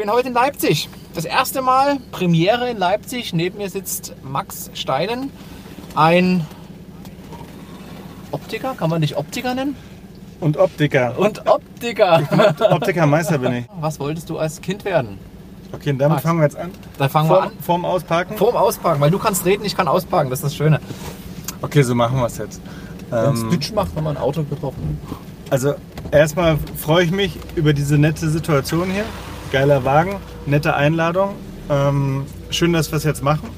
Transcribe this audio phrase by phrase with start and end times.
[0.00, 0.88] bin heute in Leipzig.
[1.14, 3.34] Das erste Mal Premiere in Leipzig.
[3.34, 5.30] Neben mir sitzt Max Steinen,
[5.94, 6.46] ein
[8.30, 9.76] Optiker, kann man dich Optiker nennen?
[10.40, 11.18] Und Optiker.
[11.18, 12.22] Und Optiker.
[12.70, 13.64] Optikermeister bin ich.
[13.78, 15.18] Was wolltest du als Kind werden?
[15.70, 16.22] Okay, und damit Max.
[16.22, 16.70] fangen wir jetzt an.
[16.96, 17.52] Dann fangen wir Vorm, an.
[17.60, 18.36] vorm Ausparken?
[18.38, 20.80] Vorm Ausparken, weil du kannst reden, ich kann ausparken, das ist das Schöne.
[21.60, 22.62] Okay, so machen wir es jetzt.
[23.10, 24.98] Wenn es Ähm, macht, haben wir ein Auto getroffen.
[25.50, 25.74] also
[26.10, 29.04] erstmal freue ich mich über diese nette Situation hier.
[29.52, 31.34] Geiler Wagen, nette Einladung.
[31.68, 33.48] Ähm, schön, dass wir es jetzt machen.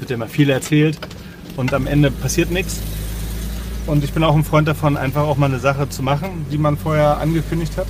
[0.00, 0.98] Wird ja immer viel erzählt
[1.56, 2.80] und am Ende passiert nichts.
[3.86, 6.58] Und ich bin auch ein Freund davon, einfach auch mal eine Sache zu machen, die
[6.58, 7.86] man vorher angekündigt hat.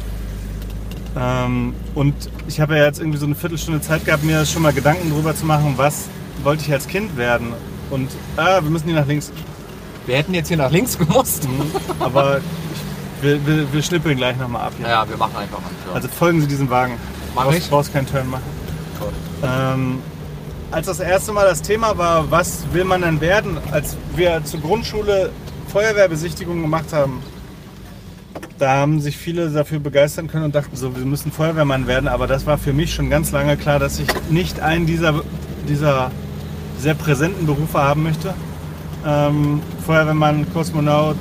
[1.19, 2.15] Ähm, und
[2.49, 5.35] ich habe ja jetzt irgendwie so eine Viertelstunde Zeit gehabt, mir schon mal Gedanken darüber
[5.35, 6.09] zu machen, was
[6.43, 7.49] wollte ich als Kind werden.
[7.91, 9.33] Und ah, wir müssen hier nach links.
[10.05, 11.49] Wir hätten jetzt hier nach links gemusst.
[11.99, 12.45] Aber ich,
[13.23, 14.89] wir, wir, wir schnippeln gleich nochmal ab hier.
[14.89, 15.71] Ja, wir machen einfach mal.
[15.89, 15.95] Ja.
[15.95, 16.95] Also folgen Sie diesem Wagen.
[17.35, 17.71] Mach brauchst, ich.
[17.71, 18.43] brauchst keinen Turn machen.
[18.99, 19.13] Toll.
[19.43, 19.99] Ähm,
[20.71, 24.61] als das erste Mal das Thema war, was will man denn werden, als wir zur
[24.61, 25.31] Grundschule
[25.69, 27.23] Feuerwehrbesichtigung gemacht haben,
[28.59, 32.09] da haben sich viele dafür begeistern können und dachten so, wir müssen Feuerwehrmann werden.
[32.09, 35.23] Aber das war für mich schon ganz lange klar, dass ich nicht einen dieser,
[35.69, 36.11] dieser
[36.79, 38.35] sehr präsenten Berufe haben möchte.
[39.05, 41.17] Ähm, Feuerwehrmann, Kosmonaut,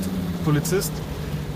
[0.45, 0.91] Polizist.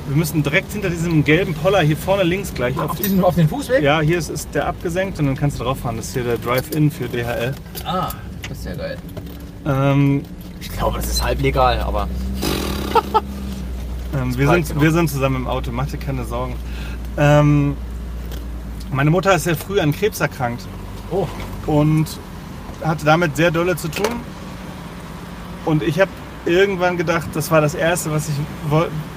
[0.07, 3.49] Wir müssen direkt hinter diesem gelben Poller hier vorne links gleich Auf, diesen, auf den
[3.49, 3.81] Fußweg?
[3.81, 5.97] ja, hier ist, ist der abgesenkt und dann kannst du drauf fahren.
[5.97, 7.53] Das ist hier der Drive-In für DHL.
[7.85, 8.09] Ah,
[8.47, 8.97] das ist ja geil.
[9.65, 10.23] Ähm,
[10.59, 12.07] Ich glaube, das ist halb legal, aber
[14.15, 14.83] ähm, wir, sind, genug.
[14.83, 16.55] wir sind zusammen im Auto, mach dir keine Sorgen.
[17.17, 17.75] Ähm,
[18.91, 20.61] meine Mutter ist sehr früh an Krebs erkrankt
[21.09, 21.27] oh,
[21.65, 22.05] und
[22.83, 24.05] hatte damit sehr dolle zu tun.
[25.65, 26.11] Und ich habe
[26.45, 28.35] irgendwann gedacht, das war das Erste, was ich
[28.69, 29.14] woll- so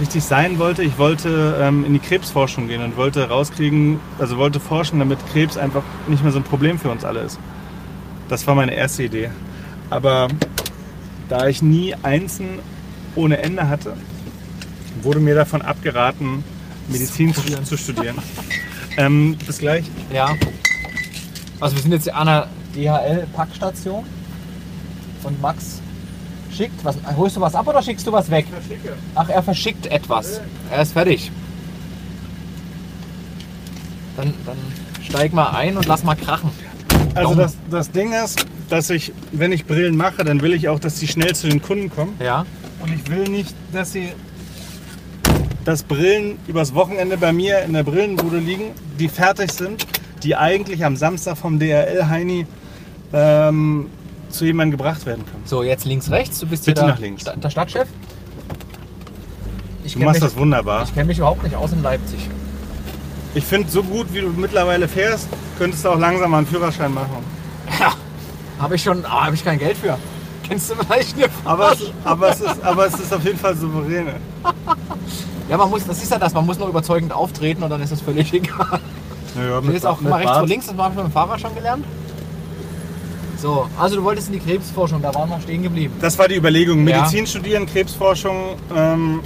[0.00, 0.82] richtig sein wollte.
[0.82, 5.56] Ich wollte ähm, in die Krebsforschung gehen und wollte rauskriegen, also wollte forschen, damit Krebs
[5.56, 7.38] einfach nicht mehr so ein Problem für uns alle ist.
[8.28, 9.30] Das war meine erste Idee.
[9.90, 10.28] Aber
[11.28, 12.60] da ich nie Einsen
[13.14, 13.94] ohne Ende hatte,
[15.02, 16.44] wurde mir davon abgeraten,
[16.88, 18.16] Medizin zu, zu studieren.
[18.96, 19.84] ähm, bis gleich.
[20.12, 20.34] ja.
[21.60, 24.04] Also wir sind jetzt an einer DHL-Packstation
[25.22, 25.80] und Max
[26.54, 26.96] schickt was.
[27.16, 28.46] Holst du was ab oder schickst du was weg?
[29.14, 30.40] Ach, er verschickt etwas.
[30.70, 31.30] Er ist fertig.
[34.16, 34.58] Dann, dann
[35.02, 36.50] steig mal ein und lass mal krachen.
[37.14, 40.78] Also das, das Ding ist, dass ich, wenn ich Brillen mache, dann will ich auch,
[40.78, 42.14] dass die schnell zu den Kunden kommen.
[42.20, 42.46] Ja.
[42.80, 44.12] Und ich will nicht, dass sie
[45.64, 49.86] dass Brillen übers Wochenende bei mir in der Brillenbude liegen, die fertig sind,
[50.22, 52.46] die eigentlich am Samstag vom DRL Heini
[53.12, 53.86] ähm,
[54.32, 55.42] zu jemandem gebracht werden können.
[55.44, 56.38] So, jetzt links, rechts.
[56.40, 57.22] Du bist Bitte hier der, nach links.
[57.22, 57.88] Sta- der Stadtchef.
[59.84, 60.84] Ich Du kenn machst mich, das wunderbar.
[60.84, 62.28] Ich kenne mich überhaupt nicht aus in Leipzig.
[63.34, 65.28] Ich finde, so gut wie du mittlerweile fährst,
[65.58, 67.10] könntest du auch langsam mal einen Führerschein machen.
[67.80, 67.92] Ja.
[68.58, 69.98] Habe ich schon, ah, habe ich kein Geld für.
[70.48, 73.56] Kennst du vielleicht eine Aber es, aber es, ist, aber es ist auf jeden Fall
[73.56, 74.06] souverän.
[75.48, 77.92] Ja, man muss, das ist ja das, man muss nur überzeugend auftreten und dann ist
[77.92, 78.80] das völlig egal.
[79.34, 81.54] Naja, Hier ist auch mal rechts und links, das habe ich mit dem Fahrrad schon
[81.54, 81.84] gelernt.
[83.42, 85.92] So, also du wolltest in die Krebsforschung, da waren wir stehen geblieben.
[86.00, 86.86] Das war die Überlegung.
[86.86, 86.98] Ja.
[86.98, 88.54] Medizin studieren, Krebsforschung.
[88.74, 89.18] Ähm,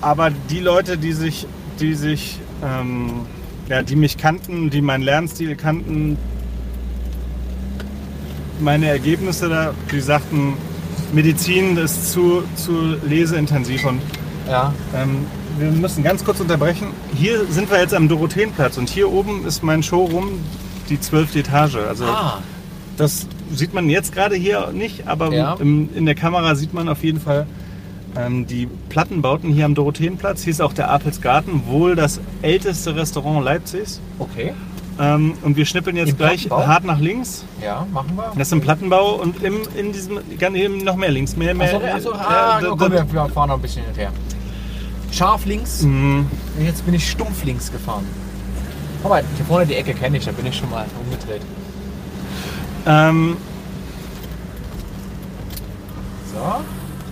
[0.00, 1.44] aber die Leute, die sich,
[1.80, 3.26] die sich, ähm,
[3.68, 6.16] ja, die mich kannten, die meinen Lernstil kannten,
[8.60, 10.54] meine Ergebnisse da, die sagten,
[11.12, 14.00] Medizin ist zu, zu leseintensiv und
[14.48, 14.72] Ja.
[14.94, 15.26] ähm,
[15.58, 16.86] wir müssen ganz kurz unterbrechen.
[17.16, 20.38] Hier sind wir jetzt am Dorotheenplatz und hier oben ist mein Showroom,
[20.88, 21.74] die zwölfte Etage.
[21.88, 22.38] Also Ah,
[22.98, 25.54] das sieht man jetzt gerade hier nicht, aber Ja.
[25.58, 27.46] im, in der Kamera sieht man auf jeden Fall
[28.16, 30.42] ähm, die Plattenbauten hier am Dorotheenplatz.
[30.42, 34.00] Hier ist auch der Apelsgarten, wohl das älteste Restaurant Leipzigs.
[34.18, 34.52] okay.
[35.00, 37.44] Ähm, und wir schnippeln jetzt Im gleich hart nach links.
[37.62, 38.32] Ja, machen wir.
[38.36, 41.36] Das ist im Plattenbau und im, in diesem, ganz eben noch mehr links.
[41.36, 44.10] Mehr, mehr, Achso, achso, ah, äh, da- komm, wir wir fahren noch ein bisschen hinterher.
[45.12, 46.26] Scharf links, Mhm.
[46.64, 48.04] jetzt bin ich stumpf links gefahren.
[49.04, 51.42] Mal, hier vorne die Ecke kenne ich, da bin ich schon mal umgedreht.
[52.86, 53.36] Ähm,
[56.32, 56.40] So.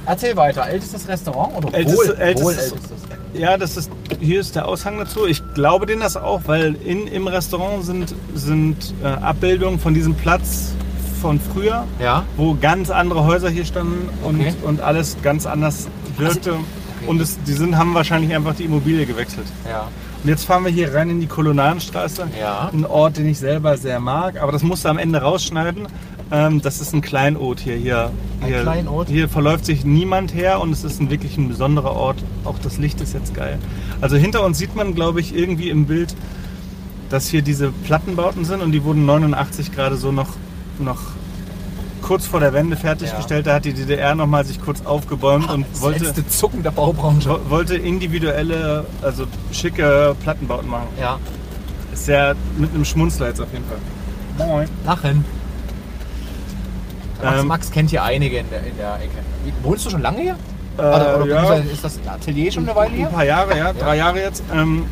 [0.09, 2.91] Erzähl weiter, ältestes Restaurant oder Älteste- wohl, ältestes- wohl ältestes?
[3.35, 3.91] Ja, das ist,
[4.21, 5.27] hier ist der Aushang dazu.
[5.27, 10.15] Ich glaube denen das auch, weil in, im Restaurant sind, sind äh, Abbildungen von diesem
[10.15, 10.73] Platz
[11.21, 12.25] von früher, Ja.
[12.37, 14.55] wo ganz andere Häuser hier standen und, Okay.
[14.63, 16.53] und alles ganz anders wirkte.
[16.53, 16.63] okay.
[17.09, 19.47] Und es, die sind, haben wahrscheinlich einfach die Immobilie gewechselt.
[19.69, 19.89] Ja.
[20.27, 22.27] Und jetzt fahren wir hier rein in die Kolonnadenstraße.
[22.37, 22.69] Ja.
[22.73, 25.87] Ein Ort, den ich selber sehr mag, aber das musst du am Ende rausschneiden.
[26.33, 27.77] Ähm, das ist ein Kleinod hier.
[27.77, 29.09] Hier, Ein hier, Kleinod?
[29.09, 32.17] hier verläuft sich niemand her und es ist ein wirklich ein besonderer Ort.
[32.45, 33.61] Auch das Licht ist jetzt geil.
[34.01, 36.17] Also hinter uns sieht man, glaube ich, irgendwie im Bild
[37.09, 40.31] dass hier diese Plattenbauten sind und die wurden 89 gerade so noch,
[40.81, 41.03] noch
[42.07, 43.47] kurz vor der Wende fertiggestellt.
[43.47, 47.29] Da hat die DDR nochmal sich kurz aufgebäumt und Das wollte, letzte Zucken der Baubranche.
[47.29, 50.87] wo- wollte individuelle, also schicke Plattenbauten machen.
[51.01, 51.19] Ja.
[51.93, 54.47] Ist sehr mit einem Schmunzler jetzt auf jeden Fall.
[54.47, 54.69] Moin.
[54.85, 55.25] Lachen.
[57.23, 59.19] Max, Ähm, Max kennt hier einige in der, in der Ecke.
[59.63, 60.37] Wohnst du schon lange hier?
[60.79, 61.55] Äh, oder oder ja.
[61.55, 63.07] ist das Atelier schon eine Weile Ein hier?
[63.07, 64.43] paar Jahre, ja, drei Jahre jetzt.
[64.55, 64.85] Ähm,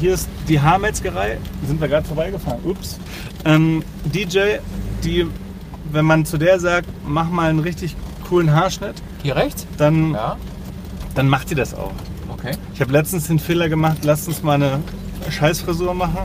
[0.00, 1.38] hier ist die Haarmetzgerei.
[1.66, 2.58] Sind wir gerade vorbeigefahren.
[2.64, 2.98] Ups.
[3.44, 4.58] Ähm, DJ,
[5.04, 5.28] die,
[5.92, 7.96] wenn man zu der sagt, mach mal einen richtig
[8.28, 9.66] coolen Haarschnitt, Hier rechts?
[9.76, 10.36] dann, Ja.
[11.14, 11.92] dann macht die das auch.
[12.32, 12.52] Okay.
[12.74, 14.80] Ich habe letztens den Fehler gemacht, lasst uns mal eine
[15.30, 16.18] Scheißfrisur machen.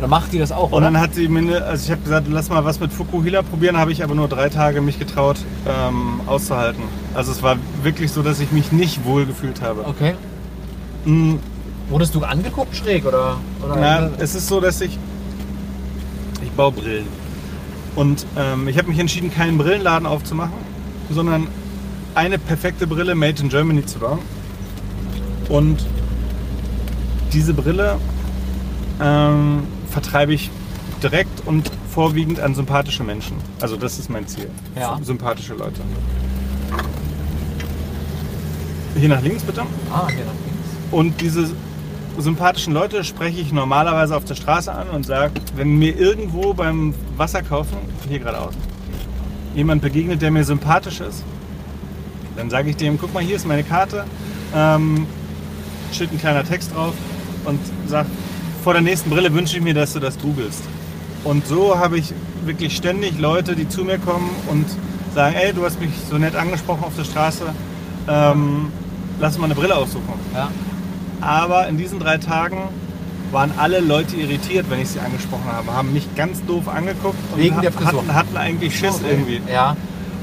[0.00, 0.86] Dann macht die das auch, Und oder?
[0.86, 3.92] dann hat sie mir, also ich habe gesagt, lass mal was mit Fukuhila probieren, habe
[3.92, 5.36] ich aber nur drei Tage mich getraut
[5.68, 6.82] ähm, auszuhalten.
[7.14, 9.84] Also es war wirklich so, dass ich mich nicht wohl gefühlt habe.
[9.86, 10.14] Okay.
[11.04, 11.34] Mm,
[11.90, 13.36] Wurdest du angeguckt schräg oder?
[13.64, 14.96] oder Na, es ist so, dass ich.
[16.42, 17.06] Ich baue Brillen.
[17.96, 20.54] Und ähm, ich habe mich entschieden, keinen Brillenladen aufzumachen,
[21.10, 21.48] sondern
[22.14, 24.20] eine perfekte Brille made in Germany zu bauen.
[25.48, 25.84] Und
[27.32, 27.98] diese Brille
[29.00, 30.50] ähm, vertreibe ich
[31.02, 33.36] direkt und vorwiegend an sympathische Menschen.
[33.60, 34.50] Also das ist mein Ziel.
[34.76, 34.98] Ja.
[35.02, 35.80] Sympathische Leute.
[38.96, 39.62] Hier nach links bitte.
[39.92, 40.68] ah, hier nach links.
[40.90, 41.50] Und diese
[42.20, 46.94] sympathischen Leute spreche ich normalerweise auf der Straße an und sage, wenn mir irgendwo beim
[47.16, 47.76] Wasser kaufen,
[48.08, 48.54] hier geradeaus,
[49.54, 51.24] jemand begegnet, der mir sympathisch ist,
[52.36, 54.04] dann sage ich dem, guck mal, hier ist meine Karte,
[54.54, 55.06] ähm,
[55.92, 56.94] steht ein kleiner Text drauf
[57.44, 58.06] und sag,
[58.62, 60.62] vor der nächsten Brille wünsche ich mir, dass du das googelst.
[61.24, 62.12] Und so habe ich
[62.44, 64.66] wirklich ständig Leute, die zu mir kommen und
[65.14, 67.44] sagen, ey, du hast mich so nett angesprochen auf der Straße,
[68.08, 68.72] ähm,
[69.18, 70.14] lass mal eine Brille aussuchen.
[70.34, 70.50] Ja.
[71.20, 72.68] Aber in diesen drei Tagen
[73.32, 77.38] waren alle Leute irritiert, wenn ich sie angesprochen habe, haben mich ganz doof angeguckt und
[77.38, 78.00] Wegen der Frisur.
[78.00, 79.40] hatten, hatten eigentlich Schiss irgendwie.
[79.52, 79.76] Ja.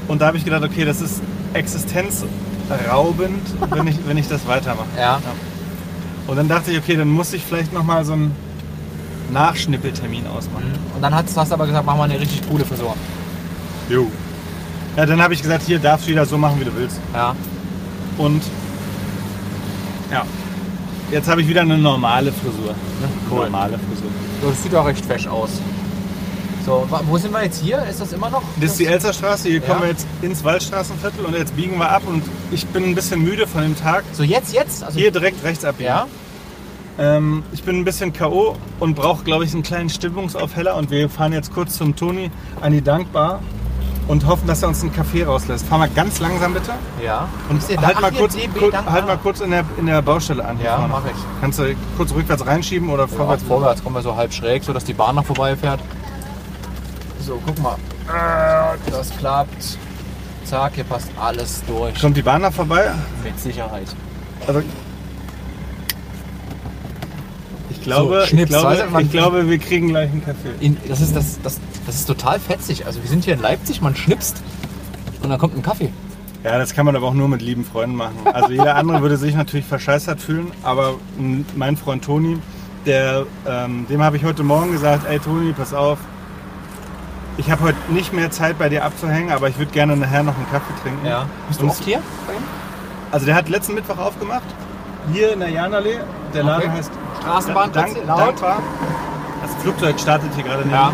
[0.08, 1.22] Und da habe ich gedacht, okay, das ist
[1.54, 3.40] existenzraubend,
[3.70, 4.88] wenn ich, wenn ich das weitermache.
[4.98, 5.20] Ja.
[6.26, 8.34] Und dann dachte ich, okay, dann muss ich vielleicht nochmal so einen
[9.32, 10.72] Nachschnippeltermin ausmachen.
[10.94, 12.94] Und dann hast, hast du aber gesagt, mach mal eine richtig coole Frisur.
[13.88, 14.10] Jo.
[14.96, 17.00] Ja, dann habe ich gesagt, hier darfst du wieder so machen, wie du willst.
[17.14, 17.34] Ja.
[18.18, 18.42] Und
[20.10, 20.24] ja,
[21.10, 22.72] jetzt habe ich wieder eine normale Frisur.
[22.72, 23.08] Ne?
[23.30, 23.44] Cool.
[23.44, 24.10] Normale Frisur.
[24.42, 25.50] Das sieht auch recht fesch aus.
[26.64, 27.82] So, wo sind wir jetzt hier?
[27.88, 28.42] Ist das immer noch?
[28.60, 29.66] Das ist die Elsterstraße, hier Ja.
[29.66, 33.22] kommen wir jetzt ins Waldstraßenviertel und jetzt biegen wir ab und ich bin ein bisschen
[33.22, 34.04] müde von dem Tag.
[34.12, 34.84] So jetzt, jetzt?
[34.84, 35.88] Also Hier direkt rechts abbiegen.
[35.88, 36.06] Ja.
[36.98, 38.56] Ähm, ich bin ein bisschen K.O.
[38.80, 42.30] und brauche, glaube ich, einen kleinen Stimmungsaufheller und wir fahren jetzt kurz zum Toni
[42.60, 43.40] an die Dankbar
[44.08, 45.66] und hoffen, dass er uns einen Kaffee rauslässt.
[45.66, 46.72] Fahr mal ganz langsam bitte
[47.04, 47.28] Ja.
[47.48, 48.90] und halt, da- mal kurz, DB, kur- danke.
[48.90, 50.58] halt mal kurz in der, in der Baustelle an.
[50.64, 51.16] Ja, mach ich.
[51.40, 53.44] Kannst du kurz rückwärts reinschieben oder Vorwärts, vorwärts?
[53.44, 55.80] vorwärts kommen wir so halb schräg, so dass die Bahn noch vorbeifährt.
[57.20, 57.76] So, guck mal.
[58.90, 59.78] Das klappt.
[60.44, 62.00] Zack, hier passt alles durch.
[62.00, 62.90] Kommt die Bahn noch vorbei?
[63.22, 63.86] Mit Sicherheit.
[64.46, 64.62] Also,
[67.78, 70.50] ich glaube, So, Schnips, ich, glaube, weißt du, ich glaube, wir kriegen gleich einen Kaffee.
[70.60, 72.86] In, das, ist, das, das, das ist total fetzig.
[72.86, 74.42] Also wir sind hier in Leipzig, man schnipst
[75.22, 75.92] und dann kommt ein Kaffee.
[76.44, 78.16] Ja, das kann man aber auch nur mit lieben Freunden machen.
[78.24, 80.94] Also jeder andere würde sich natürlich verscheißert fühlen, aber
[81.56, 82.38] mein Freund Toni,
[82.86, 85.98] der, ähm, dem habe ich heute Morgen gesagt, ey Toni, pass auf,
[87.36, 90.36] ich habe heute nicht mehr Zeit bei dir abzuhängen, aber ich würde gerne nachher noch
[90.36, 91.06] einen Kaffee trinken.
[91.48, 92.00] Bist du Und- oft hier?
[93.10, 94.42] Also der hat letzten Mittwoch aufgemacht,
[95.12, 95.98] hier in der Janallee.
[96.34, 96.78] Der Laden Okay.
[96.78, 96.90] heißt
[97.28, 98.20] Straßenbahn, Dank, laut.
[98.20, 98.62] Dankbar.
[99.42, 100.92] Das Flugzeug startet hier gerade neben Ja.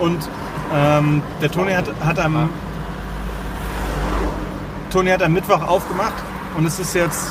[0.00, 0.28] Und
[0.74, 2.50] ähm, der Toni hat, hat am
[4.90, 6.14] Toni hat am Mittwoch aufgemacht
[6.56, 7.28] und es ist jetzt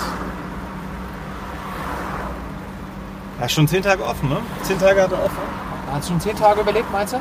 [3.42, 4.38] ja, schon zehn Tage offen, ne?
[4.62, 5.38] Zehn Tage hat er offen.
[5.92, 7.18] Hat schon zehn Tage überlebt, meinst du?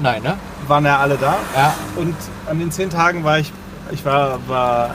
[0.00, 0.36] Nein, ne?
[0.66, 1.36] Waren ja alle da.
[1.56, 1.74] Ja.
[1.94, 2.16] Und
[2.48, 3.52] an den zehn Tagen war ich,
[3.92, 4.90] ich war, war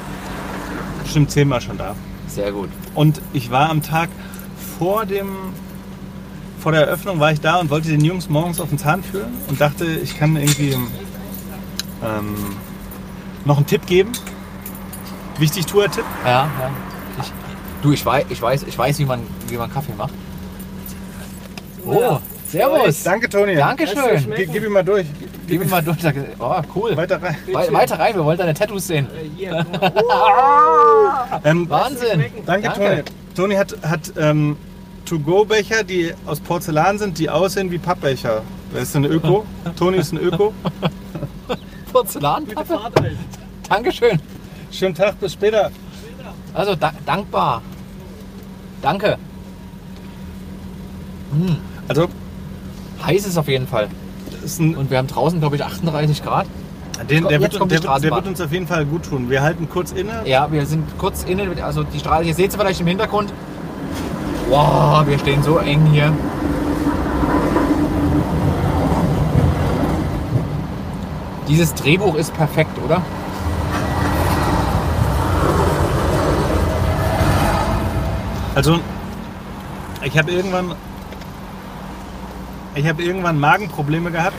[1.04, 1.96] bestimmt zehnmal schon da.
[2.28, 2.70] Sehr gut.
[2.96, 4.10] Und ich war am Tag
[4.80, 5.54] vor dem
[6.60, 9.32] vor der Eröffnung war ich da und wollte den Jungs morgens auf den Zahn fühlen
[9.48, 10.76] und dachte, ich kann irgendwie
[12.04, 12.36] ähm,
[13.46, 14.14] noch einen Tipp geben.
[15.38, 16.06] Wichtig Tour-Tipp.
[16.24, 16.72] Ja, ja.
[17.22, 17.32] Ich,
[17.84, 20.16] du, ich weiß, ich weiß, ich weiß, wie man, wie man Kaffee macht.
[21.86, 23.04] Oh, servus.
[23.04, 23.56] Danke, Toni.
[23.56, 24.32] Dankeschön.
[24.36, 25.06] Ge- Gib ihn mal durch.
[25.48, 25.98] Gib mir mal durch.
[26.40, 26.96] Oh, cool.
[26.98, 27.36] Weiter rein.
[27.52, 29.08] Wei- weiter rein, wir wollen deine Tattoos sehen.
[31.44, 32.26] Ähm, Wahnsinn.
[32.46, 33.04] danke, Toni.
[33.36, 34.56] Toni hat, hat ähm,
[35.06, 38.42] To-Go-Becher, die aus Porzellan sind, die aussehen wie Pappbecher.
[38.74, 39.46] Das ist ein Öko.
[39.78, 40.54] Toni ist ein Öko.
[41.92, 42.80] Porzellanpappe?
[43.70, 44.20] Dankeschön.
[44.72, 45.72] Schönen Tag, bis später.
[46.54, 47.62] Also da, dankbar.
[48.82, 49.18] Danke.
[51.88, 52.08] Also,
[53.04, 53.90] Heiß ist auf jeden Fall.
[54.60, 56.46] Und wir haben draußen, glaube ich, 38 Grad.
[57.10, 59.30] den, der, wird, der, der wird uns auf jeden Fall gut tun.
[59.30, 60.22] Wir halten kurz inne.
[60.26, 63.34] Ja, wir sind kurz innen, also die Straße, ihr seht sie vielleicht im Hintergrund.
[64.50, 66.14] Wow, wir stehen so eng hier.
[71.48, 73.02] Dieses Drehbuch ist perfekt, oder?
[78.56, 78.80] Also,
[80.04, 80.74] ich habe irgendwann,
[82.76, 84.38] ich habe irgendwann Magenprobleme gehabt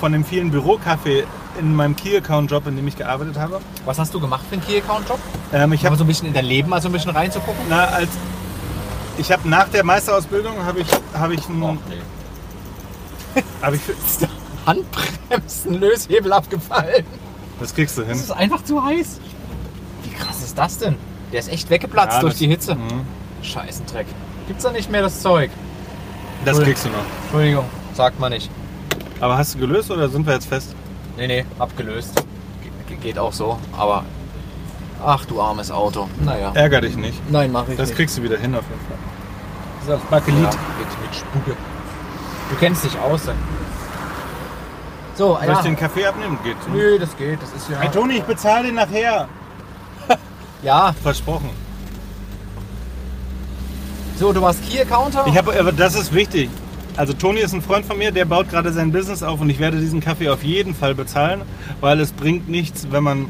[0.00, 1.24] von dem vielen Bürokaffee
[1.58, 3.60] in meinem Key-Account-Job, in dem ich gearbeitet habe.
[3.84, 5.18] Was hast du gemacht für einen Key-Account-Job?
[5.52, 7.64] Ähm, ich habe so ein bisschen in dein Leben mal so ein bisschen reinzugucken.
[7.68, 8.08] na, als
[9.18, 11.78] ich habe nach der Meisterausbildung habe ich habe ich einen,
[13.62, 13.82] habe ich
[14.66, 17.04] Handbremsen, Löshebel abgefallen.
[17.60, 18.12] das kriegst du hin.
[18.12, 19.20] Das ist einfach zu heiß.
[20.04, 20.96] Wie krass ist das denn?
[21.32, 22.74] Der ist echt weggeplatzt Ja, durch die Hitze.
[22.74, 23.04] Mhm.
[23.42, 24.06] Scheißendreck.
[24.48, 25.50] Gibt's da nicht mehr das Zeug?
[26.44, 26.96] Das kriegst du noch.
[27.24, 28.50] Entschuldigung, sagt man nicht.
[29.20, 30.74] Aber hast du gelöst oder sind wir jetzt fest?
[31.16, 32.24] Nee, nee, abgelöst.
[32.88, 34.04] Ge geht auch so, aber.
[35.04, 36.08] Ach du armes Auto.
[36.24, 36.52] Naja.
[36.54, 37.18] Ärger dich nicht.
[37.30, 37.96] Nein, mach ich Das nicht.
[37.96, 38.98] kriegst du wieder hin auf jeden Fall.
[39.86, 40.42] Das ist das Bakelit.
[40.42, 41.56] ja, mit, mit Spucke.
[42.50, 43.24] Du kennst dich aus.
[43.24, 43.36] dann.
[45.14, 45.52] So, Soll ja.
[45.54, 46.38] ich den Kaffee abnehmen?
[46.44, 46.56] Geht.
[46.72, 47.42] Nö, das geht.
[47.42, 47.78] Das ist ja.
[47.80, 49.28] Hey Toni, ich bezahle den nachher.
[50.62, 51.50] Ja, Versprochen.
[54.18, 55.24] So, du warst Key-Accounter.
[55.26, 56.50] Ich habe, aber das ist wichtig.
[56.96, 59.58] Also Toni ist ein Freund von mir, der baut gerade sein Business auf und ich
[59.58, 61.40] werde diesen Kaffee auf jeden Fall bezahlen,
[61.80, 63.26] weil es bringt nichts, wenn man,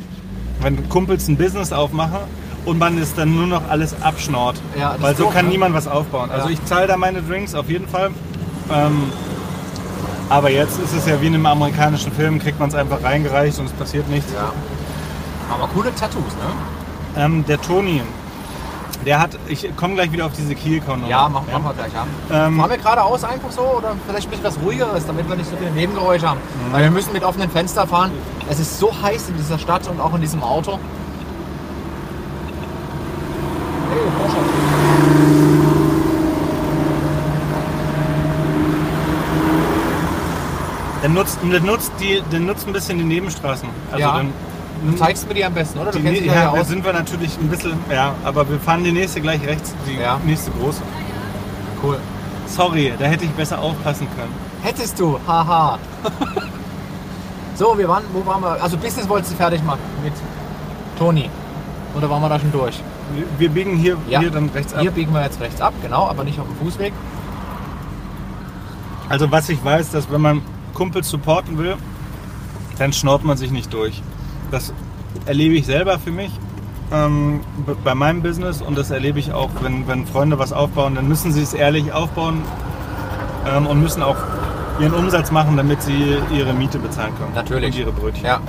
[0.60, 2.18] wenn Kumpels ein Business aufmachen
[2.64, 4.60] und man es dann nur noch alles abschnort.
[4.78, 5.52] Ja, weil ist so doof, kann ne?
[5.52, 6.30] niemand was aufbauen.
[6.30, 6.52] Also Ja.
[6.54, 8.10] ich zahle da meine Drinks auf jeden Fall.
[8.72, 9.04] Ähm,
[10.28, 13.58] aber jetzt ist es ja wie in einem amerikanischen Film, kriegt man es einfach reingereicht
[13.60, 14.32] und es passiert nichts.
[14.32, 14.52] Ja.
[15.52, 17.22] Aber coole Tattoos, ne?
[17.22, 18.00] Ähm, der Toni,
[19.04, 21.06] der hat, ich komme gleich wieder auf diese Kielkon.
[21.08, 22.46] Ja, machen mach wir gleich, ja.
[22.46, 25.50] Ähm, Fahren wir geradeaus einfach so oder vielleicht ein bisschen was ruhigeres, damit wir nicht
[25.50, 26.40] so viele Nebengeräusche haben.
[26.70, 28.10] Weil wir müssen mit offenen Fenstern fahren.
[28.48, 30.78] Es ist so heiß in dieser Stadt und auch in diesem Auto.
[41.02, 43.68] Der nutzt, der nutzt, die, der nutzt ein bisschen die Nebenstraßen.
[43.90, 44.16] Also Ja.
[44.16, 44.32] dann,
[44.84, 45.92] Du zeigst mir die am besten, oder?
[45.92, 46.68] Du die, kennst ja, ja, aus.
[46.68, 50.18] sind wir natürlich ein bisschen, ja, aber wir fahren die nächste gleich rechts, die Ja.
[50.24, 50.82] nächste große.
[51.82, 51.98] Cool.
[52.46, 54.32] Sorry, da hätte ich besser aufpassen können.
[54.62, 55.78] Hättest du, haha.
[57.54, 58.62] so, wir waren, wo waren wir?
[58.62, 60.12] Also Business wolltest du fertig machen mit
[60.98, 61.30] Toni.
[61.96, 62.80] Oder waren wir da schon durch?
[63.14, 64.20] Wir, wir biegen hier, Ja.
[64.20, 64.80] hier dann rechts ab.
[64.80, 66.92] Hier biegen wir jetzt rechts ab, genau, aber nicht auf dem Fußweg.
[69.08, 70.42] Also was ich weiß, dass wenn man
[70.74, 71.76] Kumpels supporten will,
[72.78, 74.02] dann schnort man sich nicht durch.
[74.52, 74.72] Das
[75.26, 76.30] erlebe ich selber für mich
[76.92, 77.40] ähm,
[77.82, 81.32] bei meinem Business und das erlebe ich auch, wenn, wenn Freunde was aufbauen, dann müssen
[81.32, 82.42] sie es ehrlich aufbauen
[83.46, 84.16] ähm, und müssen auch
[84.78, 87.32] ihren Umsatz machen, damit sie ihre Miete bezahlen können.
[87.34, 87.74] Natürlich.
[87.74, 88.26] Und ihre Brötchen.
[88.26, 88.40] Ja.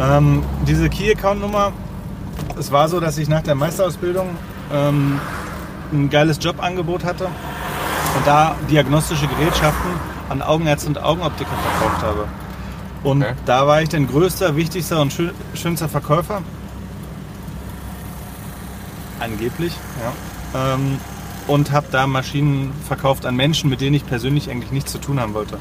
[0.00, 1.72] Ähm, diese Key-Account-Nummer,
[2.58, 4.28] es war so, dass ich nach der Meisterausbildung
[4.72, 5.20] ähm,
[5.92, 9.90] ein geiles Jobangebot hatte und da diagnostische Gerätschaften
[10.28, 12.24] an Augenärzte und Augenoptiker verkauft habe.
[13.04, 13.34] Und Okay.
[13.46, 16.42] da war ich dann größter, wichtigster und schö- schönster Verkäufer.
[19.20, 19.72] Angeblich,
[20.54, 20.74] ja.
[20.74, 20.98] Ähm,
[21.46, 25.18] und habe da Maschinen verkauft an Menschen, mit denen ich persönlich eigentlich nichts zu tun
[25.20, 25.58] haben wollte.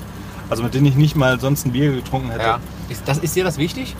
[0.50, 2.44] Also mit denen ich nicht mal sonst ein Bier getrunken hätte.
[2.44, 2.60] ja.
[2.90, 3.96] Ist, das, ist dir das wichtig?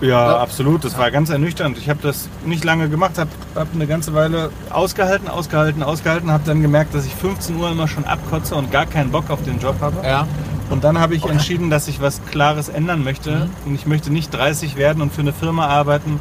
[0.00, 0.38] Ja, Ja.
[0.38, 0.84] absolut.
[0.84, 1.78] Das war ganz ernüchternd.
[1.78, 6.42] Ich habe das nicht lange gemacht, habe hab eine ganze Weile ausgehalten, ausgehalten, ausgehalten, habe
[6.44, 9.58] dann gemerkt, dass ich 15 Uhr immer schon abkotze und gar keinen Bock auf den
[9.60, 10.04] Job habe.
[10.06, 10.26] Ja.
[10.70, 11.32] Und dann habe ich Okay.
[11.32, 13.30] entschieden, dass ich was Klares ändern möchte.
[13.30, 13.50] Mhm.
[13.66, 16.18] Und ich möchte nicht 30 werden und für eine Firma arbeiten,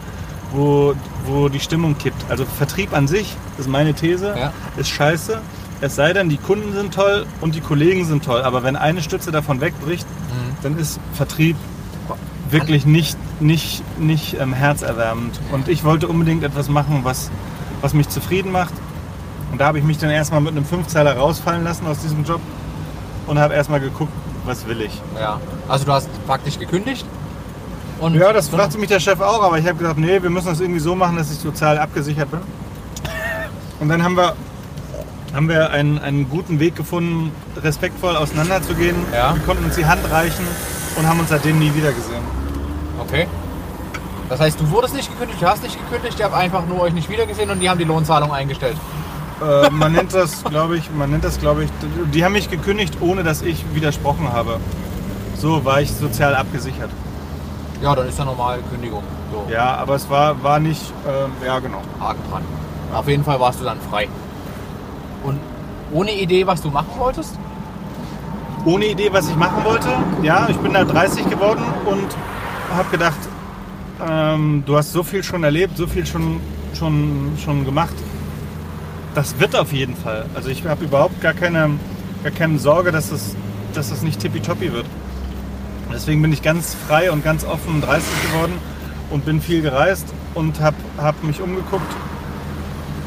[0.52, 0.94] wo,
[1.26, 2.26] wo die Stimmung kippt.
[2.30, 4.54] Also Vertrieb an sich, das ist meine These, Ja.
[4.78, 5.40] ist scheiße.
[5.82, 8.42] Es sei denn, die Kunden sind toll und die Kollegen sind toll.
[8.44, 10.56] Aber wenn eine Stütze davon wegbricht, Mhm.
[10.64, 11.58] dann ist Vertrieb
[12.52, 15.40] wirklich nicht, nicht, nicht ähm, herzerwärmend.
[15.52, 17.32] Und ich wollte unbedingt etwas machen, was,
[17.82, 18.74] was mich zufrieden macht.
[19.52, 22.40] Und da habe ich mich dann erstmal mit einem Fünfzeiler rausfallen lassen aus diesem Job
[23.28, 24.12] und habe erstmal geguckt,
[24.46, 25.02] was will ich.
[25.20, 25.40] Ja.
[25.68, 27.06] Also du hast praktisch gekündigt.
[28.00, 30.48] Und Ja, das fragte mich der Chef auch, aber ich habe gesagt, nee, wir müssen
[30.48, 32.42] das irgendwie so machen, dass ich sozial abgesichert bin.
[33.80, 34.36] Und dann haben wir,
[35.34, 38.96] haben wir einen, einen guten Weg gefunden, respektvoll auseinanderzugehen.
[39.14, 39.34] Ja.
[39.34, 40.46] Wir konnten uns die Hand reichen
[40.98, 42.24] und haben uns seitdem nie wieder gesehen.
[43.00, 43.28] Okay.
[44.28, 46.94] Das heißt, du wurdest nicht gekündigt, du hast nicht gekündigt, ihr habt einfach nur euch
[46.94, 48.78] nicht wiedergesehen und die haben die Lohnzahlung eingestellt.
[49.42, 51.70] Äh, man nennt das, glaube ich, man nennt das, glaube ich,
[52.14, 54.60] die haben mich gekündigt, ohne dass ich widersprochen habe.
[55.38, 56.90] So war ich sozial abgesichert.
[57.82, 59.04] Ja, dann ist ja normal Kündigung.
[59.32, 61.82] So, Ja, aber es war, war nicht, ähm, ja genau.
[62.00, 62.44] Haken dran.
[62.94, 64.08] Auf jeden Fall warst du dann frei.
[65.24, 65.40] Und
[65.92, 67.38] Ohne Idee, was du machen wolltest?
[68.64, 69.90] Ohne Idee, was ich machen wollte.
[70.24, 72.08] Ja, ich bin da 30 geworden und
[72.76, 73.20] habe gedacht,
[74.10, 76.40] ähm, du hast so viel schon erlebt, so viel schon,
[76.74, 77.94] schon, schon gemacht.
[79.16, 80.26] Das wird auf jeden Fall.
[80.36, 81.72] Also ich habe überhaupt gar keine,
[82.22, 83.36] gar keine Sorge, dass es,
[83.74, 84.86] dass es nicht tippitoppi wird.
[85.92, 88.54] Deswegen bin ich ganz frei und ganz offen 30 geworden
[89.10, 91.96] und bin viel gereist und habe hab mich umgeguckt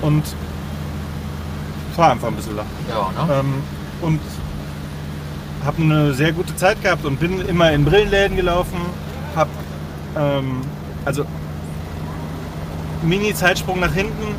[0.00, 0.25] und
[1.97, 2.65] war einfach ein bisschen da.
[2.88, 3.35] Ja, ne?
[3.41, 3.55] Ähm,
[4.00, 4.21] und
[5.67, 8.79] habe eine sehr gute Zeit gehabt und bin immer in Brillenläden gelaufen.
[9.37, 9.49] Hab,
[10.17, 10.62] ähm,
[11.05, 11.25] also
[13.03, 14.35] Mini-Zeitsprung nach hinten.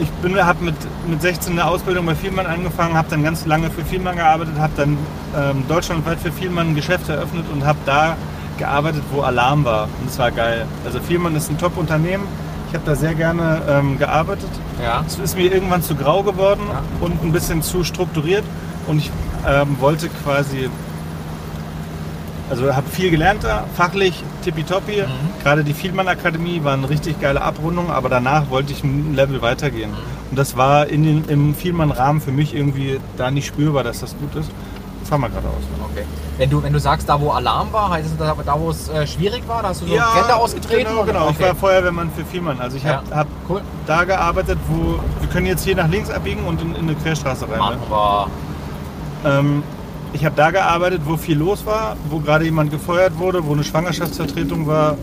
[0.00, 0.08] Ich
[0.44, 0.76] habe mit,
[1.08, 4.72] mit 16 eine Ausbildung bei Vielmann angefangen, habe dann ganz lange für Vielmann gearbeitet, habe
[4.76, 4.96] dann
[5.36, 8.16] ähm, deutschlandweit für Vielmann ein Geschäft eröffnet und habe da
[8.58, 9.84] gearbeitet, wo Alarm war.
[10.00, 10.66] Und es war geil.
[10.84, 12.24] Also Vielmann ist ein Top-Unternehmen.
[12.68, 14.50] Ich habe da sehr gerne ähm, gearbeitet.
[14.82, 15.02] Ja.
[15.06, 16.82] Es ist mir irgendwann zu grau geworden Ja.
[17.00, 18.44] und ein bisschen zu strukturiert.
[18.86, 19.10] Und ich
[19.48, 20.68] ähm, wollte quasi,
[22.50, 25.02] also habe viel gelernt da, fachlich tippitoppi.
[25.02, 25.42] Mhm.
[25.42, 29.42] Gerade die Vielmann Akademie war eine richtig geile Abrundung, aber danach wollte ich ein Level
[29.42, 29.90] weitergehen.
[30.30, 34.16] Und das war in den, im Vielmann-Rahmen für mich irgendwie da nicht spürbar, dass das
[34.18, 34.50] gut ist.
[35.04, 35.62] Fahr mal gerade aus.
[35.90, 36.04] Okay.
[36.36, 38.90] Wenn du, wenn du sagst, da wo Alarm war, heißt es da, da wo es
[38.90, 40.86] äh, schwierig war, da hast du so Ränder ausgetreten?
[40.90, 41.30] Genau, genau.
[41.30, 41.48] Ich Okay.
[41.48, 42.60] war Feuerwehrmann für Vielmann.
[42.60, 42.96] Also ich Ja.
[43.08, 43.62] habe hab Cool.
[43.86, 47.48] da gearbeitet, wo wir können jetzt hier nach links abbiegen und in, in eine Querstraße
[47.48, 47.58] rein.
[47.58, 47.90] Machen Ne?
[47.90, 48.26] wir.
[49.24, 49.62] Ähm,
[50.12, 53.64] ich habe da gearbeitet, wo viel los war, wo gerade jemand gefeuert wurde, wo eine
[53.64, 54.96] Schwangerschaftsvertretung war.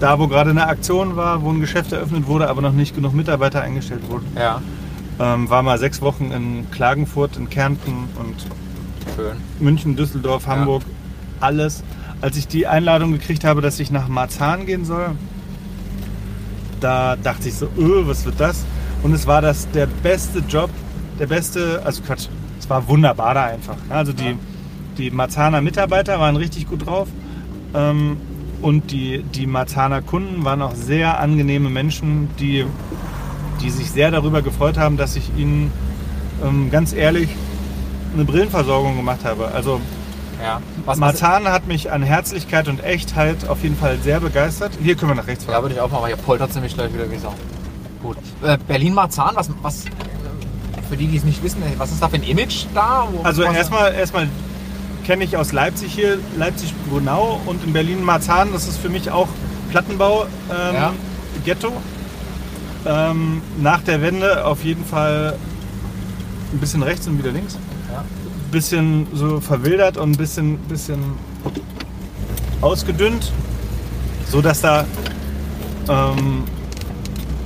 [0.00, 3.14] Da, wo gerade eine Aktion war, wo ein Geschäft eröffnet wurde, aber noch nicht genug
[3.14, 4.26] Mitarbeiter eingestellt wurden.
[4.36, 4.62] Ja,
[5.20, 8.36] Ähm, war mal sechs Wochen in Klagenfurt, in Kärnten und
[9.16, 9.36] schön.
[9.58, 10.84] München, Düsseldorf, Hamburg,
[11.40, 11.82] alles.
[12.20, 15.10] Als ich die Einladung gekriegt habe, dass ich nach Marzahn gehen soll,
[16.80, 18.64] da dachte ich so, öh, was wird das?
[19.02, 20.70] Und es war das der beste Job,
[21.18, 22.28] der beste, also Quatsch,
[22.68, 23.76] es war wunderbar da einfach.
[23.88, 24.36] Also die,
[24.98, 27.08] die Marzahner Mitarbeiter waren richtig gut drauf
[27.72, 28.18] ähm,
[28.60, 32.66] und die, die Marzahner Kunden waren auch sehr angenehme Menschen, die,
[33.62, 35.72] die sich sehr darüber gefreut haben, dass ich ihnen
[36.44, 37.30] ähm, ganz ehrlich
[38.14, 39.48] eine Brillenversorgung gemacht habe.
[39.48, 39.80] Also
[40.42, 40.60] Ja.
[40.84, 44.72] Was, was, Marzahn hat mich an Herzlichkeit und Echtheit auf jeden Fall sehr begeistert.
[44.82, 45.62] Hier können wir nach rechts ja, fahren.
[45.62, 47.32] würde ich auch machen, weil hier poltert nämlich gleich wieder wie Sau.
[48.02, 48.18] Gut.
[48.42, 49.86] Äh, Berlin-Marzahn, was, was,
[50.88, 53.06] für die, die es nicht wissen, was ist da für ein Image da?
[53.12, 54.28] Wo- Also erstmal, erstmal
[55.04, 59.28] kenne ich aus Leipzig hier, Leipzig-Brunau und in Berlin-Marzahn, das ist für mich auch
[59.70, 60.92] Plattenbau, ähm, Ja.
[62.86, 65.36] Ähm, nach der Wende auf jeden Fall
[66.52, 67.58] ein bisschen rechts und wieder links.
[67.92, 67.98] Ja.
[68.00, 70.98] Ein bisschen so verwildert und ein bisschen, bisschen
[72.60, 73.32] ausgedünnt,
[74.30, 74.84] so dass da
[75.88, 76.44] ähm,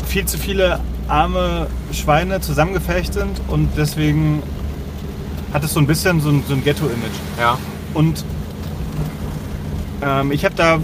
[0.06, 4.42] viel zu viele arme Schweine zusammengefecht sind und deswegen
[5.52, 7.18] hat es so ein bisschen so ein, so ein Ghetto-Image.
[7.38, 7.58] Ja.
[7.94, 8.24] Und
[10.02, 10.78] ähm, ich habe da,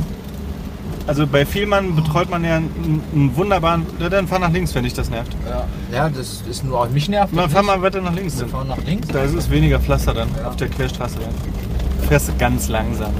[1.06, 4.84] also bei Vielmann betreut man ja einen, einen wunderbaren, ja, dann fahr nach links, wenn
[4.84, 5.34] dich das nervt.
[5.48, 5.64] Ja.
[5.92, 7.36] ja, das ist nur, mich nervt.
[7.36, 8.38] Das fahr mal weiter nach links.
[8.38, 9.08] Wir fahren nach links.
[9.08, 10.48] Da ist es weniger Pflaster dann Ja.
[10.48, 11.16] auf der Querstraße.
[11.18, 12.08] Dann.
[12.08, 13.10] Fährst du ganz langsam.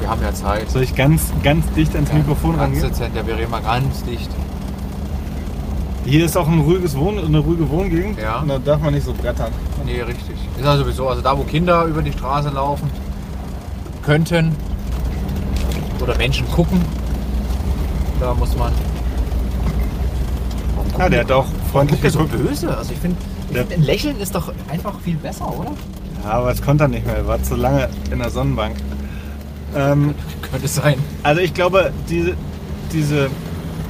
[0.00, 0.70] Wir haben ja Zeit.
[0.70, 2.88] Soll ich ganz, ganz dicht ans Mikrofon Ganz rangehen?
[2.88, 4.30] dezent, ja, wir reden mal ganz dicht.
[6.06, 8.18] Hier ist auch ein ruhiges Wohn eine ruhige Wohngegend.
[8.20, 8.38] Ja.
[8.40, 9.50] Und da darf man nicht so brettern.
[9.84, 10.36] Nee, richtig.
[10.56, 12.88] Ist ja sowieso, also da wo Kinder über die Straße laufen
[14.04, 14.54] könnten
[16.00, 16.80] oder Menschen gucken,
[18.20, 18.72] da muss man.
[20.96, 22.76] Ja, der hat auch freundlich der so böse?
[22.76, 23.16] Also ich finde,
[23.52, 25.72] Der- ein Lächeln ist doch einfach viel besser, oder?
[26.24, 27.16] Ja, aber es konnte er nicht mehr.
[27.16, 28.76] Er war zu lange in der Sonnenbank.
[29.74, 30.14] Ähm,
[30.50, 30.94] Könnte sein.
[31.24, 32.34] Also ich glaube, diese,
[32.92, 33.28] diese,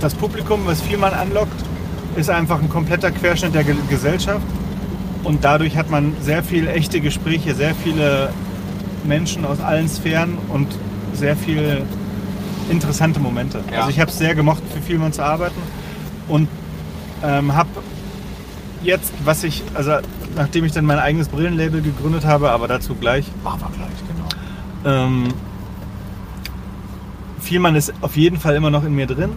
[0.01, 1.63] das Publikum, was Vielmann anlockt,
[2.17, 4.47] ist einfach ein kompletter Querschnitt der Ge Gesellschaft.
[5.23, 8.31] Und dadurch hat man sehr viel echte Gespräche, sehr viele
[9.05, 10.69] Menschen aus allen Sphären und
[11.13, 11.83] sehr viel
[12.71, 13.61] interessante Momente.
[13.71, 13.79] Ja.
[13.79, 15.61] Also ich habe es sehr gemocht, für Vielmann zu arbeiten.
[16.29, 16.49] Und
[17.25, 17.69] ähm, habe
[18.83, 19.99] jetzt, was ich, also
[20.35, 23.89] nachdem ich dann mein eigenes Brillenlabel gegründet habe, aber dazu gleich, Machen wir gleich,
[24.85, 25.05] genau.
[25.05, 25.29] ähm,
[27.41, 29.31] Vielmann ist auf jeden Fall immer noch in mir drin.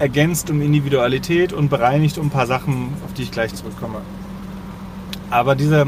[0.00, 3.98] Ergänzt um Individualität und bereinigt um ein paar Sachen, auf die ich gleich zurückkomme.
[5.30, 5.86] Aber dieser,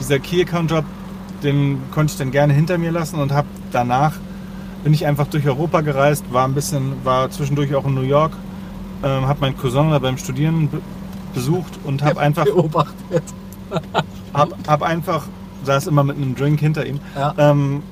[0.00, 0.84] dieser Key-Account-Job,
[1.44, 4.14] den konnte ich dann gerne hinter mir lassen und habe danach
[4.82, 8.32] bin ich einfach durch Europa gereist, war ein bisschen, war zwischendurch auch in New York,
[9.04, 10.80] ähm, habe meinen Cousin da beim Studieren be
[11.32, 13.22] besucht und habe einfach, beobachtet.
[14.34, 15.26] hab, hab einfach,
[15.62, 17.32] saß immer mit einem Drink hinter ihm, Ja.
[17.38, 17.84] ähm,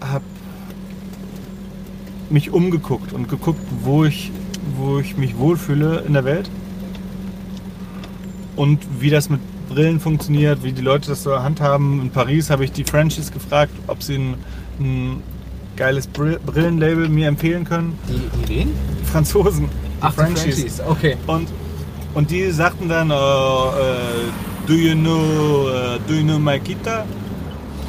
[0.00, 0.24] habe
[2.30, 4.32] mich umgeguckt und geguckt, wo ich,
[4.76, 6.50] wo ich mich wohlfühle in der Welt.
[8.56, 12.00] und wie das mit Brillen funktioniert, wie die Leute das so handhaben.
[12.00, 14.34] In Paris habe ich die Frenchies gefragt, ob sie ein,
[14.78, 15.22] ein
[15.76, 17.98] geiles Brill- Brillenlabel mir empfehlen können.
[18.08, 18.68] Die, die wen?
[19.00, 19.68] Die Franzosen, die
[20.02, 20.80] Ach, die Frenchies.
[20.86, 21.16] Okay.
[21.26, 21.48] Und,
[22.14, 23.16] und die sagten dann, äh, äh,
[24.68, 27.04] do you know, äh, do you know Maikita?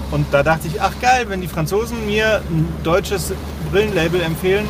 [0.10, 3.34] Und da dachte ich, ach geil, wenn die Franzosen mir ein deutsches
[3.72, 4.66] Brillenlabel empfehlen,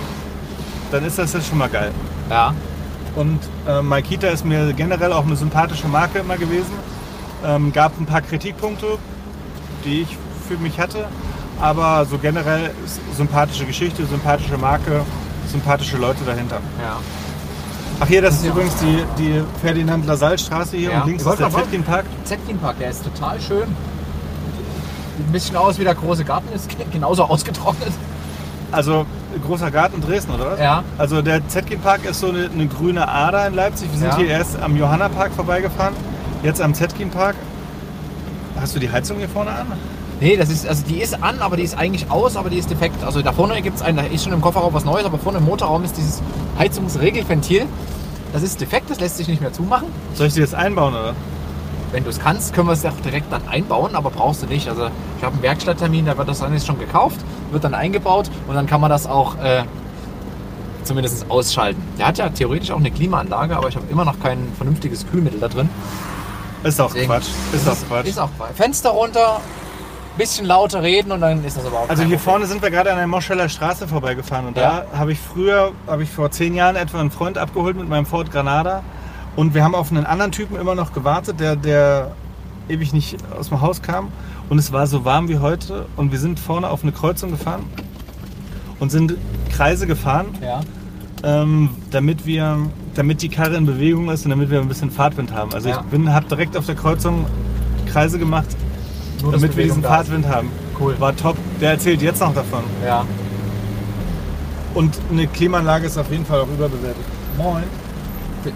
[0.95, 1.91] dann ist das jetzt schon mal geil.
[2.29, 2.53] Ja.
[3.15, 6.73] Und äh, Maikita ist mir generell auch eine sympathische Marke immer gewesen.
[7.45, 8.97] Ähm, gab ein paar Kritikpunkte,
[9.86, 11.05] die ich für mich hatte.
[11.62, 15.01] Aber so generell ist sympathische Geschichte, sympathische Marke,
[15.49, 16.58] sympathische Leute dahinter.
[16.81, 16.97] Ja.
[18.01, 18.51] Ach hier, das ist Ja.
[18.51, 21.01] übrigens die, die Ferdinand Lassalle Straße hier Ja.
[21.01, 22.05] und links ist der wollte mal- Zetkin Park.
[22.25, 23.67] Zetkin Park, der ist total schön.
[25.17, 27.93] Sieht ein bisschen aus wie der große Garten, ist genauso ausgetrocknet.
[28.73, 29.05] Also
[29.39, 30.60] großer Garten Dresden, oder was?
[30.60, 30.84] Ja.
[30.98, 33.89] Also der Zetkin Park ist so eine, eine grüne Ader in Leipzig.
[33.91, 34.17] Wir sind Ja.
[34.17, 35.93] hier erst am Johanna Park vorbeigefahren,
[36.43, 37.36] jetzt am Zetkin Park.
[38.60, 39.67] Hast du die Heizung hier vorne an?
[40.21, 42.69] Nee, das ist, also die ist an, aber die ist eigentlich aus, aber die ist
[42.69, 43.04] defekt.
[43.04, 45.39] Also da vorne gibt es einen, da ist schon im Kofferraum was Neues, aber vorne
[45.39, 46.21] im Motorraum ist dieses
[46.58, 47.65] Heizungsregelventil.
[48.32, 49.88] Das ist defekt, das lässt sich nicht mehr zumachen.
[50.13, 51.13] Soll ich die jetzt einbauen, oder?
[51.95, 54.67] Wenn du es kannst, können wir es auch direkt dann einbauen, aber brauchst du nicht.
[54.67, 58.29] Also ich habe einen Werkstatttermin, da wird das dann jetzt schon gekauft, wird dann eingebaut
[58.49, 59.63] und dann kann man das auch äh,
[60.84, 61.81] zumindest ausschalten.
[61.97, 65.39] Der hat ja theoretisch auch eine Klimaanlage, aber ich habe immer noch kein vernünftiges Kühlmittel
[65.39, 65.69] da drin.
[66.65, 67.27] Ist doch Deswegen- Quatsch.
[67.53, 68.08] Ist doch Quatsch.
[68.08, 68.55] Ist auch Quatsch.
[68.55, 69.39] Fenster runter,
[70.17, 72.19] bisschen lauter reden und dann ist das aber auch Also hier Problem.
[72.19, 74.84] vorne sind wir gerade an der Moscheller Straße vorbeigefahren und Ja.
[74.91, 78.05] da habe ich früher, habe ich vor zehn Jahren etwa einen Freund abgeholt mit meinem
[78.05, 78.84] Ford Granada
[79.36, 82.12] und wir haben auf einen anderen Typen immer noch gewartet, der, der
[82.69, 84.10] ewig nicht aus dem Haus kam
[84.50, 87.63] und es war so warm wie heute und wir sind vorne auf eine Kreuzung gefahren
[88.80, 89.15] und sind
[89.52, 90.62] Kreise gefahren, Ja.
[91.24, 92.58] ähm, damit wir,
[92.95, 95.54] damit die Karre in Bewegung ist und damit wir ein bisschen Fahrtwind haben.
[95.54, 95.80] Also Ja.
[95.80, 97.26] ich bin, habe direkt auf der Kreuzung
[97.86, 98.48] Kreise gemacht,
[99.21, 99.84] Nur, damit wir Bewegung diesen.
[99.84, 100.50] Fahrtwind haben.
[100.80, 100.95] Cool.
[101.00, 101.38] War top.
[101.62, 102.63] Der erzählt jetzt noch davon.
[102.86, 103.06] Ja.
[104.74, 107.06] Und eine Klimaanlage ist auf jeden Fall auch überbewertet.
[107.38, 107.63] Moin.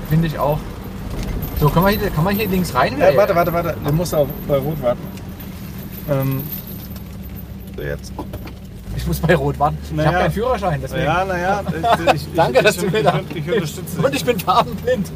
[0.10, 0.60] Finde ich auch.
[1.60, 2.97] So, kann man hier, kann man hier links rein?
[2.97, 3.75] Ja, warte, warte, warte.
[3.84, 5.02] Du musst auch bei Rot warten.
[6.10, 6.43] Ähm,
[7.75, 8.13] so jetzt.
[8.95, 9.78] Ich muss bei Rot warten.
[9.84, 10.08] Ich Naja.
[10.10, 11.04] habe keinen Führerschein, deswegen.
[11.06, 11.62] Ja, naja.
[12.13, 13.19] Ich, ich, Danke, ich, dass du mir da.
[13.34, 15.12] ich, unterstütze Und ich bin farbenblind.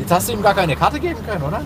[0.00, 1.62] Jetzt hast du ihm gar keine Karte geben können, oder?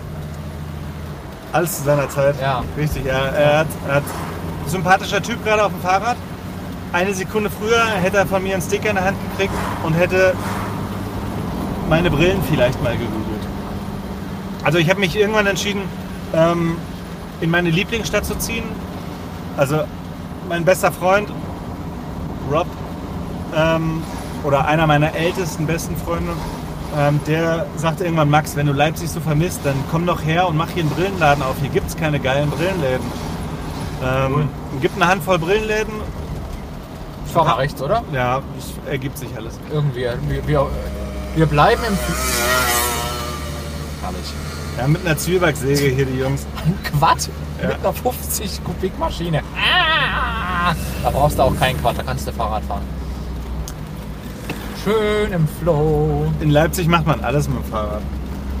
[1.51, 2.35] Alles zu seiner Zeit.
[2.41, 2.63] Ja.
[2.77, 3.05] Richtig.
[3.05, 4.03] Er, er, hat, er hat
[4.67, 6.17] sympathischer Typ gerade auf dem Fahrrad.
[6.93, 10.33] Eine Sekunde früher hätte er von mir einen Sticker in der Hand gekriegt und hätte
[11.89, 13.47] meine Brillen vielleicht mal gegoogelt.
[14.63, 15.81] Also ich habe mich irgendwann entschieden,
[16.33, 16.77] ähm,
[17.41, 18.63] in meine Lieblingsstadt zu ziehen.
[19.57, 19.81] Also
[20.47, 21.29] mein bester Freund,
[22.51, 22.67] Rob,
[23.55, 24.01] ähm,
[24.43, 26.33] oder einer meiner ältesten, besten Freunde,
[26.97, 30.55] ähm, der sagte irgendwann, Max, wenn du Leipzig so vermisst, dann komm doch her und
[30.55, 31.55] mach hier einen Brillenladen auf.
[31.61, 33.05] Hier gibt es keine geilen Brillenläden.
[34.03, 34.47] Ähm, Cool.
[34.81, 35.93] Gibt eine Handvoll Brillenläden.
[37.27, 38.03] Ich fahr mal rechts, oder?
[38.13, 39.59] Ja, es ergibt sich alles.
[39.71, 40.01] Irgendwie.
[40.01, 40.67] Wir, wir,
[41.35, 41.97] wir bleiben im.
[44.01, 44.33] Herrlich.
[44.77, 46.45] Ja, mit einer Zwiebacksäge hier die Jungs.
[46.65, 47.29] Ein Quad
[47.61, 47.67] Ja.
[47.69, 49.41] mit einer 50 Kubikmaschine.
[49.55, 50.73] Ah!
[51.03, 52.81] Da brauchst du auch keinen Quad, da kannst du Fahrrad fahren.
[54.83, 56.31] Schön im Flow.
[56.39, 58.01] In Leipzig macht man alles mit dem Fahrrad.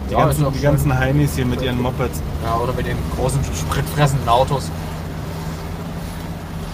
[0.09, 2.21] Die, Ja, ganzen, die ganzen Heinis hier mit ihren Mopeds.
[2.43, 4.69] Ja, oder mit den großen spritfressenden Autos.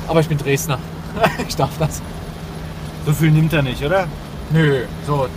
[0.08, 0.80] Aber ich bin Dresdner.
[1.48, 2.02] Ich darf das.
[3.06, 4.08] So viel nimmt er nicht, oder?
[4.52, 5.28] Nö, so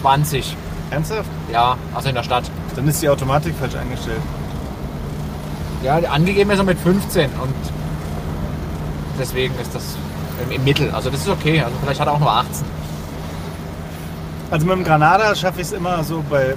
[0.00, 0.56] 20.
[0.90, 1.30] Ernsthaft?
[1.52, 2.50] Ja, also in der Stadt.
[2.76, 4.20] Dann ist die Automatik falsch eingestellt.
[5.82, 7.54] Ja, angegeben ist er mit 15 und
[9.18, 9.96] deswegen ist das
[10.44, 10.90] im, im Mittel.
[10.90, 11.60] Also das ist okay.
[11.62, 12.66] Also vielleicht hat er auch nur 18.
[14.50, 16.54] Also mit dem Granada schaffe ich es immer so bei,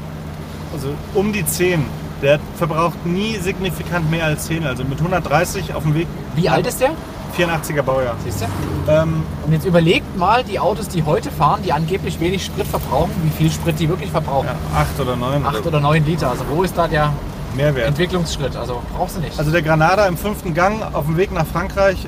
[0.73, 1.85] also um die 10.
[2.21, 4.65] Der verbraucht nie signifikant mehr als 10.
[4.65, 6.07] Also mit 130 auf dem Weg.
[6.35, 6.91] Wie alt ist der?
[7.37, 8.15] 84er Baujahr.
[8.23, 8.45] Siehst du?
[8.91, 13.11] Ähm, Und jetzt überlegt mal die Autos, die heute fahren, die angeblich wenig Sprit verbrauchen,
[13.23, 14.47] wie viel Sprit die wirklich verbrauchen.
[14.47, 16.29] ja, 8 oder 9 Acht oder neun Liter.
[16.29, 17.11] Also wo ist da der
[17.55, 17.87] Mehrwert.
[17.87, 18.55] Entwicklungsschritt?
[18.55, 19.37] Also brauchst du nicht.
[19.37, 22.07] Also der Granada im fünften Gang auf dem Weg nach Frankreich.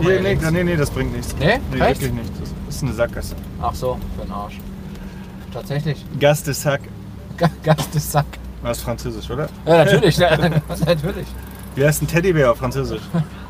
[0.00, 1.34] Nee, nee, nee, nee, das bringt nichts.
[1.38, 1.58] Nee?
[1.70, 2.30] Nee, wirklich nicht.
[2.66, 3.36] Das ist eine Sackgasse.
[3.60, 4.58] Ach so, für den Arsch.
[5.52, 6.04] Tatsächlich.
[6.18, 6.80] Gas de Sac.
[7.62, 8.24] Gas des Sack.
[8.62, 9.48] Das ist französisch, oder?
[9.66, 10.18] Ja, natürlich.
[10.86, 11.26] natürlich.
[11.74, 13.02] Wie heißt ein Teddybär auf Französisch?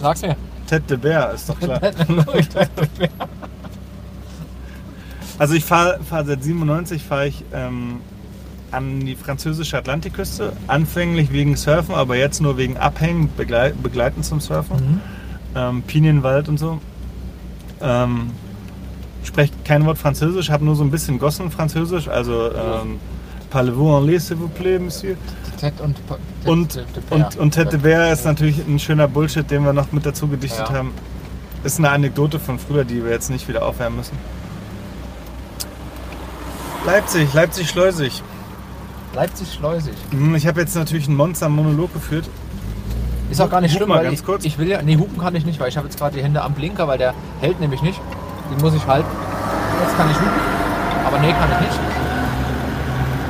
[0.00, 0.36] Sag's mir.
[0.68, 1.80] Tête de Bär, ist doch klar.
[5.38, 8.00] Also ich fahre fahr seit 97 fahre ich ähm,
[8.72, 10.52] an die französische Atlantikküste.
[10.66, 14.76] Anfänglich wegen Surfen, aber jetzt nur wegen Abhängen, beglei begleiten zum Surfen.
[14.76, 15.00] Mhm.
[15.54, 16.80] Ähm, Pinienwald und so.
[17.80, 18.30] Ähm,
[19.22, 22.98] spreche kein Wort Französisch, habe nur so ein bisschen Gossen Französisch, also ähm,
[23.50, 25.16] Parlez-vous anglais, s'il vous plaît, Monsieur?
[25.58, 29.50] Ted und Ted- Und, Ted- und, und Tete Ted- Bär ist natürlich ein schöner Bullshit,
[29.50, 30.74] den wir noch mit dazu gedichtet Ja.
[30.74, 30.92] haben.
[31.64, 34.16] Ist eine Anekdote von früher, die wir jetzt nicht wieder aufwärmen müssen.
[36.86, 38.22] Leipzig, Leipzig-Schleusig.
[39.14, 39.94] Leipzig schleusig.
[40.10, 42.28] Hm, Ich habe jetzt natürlich einen Monster-Monolog geführt.
[43.30, 44.80] Ist auch gar nicht schlimm, mal weil ich, ich will ja.
[44.82, 46.98] Nee, hupen kann ich nicht, weil ich habe jetzt gerade die Hände am Blinker, weil
[46.98, 48.00] der hält nämlich nicht.
[48.50, 49.08] Den muss ich halten.
[49.82, 50.30] Jetzt kann ich hupen.
[51.06, 51.78] Aber nee, kann ich nicht.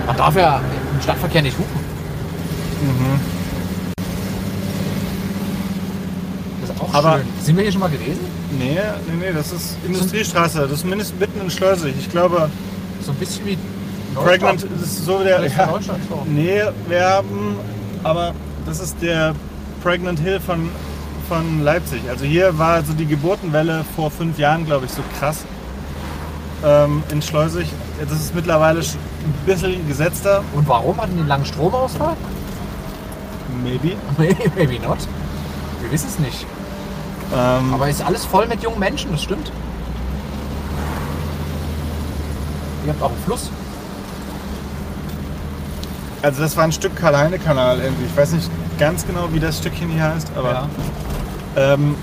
[0.09, 0.61] Man darf ja
[0.95, 1.81] im Stadtverkehr nicht hupen.
[2.83, 3.21] Mhm.
[6.63, 7.27] Das ist auch Aber- schön.
[7.43, 8.21] Sind wir hier schon mal gewesen?
[8.59, 10.61] Nee, nee, nee, das ist Industriestraße.
[10.63, 11.95] Das ist mindestens mitten in Schleusig.
[11.99, 12.49] Ich glaube,
[13.03, 13.57] So ein bisschen wie
[14.15, 15.45] Pregnant ist so der.
[15.47, 16.23] Ja, so.
[16.27, 17.57] nee, wir haben.
[18.03, 18.33] Aber
[18.67, 19.35] das ist der
[19.83, 20.71] Pregnant Hill von,
[21.29, 22.01] von Leipzig.
[22.09, 25.45] Also hier war so die Geburtenwelle vor fünf Jahren, glaube ich, so krass.
[26.65, 27.69] Ähm, in Schleusig.
[28.01, 30.43] Das ist mittlerweile ein bisschen gesetzter.
[30.55, 32.17] Und warum hatten die einen langen Stromausfall?
[33.63, 33.97] Maybe.
[34.19, 34.99] Maybe, maybe not.
[35.81, 36.47] Wir wissen es nicht.
[37.35, 39.53] Ähm, Aber ist alles voll mit jungen Menschen, das stimmt.
[42.87, 43.51] Ihr habt auch einen Fluss.
[46.23, 48.07] also das war ein Stück Karl-Heine-Kanal irgendwie.
[48.07, 50.51] Ich weiß nicht ganz genau, wie das Stückchen hier heißt, aber.
[50.53, 50.69] Ja.
[51.57, 51.97] Ähm,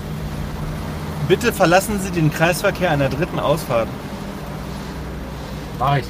[1.28, 3.88] bitte verlassen Sie den Kreisverkehr an der dritten Ausfahrt.
[5.78, 6.06] Mach ich.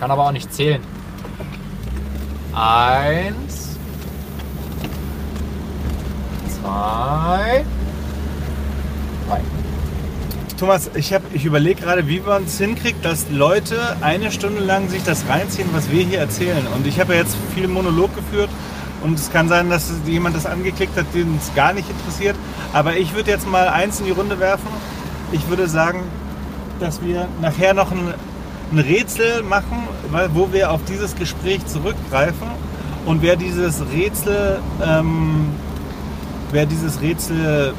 [0.00, 0.82] Kann aber auch nicht zählen.
[2.54, 3.76] Eins.
[6.60, 7.64] Zwei.
[9.28, 9.40] Drei.
[10.58, 15.04] Thomas, ich, ich überlege gerade, wie man es hinkriegt, dass Leute eine Stunde lang sich
[15.04, 16.66] das reinziehen, was wir hier erzählen.
[16.74, 18.50] Und ich habe ja jetzt viel Monolog geführt
[19.04, 22.34] und es kann sein, dass jemand das angeklickt hat, den es gar nicht interessiert.
[22.72, 24.68] Aber ich würde jetzt mal eins in die Runde werfen.
[25.30, 26.02] Ich würde sagen,
[26.80, 28.14] dass wir nachher noch ein,
[28.72, 32.48] ein Rätsel machen, weil, wo wir auf dieses Gespräch zurückgreifen.
[33.06, 35.48] Und wer dieses Rätsel, ähm,
[36.52, 37.74] wer dieses Rätsel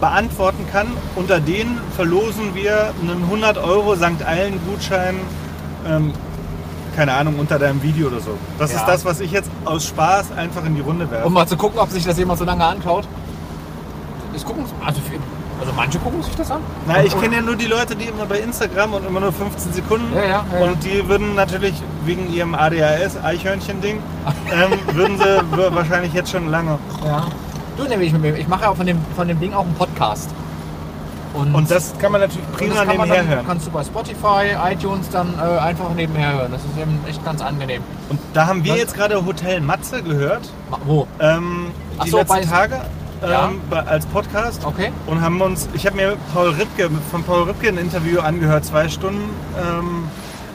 [0.00, 0.86] beantworten kann.
[1.16, 4.24] Unter denen verlosen wir einen 100 Euro St.
[4.26, 5.16] Eilen Gutschein,
[5.86, 6.12] ähm,
[6.96, 8.30] keine Ahnung, unter deinem Video oder so.
[8.58, 8.78] Das Ja.
[8.78, 11.26] ist das, was ich jetzt aus Spaß einfach in die Runde werfe.
[11.26, 13.06] Um mal zu gucken, ob sich das jemand so lange anschaut.
[14.32, 15.00] Das gucken, also,
[15.60, 16.60] also manche gucken sich das an.
[16.86, 19.72] Na, ich kenne ja nur die Leute, die immer bei Instagram und immer nur 15
[19.72, 20.14] Sekunden.
[20.14, 20.64] Ja, ja, ja.
[20.64, 23.98] Und die würden natürlich wegen ihrem ADHS-Eichhörnchen-Ding,
[24.52, 25.40] ähm, würden sie
[25.74, 26.78] wahrscheinlich jetzt schon lange.
[27.04, 27.26] Ja.
[27.76, 30.30] Du nämlich, ich mache ja auch von dem, von dem Ding auch einen Podcast.
[31.34, 33.46] Und das kann man natürlich und prima das kann man nebenher dann, hören.
[33.46, 36.50] kannst du bei Spotify, iTunes dann äh, einfach nebenher hören.
[36.50, 37.82] Das ist eben echt ganz angenehm.
[38.08, 40.48] Und da haben wir Was- jetzt gerade Hotel Matze gehört.
[40.86, 41.06] Wo?
[41.20, 41.66] Ähm,
[42.04, 42.80] die so, letzten Tage
[43.22, 43.50] Ja.
[43.68, 44.64] bei, als Podcast.
[44.64, 44.92] Okay.
[45.06, 48.88] und haben uns, ich habe mir Paul Ripke, von Paul Ripke ein Interview angehört, zwei
[48.88, 50.04] Stunden, ähm,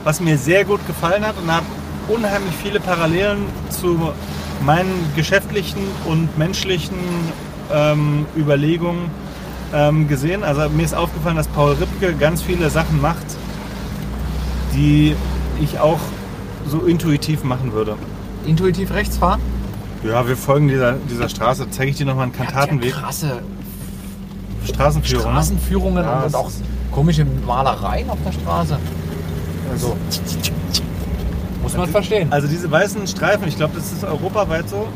[0.03, 1.65] was mir sehr gut gefallen hat und habe
[2.07, 4.11] unheimlich viele Parallelen zu
[4.65, 6.97] meinen geschäftlichen und menschlichen
[7.73, 9.09] ähm, Überlegungen
[9.73, 10.43] ähm, gesehen.
[10.43, 13.25] Also mir ist aufgefallen, dass Paul Ripke ganz viele Sachen macht,
[14.73, 15.15] die
[15.61, 15.99] ich auch
[16.67, 17.95] so intuitiv machen würde.
[18.45, 19.41] Intuitiv rechts fahren?
[20.03, 21.67] Ja, wir folgen dieser, dieser Straße.
[21.69, 22.91] Zeige ich dir nochmal einen Kantatenweg.
[22.93, 23.41] Ja krasse
[24.65, 25.25] Straßenführung.
[25.25, 25.31] ne?
[25.33, 26.49] Straßenführungen Ja, und, auch
[26.91, 28.77] komische Malereien auf der Straße.
[29.71, 29.97] Also,
[31.61, 32.31] muss man verstehen.
[32.31, 34.87] Also diese weißen Streifen, ich glaube, das ist europaweit so.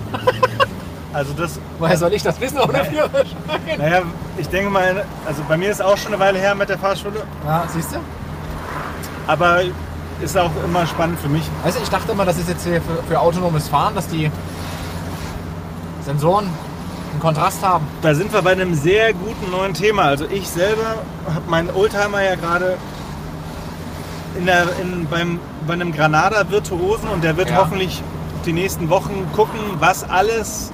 [1.14, 3.26] Also das, Woher soll ich das wissen ohne Führerschein?
[3.78, 4.02] naja,
[4.38, 7.24] ich denke mal, also bei mir ist auch schon eine Weile her mit der Fahrschule,
[7.46, 7.98] Ja, siehst du?
[9.26, 9.62] aber
[10.22, 11.44] ist auch immer spannend für mich.
[11.64, 14.30] Also ich dachte immer, das ist jetzt hier für, für autonomes Fahren, dass die
[16.08, 16.46] Sensoren
[17.12, 17.86] einen Kontrast haben.
[18.02, 20.04] Da sind wir bei einem sehr guten neuen Thema.
[20.04, 20.96] Also ich selber
[21.34, 22.78] habe meinen Oldtimer ja gerade
[24.38, 27.58] in der, in, beim, bei einem Granada-Virtuosen und der wird Ja.
[27.58, 28.02] hoffentlich
[28.46, 30.72] die nächsten Wochen gucken, was alles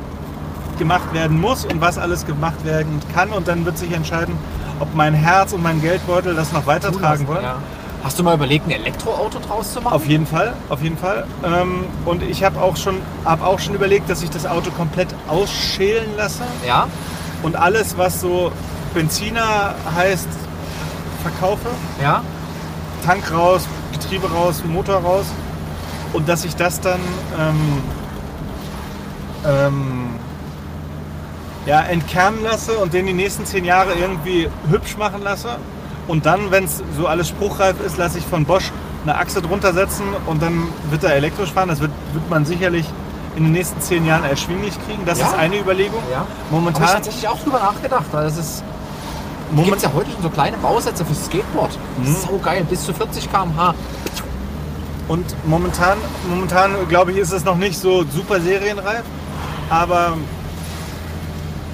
[0.78, 4.36] gemacht werden muss und was alles gemacht werden kann und dann wird sich entscheiden,
[4.80, 7.44] ob mein Herz und mein Geldbeutel das noch weitertragen wollen.
[7.44, 7.56] Ja.
[8.04, 9.94] Hast du mal überlegt, ein Elektroauto draus zu machen?
[9.94, 11.26] Auf jeden Fall, auf jeden Fall.
[11.46, 15.08] Ähm, und ich habe auch, schon- hab auch schon überlegt, dass ich das Auto komplett
[15.30, 16.88] ausschälen lasse Ja?
[17.44, 18.52] und alles, was so
[18.94, 20.28] Benziner heißt,
[21.22, 21.70] verkaufe.
[22.02, 22.22] Ja?
[23.06, 25.26] Tank raus, Getriebe raus, Motor raus.
[26.12, 27.00] Und dass ich das dann
[27.40, 27.82] ähm,
[29.48, 30.10] ähm,
[31.66, 35.56] ja, entkernen lasse und den die nächsten zehn Jahre irgendwie hübsch machen lasse.
[36.08, 38.72] Und dann, wenn es so alles spruchreif ist, lasse ich von Bosch
[39.04, 41.70] eine Achse drunter setzen und dann wird er elektrisch fahren.
[41.70, 42.86] Das wird, wird man sicherlich
[43.36, 45.04] in den nächsten zehn Jahren erschwinglich kriegen.
[45.06, 45.28] Das Ja.
[45.28, 46.02] ist eine Überlegung.
[46.12, 46.18] Ja.
[46.20, 48.64] Habe ich Momentan tatsächlich auch drüber nachgedacht, weil das ist
[49.50, 51.78] Gibt Moment, ja heute schon so kleine Bausätze für Skateboard.
[51.98, 52.16] Mhm.
[52.28, 53.74] So geil, bis zu 40 km/h.
[55.08, 55.98] und momentan,
[56.30, 59.04] momentan glaube ich, ist es noch nicht so super serienreif,
[59.70, 60.14] aber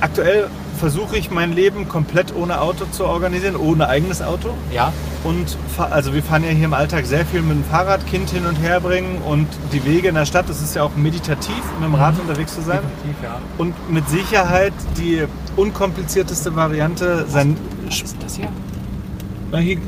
[0.01, 4.49] aktuell versuche ich mein Leben komplett ohne Auto zu organisieren, ohne eigenes Auto.
[4.73, 8.29] Ja, Und also wir fahren ja hier im Alltag sehr viel mit dem Fahrrad, Kind
[8.29, 11.61] hin und her bringen und die Wege in der Stadt, das ist ja auch meditativ,
[11.79, 12.79] mit dem Rad unterwegs zu sein.
[12.79, 13.41] definitiv, ja.
[13.57, 15.25] Und mit Sicherheit die
[15.57, 18.47] unkomplizierteste Variante, sein Was ist das hier,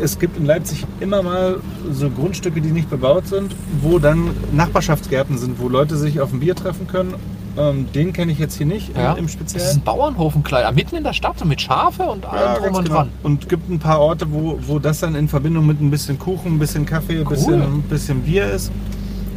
[0.02, 1.60] es gibt in Leipzig immer mal
[1.92, 6.40] so Grundstücke, die nicht bebaut sind, wo dann Nachbarschaftsgärten sind, wo Leute sich auf ein
[6.40, 7.14] Bier treffen können.
[7.58, 9.14] Ähm, den kenne ich jetzt hier nicht Ja.
[9.14, 9.78] im, im Das ist Speziellen.
[9.78, 12.84] ein Bauernhof, ein kleiner, mitten in der Stadt mit Schafe und allem drum ganz und
[12.86, 12.96] genau.
[12.98, 13.10] dran.
[13.24, 16.54] Und gibt ein paar Orte, wo, wo das dann in Verbindung mit ein bisschen Kuchen,
[16.56, 18.72] ein bisschen Kaffee, ein bisschen, bisschen Bier ist.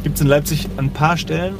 [0.03, 1.55] Gibt es in Leipzig an ein paar Stellen.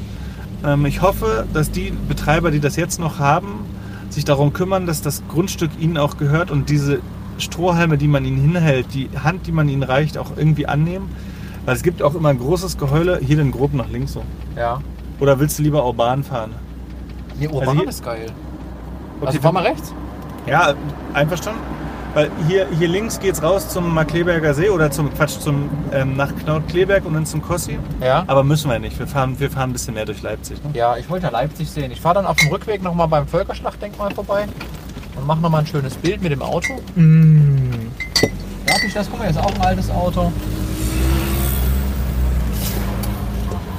[0.66, 3.66] Ähm, ich hoffe, dass die Betreiber, die das jetzt noch haben,
[4.10, 7.00] sich darum kümmern, dass das Grundstück ihnen auch gehört und diese
[7.38, 11.10] Strohhalme, die man ihnen hinhält, die Hand, die man ihnen reicht, auch irgendwie annehmen.
[11.66, 13.20] Weil es gibt auch immer ein großes Geheule.
[13.22, 14.24] Hier den grob nach links so.
[14.56, 14.80] Ja.
[15.20, 16.52] Oder willst du lieber urban fahren?
[17.40, 18.26] Nee, Urban Also hier- ist geil.
[19.20, 19.94] Okay, also fahr mal rechts.
[20.46, 20.74] Ja,
[21.14, 21.60] einverstanden.
[22.14, 26.34] Weil hier, hier links geht's raus zum Markleberger See oder zum Quatsch, zum ähm, nach
[26.34, 27.78] Knaut-Kleberg und dann zum Kossi.
[28.02, 28.24] Ja.
[28.28, 28.98] Aber müssen wir nicht.
[28.98, 30.64] Wir fahren, wir fahren ein bisschen mehr durch Leipzig.
[30.64, 30.70] Ne?
[30.74, 31.92] Ja, ich wollte ja Leipzig sehen.
[31.92, 34.46] Ich fahre dann auf dem Rückweg nochmal beim Völkerschlachtdenkmal vorbei
[35.18, 36.74] und mache nochmal ein schönes Bild mit dem Auto.
[38.66, 39.08] Darf ich das?
[39.10, 40.32] Guck mal, hier ist auch ein altes Auto.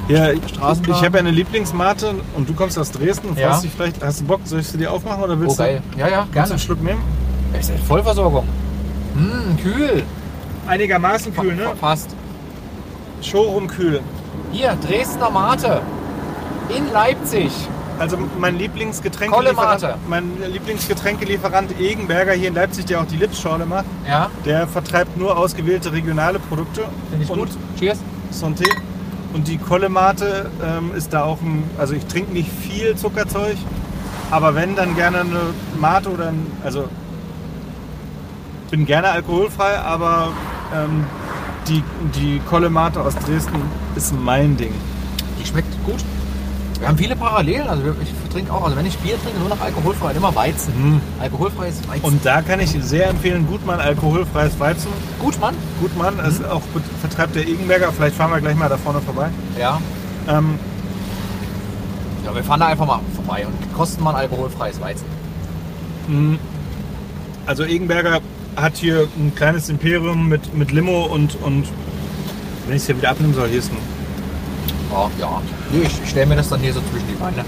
[0.09, 0.95] Ja, ich, Straßenbahn.
[0.97, 3.51] ich habe ja eine Lieblingsmate und du kommst aus Dresden und Ja.
[3.51, 4.03] freust dich vielleicht.
[4.05, 4.41] Hast du Bock?
[4.45, 5.59] Soll ich sie dir aufmachen oder Oh, willst.
[5.59, 6.51] Ja, ja, du willst du gerne.
[6.51, 7.01] einen Schluck nehmen?
[7.59, 8.47] Ist ja Vollversorgung.
[9.15, 10.03] Hm, kühl.
[10.67, 12.11] Einigermaßen Fa- fa- Fast.
[13.23, 14.01] Showroom kühl.
[14.53, 15.81] Hier, Dresdner Mate.
[16.69, 17.51] In Leipzig.
[17.99, 24.29] Also mein Lieblingsgetränkelieferant, mein Lieblingsgetränkelieferant Egenberger hier in Leipzig, der auch die Lipsschorle macht, Ja,
[24.45, 26.83] der vertreibt nur ausgewählte regionale Produkte.
[27.09, 27.49] finde ich und gut.
[27.79, 27.99] Cheers.
[28.33, 28.67] Santé.
[29.37, 33.59] Und die Kollemate ähm, ist da auch ein, also ich trinke nicht viel Zuckerzeug,
[34.31, 35.41] aber wenn, dann gerne eine
[35.79, 36.89] Mate oder ein, also
[38.71, 40.33] bin gerne alkoholfrei, aber
[40.75, 41.05] ähm,
[41.69, 41.85] die,
[42.19, 43.61] die Kollemate aus Dresden
[43.95, 44.73] ist mein Ding.
[45.39, 46.03] Die schmeckt gut.
[46.79, 47.69] Wir haben viele Parallelen.
[47.69, 50.73] Also ich trinke auch, also wenn ich Bier trinke, nur noch alkoholfrei, immer Weizen.
[50.77, 51.01] Mhm.
[51.21, 52.05] Alkoholfreies Weizen.
[52.05, 54.89] Und da kann ich sehr empfehlen, Gutmann alkoholfreies Weizen.
[55.19, 55.55] gut, Mann.
[55.81, 56.63] Gutmann ist auch
[57.01, 59.29] vertreibt der Egenberger, vielleicht fahren wir gleich mal da vorne vorbei.
[59.59, 59.81] Ja.
[60.29, 60.59] Ähm,
[62.25, 65.07] Ja, wir fahren da einfach mal vorbei und kosten mal alkoholfreies Weizen.
[66.09, 66.39] mh,
[67.47, 68.21] also Egenberger
[68.57, 71.67] hat hier ein kleines Imperium mit, mit Limo und, und
[72.67, 73.77] wenn ich es hier wieder abnehmen soll, hier ist ein
[74.93, 75.43] Ja, ja.
[75.73, 77.45] Ich, ich stelle mir das dann hier so zwischen die Beine.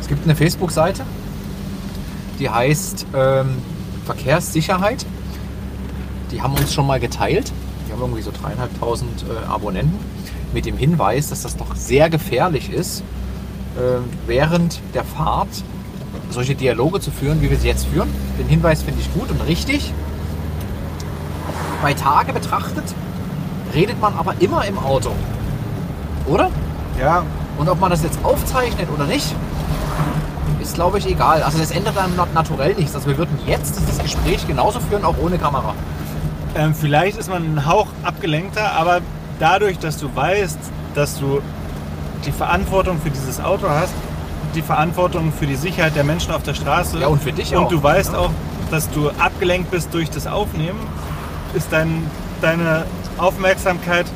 [0.00, 1.02] Es gibt eine Facebook-Seite,
[2.38, 3.56] die heißt ähm,
[4.04, 5.04] Verkehrssicherheit.
[6.30, 7.52] Die haben uns schon mal geteilt.
[7.86, 9.98] Die haben irgendwie so dreieinhalbtausend äh, Abonnenten.
[10.52, 13.00] Mit dem Hinweis, dass das doch sehr gefährlich ist,
[13.76, 15.48] äh, während der Fahrt
[16.30, 18.08] solche Dialoge zu führen, wie wir sie jetzt führen.
[18.38, 19.92] Den Hinweis finde ich gut und richtig.
[21.82, 22.84] Bei Tage betrachtet
[23.74, 25.10] redet man aber immer im Auto.
[26.26, 26.50] Oder?
[27.00, 27.22] Ja,
[27.58, 29.34] Und ob man das jetzt aufzeichnet oder nicht,
[30.60, 31.42] ist glaube ich egal.
[31.42, 32.94] Also das ändert dann nat- naturell nichts.
[32.94, 35.74] Also wir würden jetzt dieses Gespräch genauso führen, auch ohne Kamera.
[36.54, 39.00] ähm, vielleicht ist man ein Hauch abgelenkter, aber
[39.38, 40.58] dadurch, dass du weißt,
[40.94, 41.40] dass du
[42.24, 43.92] die Verantwortung für dieses Auto hast,
[44.54, 47.64] die Verantwortung für die Sicherheit der Menschen auf der Straße Ja, und für dich und
[47.64, 47.68] auch.
[47.68, 48.18] du weißt Ja.
[48.20, 48.30] auch,
[48.70, 50.78] dass du abgelenkt bist durch das Aufnehmen,
[51.54, 52.10] ist dein,
[52.40, 52.84] deine
[53.18, 54.06] Aufmerksamkeit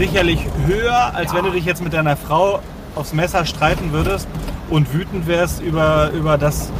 [0.00, 1.36] sicherlich höher, als Ja.
[1.38, 2.60] wenn du dich jetzt mit deiner Frau
[2.94, 4.26] aufs Messer streiten würdest
[4.70, 6.70] und wütend wärst über, über das.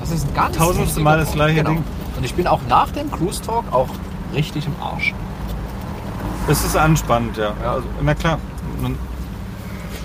[0.00, 1.70] Das ist ein ganz Tausendste Mal das gleiche genau.
[1.70, 1.84] Ding.
[2.16, 3.88] Und ich bin auch nach dem Cruise Talk auch
[4.34, 5.12] richtig im Arsch.
[6.48, 7.52] Das ist anspannend, ja.
[7.62, 7.72] Ja.
[7.74, 8.38] Also, na klar.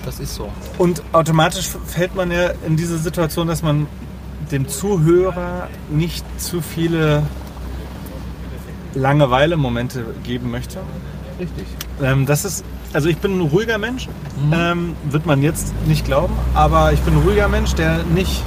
[0.04, 0.50] Das ist so.
[0.76, 3.86] Und automatisch fällt man ja in diese Situation, dass man
[4.52, 7.22] dem Zuhörer nicht zu viele
[8.94, 10.80] Langeweile-Momente geben möchte.
[11.38, 11.66] Richtig.
[12.02, 14.08] Ähm, das ist, also ich bin ein ruhiger Mensch,
[14.40, 14.52] Mhm.
[14.52, 18.42] ähm, wird man jetzt nicht glauben, aber ich bin ein ruhiger Mensch, der nicht.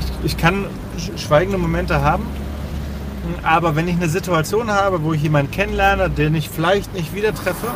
[0.00, 0.66] Ich, ich kann
[0.98, 2.24] sch- schweigende Momente haben,
[3.42, 7.34] aber wenn ich eine Situation habe, wo ich jemanden kennenlerne, den ich vielleicht nicht wieder
[7.34, 7.68] treffe,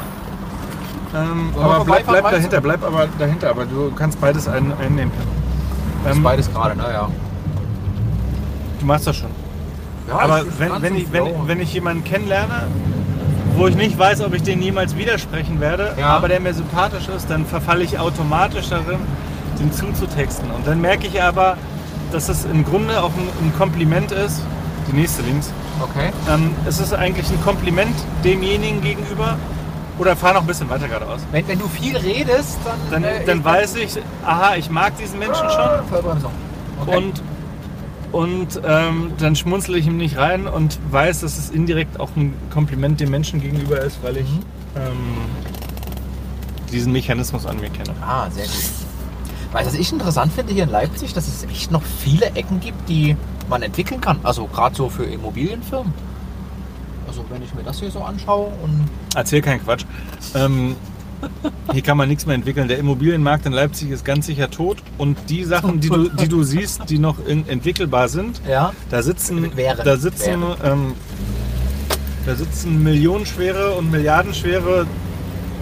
[1.15, 5.13] ähm, aber bleib, bleib dahinter, bleib aber dahinter, aber du kannst beides ein, einnehmen.
[6.07, 7.09] Ähm, beides gerade, naja.
[8.81, 9.31] du machst das schon.
[10.09, 12.69] Ja, Aber wenn, wenn, ich, wenn, wenn ich jemanden kennenlerne,
[13.57, 16.09] wo ich nicht weiß, ob ich den niemals widersprechen werde, Ja.
[16.09, 18.99] aber der mir sympathisch ist, dann verfalle ich automatisch darin,
[19.59, 20.51] den zuzutexten.
[20.51, 21.57] Und dann merke ich aber,
[22.13, 24.41] dass es im Grunde auch ein, ein Kompliment ist.
[24.89, 25.53] Die nächste links.
[25.81, 26.11] Okay.
[26.33, 29.37] Ähm, es ist eigentlich ein Kompliment demjenigen gegenüber.
[29.99, 31.21] Oder fahr noch ein bisschen weiter geradeaus.
[31.33, 33.03] Wenn, wenn du viel redest, dann.
[33.03, 35.89] Dann, äh, dann ich- weiß ich, aha, ich mag diesen Menschen schon.
[35.91, 36.31] Vollbremsung.
[36.83, 36.97] Okay.
[36.97, 37.23] Und,
[38.17, 42.33] und ähm, dann schmunzle ich ihm nicht rein und weiß, dass es indirekt auch ein
[42.51, 44.41] Kompliment dem Menschen gegenüber ist, weil ich Mhm.
[44.77, 44.97] ähm,
[46.73, 47.95] diesen Mechanismus an mir kenne.
[48.01, 48.55] Ah, sehr gut.
[49.53, 52.59] Weißt du, was ich interessant finde hier in Leipzig, dass es echt noch viele Ecken
[52.61, 53.17] gibt, die
[53.51, 54.19] man entwickeln kann.
[54.23, 55.93] Also gerade so für Immobilienfirmen.
[57.07, 59.85] Also wenn ich mir das hier so anschaue und Erzähl keinen Quatsch.
[60.35, 60.75] Ähm,
[61.73, 62.69] hier kann man nichts mehr entwickeln.
[62.69, 64.79] Der Immobilienmarkt in Leipzig ist ganz sicher tot.
[64.99, 69.57] Und die Sachen, die du, die du siehst, die noch entwickelbar sind, ja, da sitzen,
[69.57, 69.85] Wären.
[69.85, 70.95] da sitzen, ähm,
[72.25, 74.87] da sitzen millionenschwere und milliardenschwere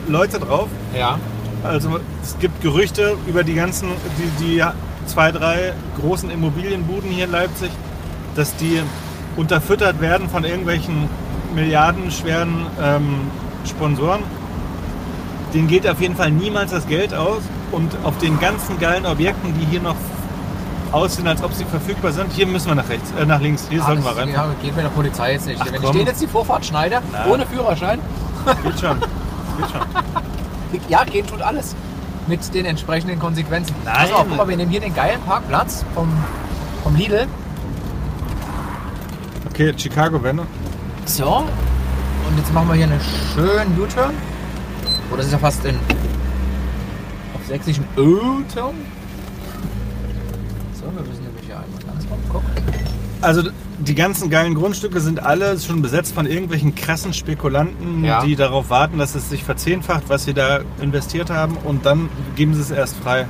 [0.09, 0.69] Leute drauf.
[0.97, 1.19] ja,
[1.63, 3.89] Also es gibt Gerüchte über die ganzen,
[4.19, 4.65] die, die
[5.07, 7.71] zwei, drei großen Immobilienbuden hier in Leipzig,
[8.35, 8.81] dass die
[9.37, 11.09] unterfüttert werden von irgendwelchen
[11.55, 13.21] milliardenschweren ähm,
[13.65, 14.23] Sponsoren.
[15.55, 17.43] Denen geht auf jeden Fall niemals das Geld aus.
[17.73, 19.97] Und auf den ganzen geilen Objekten, die hier noch
[20.93, 23.67] aussehen, als ob sie verfügbar sind, hier müssen wir nach rechts, äh, nach links.
[23.71, 24.29] Hier Ah, sollten das- wir rein.
[24.31, 25.61] Ja, geht mit der Polizei jetzt nicht.
[25.61, 25.85] Ach, wenn komm.
[25.87, 27.27] ich denen jetzt die Vorfahrt schneide, Na.
[27.33, 27.99] ohne Führerschein,
[28.63, 28.99] Geht schon.
[29.59, 29.81] Geht schon.
[30.89, 31.75] ja, gehen tut alles.
[32.27, 33.75] Mit den entsprechenden Konsequenzen.
[33.85, 33.95] Nein.
[33.95, 36.09] Pass auf, guck mal, wir nehmen hier den geilen Parkplatz vom,
[36.83, 37.27] vom Lidl.
[39.51, 40.45] Okay, Chicago-Wende.
[41.07, 43.01] So, und jetzt machen wir hier einen
[43.35, 44.15] schönen U-Turn.
[45.13, 45.77] Oh, das ist ja fast in
[47.35, 48.75] auf sächsischen U-Turn.
[50.75, 52.51] So, wir müssen nämlich hier einmal ganz rum gucken.
[53.21, 53.43] Also
[53.79, 58.23] die ganzen geilen Grundstücke sind alle schon besetzt von irgendwelchen krassen Spekulanten, Ja.
[58.25, 62.55] die darauf warten, dass es sich verzehnfacht, was sie da investiert haben und dann geben
[62.55, 63.27] sie es erst frei.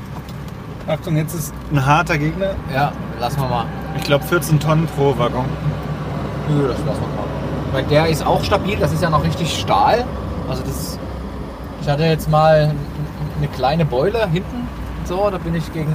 [0.86, 2.54] Achtung, jetzt ist ein harter Gegner.
[2.72, 3.66] Ja, lassen wir mal.
[3.96, 5.46] Ich glaube 14 Tonnen pro Waggon.
[6.48, 7.24] Nö, das lassen wir mal.
[7.72, 10.04] Weil der ist auch stabil, das ist ja noch richtig Stahl.
[10.48, 10.98] Also das.
[11.84, 12.74] Ich hatte jetzt mal
[13.36, 14.66] eine kleine Beule hinten.
[15.04, 15.94] So, da bin ich gegen.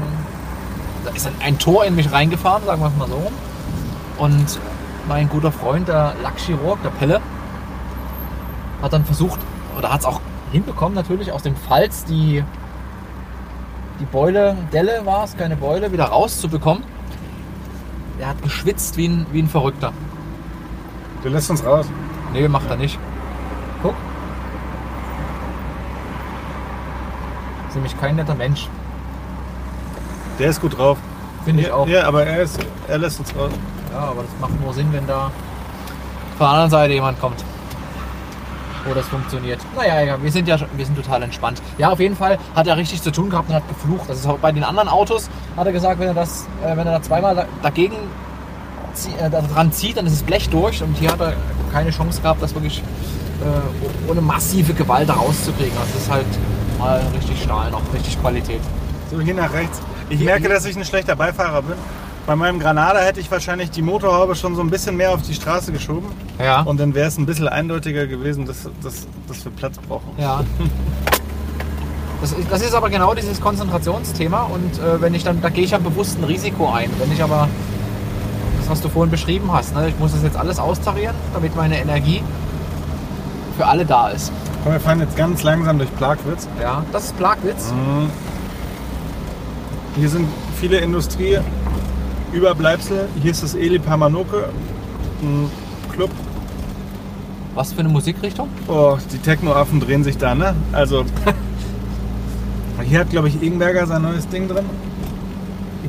[1.03, 3.31] Da ist ein, Tor in mich reingefahren, sagen wir es mal so.
[4.19, 4.59] Und
[5.07, 7.21] mein guter Freund, der Lackchirurg, der Pelle,
[8.83, 9.39] hat dann versucht,
[9.79, 10.21] oder hat es auch
[10.51, 12.43] hinbekommen natürlich, aus dem Falz die,
[13.99, 16.83] die Beule, Delle war es, keine Beule, wieder rauszubekommen.
[18.19, 19.91] Der hat geschwitzt wie ein, wie ein Verrückter.
[21.23, 21.87] Du lässt uns raus.
[22.31, 22.99] Nee, macht er nicht.
[23.81, 23.95] Guck.
[27.89, 28.67] Nämlich kein netter Mensch.
[30.37, 30.97] Der ist gut drauf.
[31.45, 31.87] Finde ich ja, auch.
[31.87, 33.51] Ja, aber er, ist, er lässt uns raus.
[33.91, 35.31] Ja, aber das macht nur Sinn, wenn da
[36.37, 37.43] von der anderen Seite jemand kommt.
[38.85, 39.59] Wo das funktioniert.
[39.75, 41.61] Naja, ja, wir sind ja schon- wir sind total entspannt.
[41.77, 44.07] Ja, auf jeden Fall hat er richtig zu tun gehabt und hat geflucht.
[44.09, 46.87] Das ist auch bei den anderen Autos, hat er gesagt, wenn er das, äh, wenn
[46.87, 47.95] er da zweimal da- dagegen
[49.19, 51.33] äh, dran zieht, dann ist das Blech durch und hier hat er
[51.71, 52.81] keine Chance gehabt, das wirklich
[53.41, 55.77] äh, ohne massive Gewalt rauszukriegen.
[55.77, 56.25] Also Das ist halt
[56.79, 58.61] mal richtig Stahl noch, richtig Qualität.
[59.11, 59.81] So, hier nach rechts.
[60.09, 61.75] Ich merke, dass ich ein schlechter Beifahrer bin.
[62.25, 65.33] Bei meinem Granada hätte ich wahrscheinlich die Motorhaube schon so ein bisschen mehr auf die
[65.33, 66.09] Straße geschoben.
[66.39, 66.61] Ja.
[66.61, 70.09] Und dann wäre es ein bisschen eindeutiger gewesen, dass, dass, dass wir Platz brauchen.
[70.17, 70.43] Ja.
[72.21, 75.63] Das ist, das ist aber genau dieses Konzentrationsthema und äh, wenn ich dann, da gehe
[75.63, 76.91] ich ja bewusst ein Risiko ein.
[76.99, 77.47] Wenn ich aber
[78.59, 81.79] das, was du vorhin beschrieben hast, ne, ich muss das jetzt alles austarieren, damit meine
[81.79, 82.21] Energie
[83.57, 84.33] für alle da ist.
[84.63, 86.47] Komm, wir fahren jetzt ganz langsam durch Plagwitz.
[86.61, 87.71] Ja, das ist Plagwitz.
[87.71, 88.09] Mhm.
[89.95, 90.27] Hier sind
[90.59, 93.07] viele Industrieüberbleibsel.
[93.21, 94.49] Hier ist das Eli Pamanoke,
[95.21, 95.49] ein
[95.93, 96.11] Club.
[97.55, 98.47] Was für eine Musikrichtung?
[98.67, 100.53] Oh, die Techno-Affen drehen sich da, ne?
[100.71, 101.03] Also,
[102.83, 104.65] hier hat, glaube ich, Ingenberger sein neues Ding drin.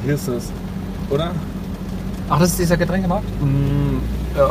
[0.05, 0.51] Hier ist es,
[1.11, 1.33] oder?
[2.29, 3.25] Ach, das ist dieser Getränkemarkt?
[3.43, 3.99] Mm,
[4.37, 4.51] ja.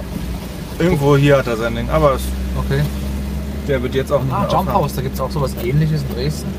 [0.78, 2.22] Irgendwo hier hat er sein Ding, aber es,
[2.58, 2.82] Okay.
[3.70, 4.74] Der wird jetzt auch nicht Ah, mehr Jump.
[4.74, 6.50] House, da gibt es auch sowas ähnliches in Dresden.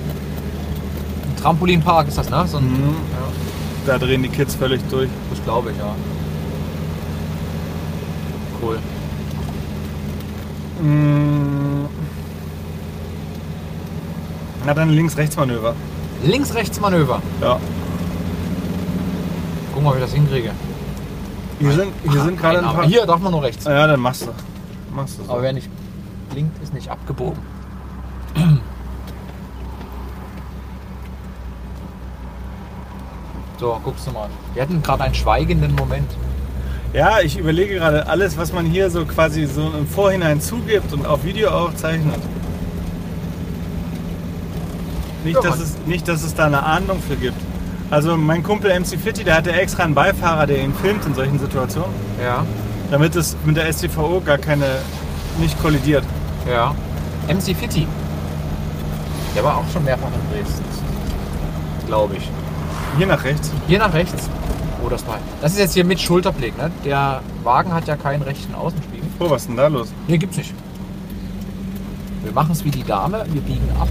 [1.29, 2.45] Ein Trampolinpark ist das, ne?
[2.47, 2.95] So ein, Mhm.
[3.87, 5.09] ja, Da drehen die Kids völlig durch.
[5.31, 5.95] das glaube ich, ja.
[8.63, 8.79] Cool.
[10.83, 11.87] Mm.
[14.67, 15.75] Na dann Links-Rechts-Manöver.
[16.25, 17.23] Links-Rechts-Manöver.
[17.41, 17.59] Ja.
[19.73, 20.51] Gucken wir, ob ich das hinkriege.
[21.59, 22.85] Hier sind, hier sind gerade ein paar.
[22.87, 23.65] Hier darf man nur rechts.
[23.65, 24.95] Ja, dann machst du.
[24.95, 25.33] Machst du so.
[25.33, 25.69] Aber wer nicht
[26.31, 27.39] blinkt, ist nicht abgebogen.
[33.59, 34.29] So, guckst du mal.
[34.55, 36.11] Wir hatten gerade einen schweigenden Moment.
[36.93, 41.07] Ja, ich überlege gerade alles, was man hier so quasi so im Vorhinein zugibt und
[41.07, 42.19] auf Video aufzeichnet.
[45.25, 47.37] Nicht, Ja, dass es, nicht, dass es da eine Ahndung für gibt.
[47.91, 51.39] Also mein Kumpel MC Fitti, der hatte extra einen Beifahrer, der ihn filmt in solchen
[51.39, 51.91] Situationen,
[52.23, 52.45] Ja.
[52.91, 54.65] damit es mit der STVO gar keine
[55.39, 56.05] nicht kollidiert.
[56.51, 56.75] Ja.
[57.29, 57.87] MC Fitti.
[59.37, 60.65] Der war auch schon mehrfach in Dresden.
[61.87, 62.29] Glaube ich.
[62.99, 63.53] Hier nach rechts.
[63.69, 64.29] Hier nach rechts.
[64.85, 65.19] Oh, das war.
[65.41, 66.71] Das ist jetzt hier mit Schulterblick, ne?
[66.85, 69.09] Der Wagen hat ja keinen rechten Außenspiegel.
[69.21, 69.93] Oh, was ist denn da los?
[70.09, 70.53] Nee, gibt's nicht.
[72.23, 73.89] Wir machen es wie die Dame, wir biegen ab.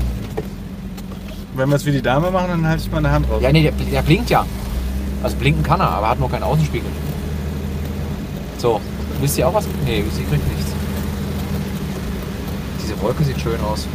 [1.55, 3.41] Wenn wir es wie die Dame machen, dann halte ich meine Hand drauf.
[3.41, 4.45] Ja, nee, der, der blinkt ja.
[5.23, 6.89] Also blinken kann er, aber hat nur keinen Außenspiegel.
[8.57, 8.79] So,
[9.19, 9.65] wisst ihr auch was?
[9.85, 10.68] Nee, sie kriegt nichts.
[12.89, 13.87] Diese Wolke sieht schön aus.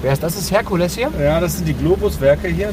[0.00, 0.36] Wer ist das?
[0.36, 1.10] Ist Herkules hier?
[1.20, 2.68] Ja, das sind die Globuswerke hier.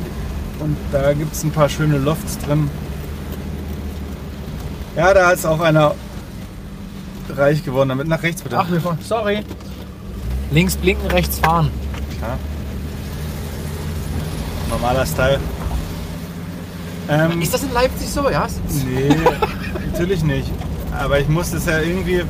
[0.60, 2.70] Und da gibt es ein paar schöne Lofts drin.
[4.96, 5.96] Ja, da ist auch einer
[7.30, 8.08] reich geworden damit.
[8.08, 8.60] Nach rechts bitte.
[8.60, 9.00] Ach, wir fahren.
[9.02, 9.40] Sorry.
[10.52, 11.72] Links blinken, rechts fahren.
[12.20, 12.38] Klar.
[14.70, 15.40] Normaler Style.
[17.10, 18.30] Ähm, Ist das in Leipzig so?
[18.30, 18.48] Ja.
[18.86, 19.16] nee,
[19.92, 20.52] natürlich nicht.
[20.96, 22.22] Aber ich muss es ja irgendwie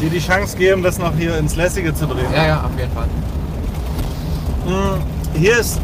[0.00, 2.32] dir die Chance geben, das noch hier ins Lässige zu drehen.
[2.34, 3.06] Ja, ja, auf jeden Fall.
[4.66, 5.80] Mm, Hier ist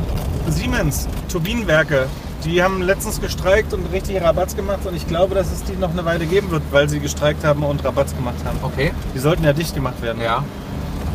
[0.48, 2.06] Siemens, Turbinenwerke.
[2.44, 5.90] Die haben letztens gestreikt und richtig Rabatz gemacht und ich glaube, dass es die noch
[5.90, 8.58] eine Weile geben wird, weil sie gestreikt haben und Rabatz gemacht haben.
[8.62, 8.92] Okay.
[9.14, 10.22] Die sollten ja dicht gemacht werden.
[10.22, 10.44] Ja.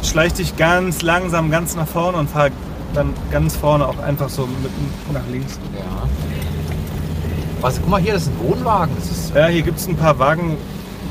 [0.04, 2.50] Schleich dich ganz langsam ganz nach vorne und fahr
[2.94, 4.72] dann ganz vorne auch einfach so mit
[5.14, 5.58] nach links.
[5.74, 6.08] Ja.
[7.62, 8.98] Was, guck mal hier, das ist ein Wohnwagen.
[8.98, 10.58] Ist Ja, hier gibt es ein paar Wagen,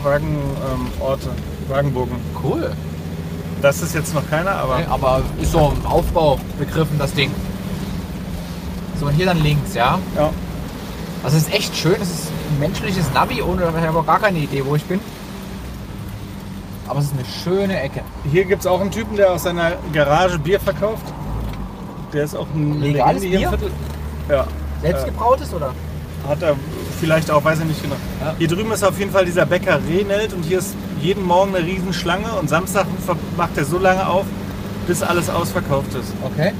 [0.03, 0.36] Wagen,
[0.70, 0.88] ähm,
[1.71, 2.16] Wagenburgen.
[2.43, 2.73] cool.
[3.62, 7.31] Das ist jetzt noch keiner, aber Okay, aber ist so im Aufbau begriffen, das Ding.
[8.99, 9.99] So, und hier dann links, ja.
[10.16, 10.31] ja.
[11.23, 11.97] Also es ist echt schön.
[12.01, 15.01] Es ist ein menschliches Navi, ohne ich habe auch gar keine Idee, wo ich bin.
[16.89, 18.01] Aber es ist eine schöne Ecke.
[18.31, 21.05] Hier gibt es auch einen Typen, der aus seiner Garage Bier verkauft.
[22.12, 23.59] Der ist auch ein Legales Legende hier im Bier?
[23.59, 23.71] Viertel.
[24.29, 24.47] Ja.
[24.83, 25.75] Selbst Äh, oder?
[26.29, 26.57] Hat er
[26.99, 27.97] vielleicht auch, weiß ich nicht genau.
[28.21, 28.35] Ja.
[28.39, 31.64] Hier drüben ist auf jeden Fall dieser Bäcker Renelt und hier ist jeden Morgen eine
[31.66, 32.86] Riesenschlange und Samstag
[33.36, 34.24] macht er so lange auf,
[34.86, 36.12] bis alles ausverkauft ist.
[36.24, 36.53] Okay.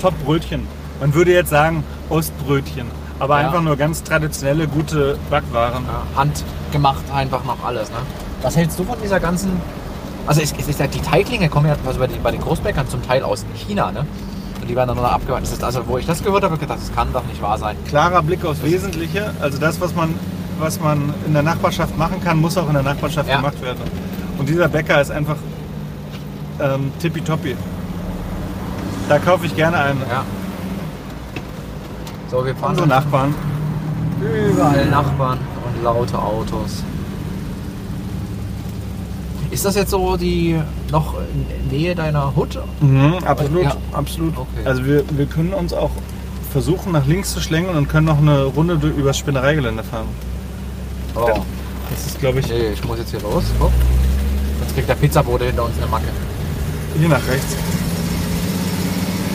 [0.00, 0.66] Top Brötchen.
[1.00, 2.86] Man würde jetzt sagen Ostbrötchen,
[3.18, 3.46] aber Ja.
[3.46, 5.84] einfach nur ganz traditionelle, gute Backwaren.
[5.86, 7.90] Ja, handgemacht einfach noch alles.
[7.90, 7.96] Ne?
[8.42, 9.60] Was hältst du von dieser ganzen...
[10.26, 12.88] Also es, es ist ja, die Teiglinge kommen ja also bei, den, bei den Großbäckern
[12.88, 13.92] zum Teil aus China.
[13.92, 14.06] Ne?
[14.60, 15.40] Und die werden dann nur.
[15.40, 17.40] Das ist also, wo ich das gehört habe, habe ich gedacht, das kann doch nicht
[17.40, 17.76] wahr sein.
[17.88, 19.32] Klarer Blick aufs Wesentliche.
[19.40, 20.14] Also das, was man,
[20.58, 23.36] was man in der Nachbarschaft machen kann, muss auch in der Nachbarschaft Ja.
[23.36, 23.80] gemacht werden.
[24.38, 25.36] Und dieser Bäcker ist einfach
[26.60, 27.56] ähm, tippitoppi.
[29.08, 29.96] Da kaufe ich gerne ein.
[30.10, 30.24] Ja.
[32.30, 33.34] So, wir fahren Unsere Nachbarn.
[34.20, 36.82] Überall Nachbarn und laute Autos.
[39.50, 40.58] Ist das jetzt so die
[40.90, 42.58] noch in Nähe deiner Hut?
[42.80, 43.76] Mhm, absolut, Ja.
[43.92, 44.36] absolut.
[44.36, 44.48] Okay.
[44.64, 45.90] Also wir, wir können uns auch
[46.50, 50.08] versuchen, nach links zu schlängeln und können noch eine Runde durch- übers Spinnereigelände fahren.
[51.16, 51.44] Oh.
[51.90, 53.44] Das ist, glaube ich, Nee, ich muss jetzt hier los.
[53.58, 53.72] Guck.
[54.60, 56.08] Jetzt kriegt der Pizzabote hinter uns eine Macke.
[56.98, 57.56] hier nach rechts.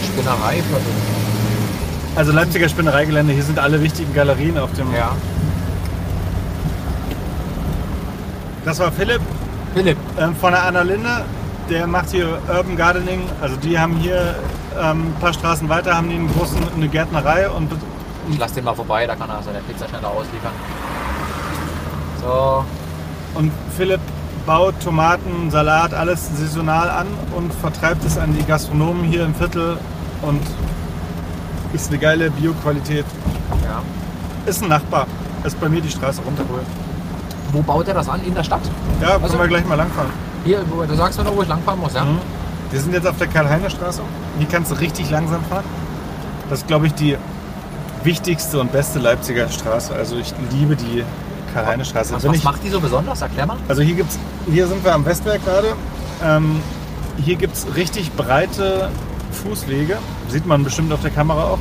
[0.05, 0.61] Spinnerei.
[2.15, 4.93] Also Leipziger Spinnereigelände, hier sind alle wichtigen Galerien auf dem...
[4.93, 5.15] Ja.
[8.65, 9.21] Das war Philipp
[9.73, 9.97] Philipp.
[10.19, 11.23] ähm, von der Anna Linde.
[11.69, 13.21] Der macht hier Urban Gardening.
[13.41, 14.35] Also die haben hier
[14.79, 17.71] ähm, ein paar Straßen weiter, haben die einen großen, eine Gärtnerei und
[18.29, 20.51] Ich lasse den mal vorbei, da kann er seine Pizza schneller ausliefern.
[22.21, 22.63] So.
[23.35, 23.99] Und Philipp
[24.45, 29.77] baut Tomaten, Salat, alles saisonal an und vertreibt es an die Gastronomen hier im Viertel
[30.21, 30.41] und
[31.73, 33.05] ist eine geile Bioqualität.
[33.63, 33.81] Ja.
[34.45, 35.07] Ist ein Nachbar.
[35.43, 36.43] Ist bei mir die Straße runter.
[37.51, 38.21] Wo baut er das an?
[38.23, 38.61] In der Stadt?
[39.01, 40.09] Ja, können Also- wir gleich mal langfahren.
[40.43, 42.03] Hier, wo, du sagst mir noch, wo ich langfahren muss, ja?
[42.03, 42.17] Mhm.
[42.71, 44.01] Wir sind jetzt auf der Karl-Heine-Straße.
[44.39, 45.63] Hier kannst du richtig langsam fahren.
[46.49, 47.17] Das ist, glaube ich, die
[48.03, 49.93] wichtigste und beste Leipziger Straße.
[49.93, 51.03] Also ich liebe die
[51.53, 52.13] Karl-Heine-Straße.
[52.15, 53.21] Was, Wenn was ich- macht die so besonders?
[53.21, 53.57] Erklär mal.
[53.67, 54.17] Also hier gibt's,
[54.49, 55.73] hier sind wir am Westberg gerade.
[56.23, 56.59] Ähm,
[57.23, 58.89] hier gibt es richtig breite
[59.43, 59.97] Fußwege.
[60.29, 61.59] Sieht man bestimmt auf der Kamera auch.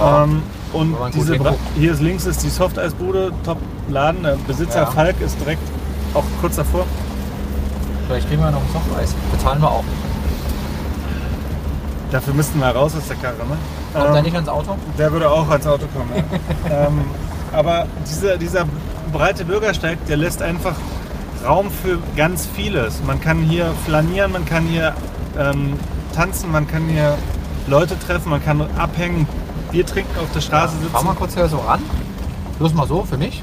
[0.00, 0.24] Ja.
[0.24, 0.42] Ähm,
[0.72, 1.38] und diese
[1.76, 3.58] hier ist links ist die Softeisbude, Top
[3.88, 4.22] Laden.
[4.22, 4.86] Der Besitzer Ja.
[4.86, 5.60] Falk ist direkt
[6.14, 6.86] auch kurz davor.
[8.06, 9.14] Vielleicht kriegen wir noch ein Softeis.
[9.32, 9.84] Bezahlen wir auch.
[12.10, 13.36] Dafür müssten wir raus aus der Karre.
[13.36, 13.56] Ne?
[13.94, 14.76] Kommt Ähm, der nicht ans Auto?
[14.98, 16.10] Der würde auch als Auto kommen.
[16.68, 16.86] Ja.
[16.88, 17.00] ähm,
[17.52, 18.64] aber dieser, dieser
[19.12, 20.74] breite Bürgersteig, der lässt einfach
[21.44, 23.02] Raum für ganz vieles.
[23.04, 24.94] Man kann hier flanieren, man kann hier
[25.38, 25.74] ähm,
[26.14, 27.18] tanzen, man kann hier
[27.66, 29.26] Leute treffen, man kann abhängen,
[29.70, 31.18] Bier trinken, auf der Straße Fahr mal sitzen.
[31.18, 31.82] kurz hier so ran.
[32.58, 33.42] Bloß mal so für mich.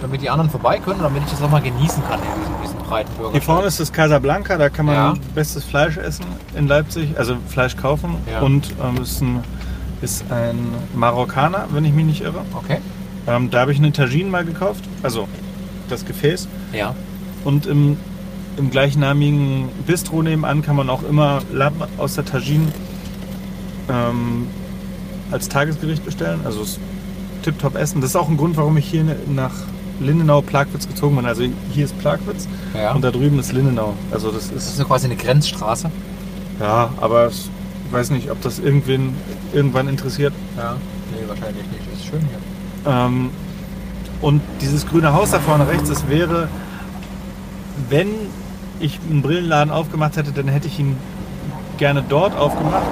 [0.00, 2.30] Damit die anderen vorbei können und damit ich das auch mal genießen kann, hier
[2.62, 3.32] diesen, breiten Bürger.
[3.32, 5.14] Hier vorne ist das Casablanca, da kann man Ja.
[5.34, 6.24] bestes Fleisch essen
[6.54, 8.14] in Leipzig, also Fleisch kaufen.
[8.30, 8.40] Ja.
[8.40, 9.42] Und ähm, ist ein
[10.00, 12.42] ist ein Marokkaner, wenn ich mich nicht irre.
[12.54, 12.78] Okay.
[13.28, 15.28] Ähm, da habe ich einen Tagine mal gekauft, also
[15.88, 16.48] das Gefäß.
[16.72, 16.94] Ja.
[17.44, 17.96] Und im,
[18.56, 22.66] im gleichnamigen Bistro nebenan kann man auch immer Lamm aus der Tagine
[23.90, 24.46] ähm,
[25.30, 26.40] als Tagesgericht bestellen.
[26.44, 26.78] Also es
[27.42, 28.00] tipptopp essen.
[28.00, 29.52] Das ist auch ein Grund, warum ich hier nach
[30.00, 31.26] Lindenau Plagwitz gezogen bin.
[31.26, 32.92] Also hier ist Plagwitz Ja.
[32.94, 33.94] und da drüben ist Lindenau.
[34.10, 35.90] Also das Das ist ist quasi eine Grenzstraße.
[36.60, 37.48] ja, aber ich
[37.92, 39.14] weiß nicht, ob das irgendwen
[39.52, 40.32] irgendwann interessiert.
[40.56, 40.76] Ja.
[41.12, 41.82] Nee, wahrscheinlich nicht.
[41.92, 42.38] Das ist schön hier.
[42.86, 43.30] Ähm,
[44.20, 46.48] und dieses grüne Haus da vorne rechts, das wäre,
[47.88, 48.08] wenn
[48.80, 50.96] ich einen Brillenladen aufgemacht hätte, dann hätte ich ihn
[51.78, 52.86] gerne dort aufgemacht.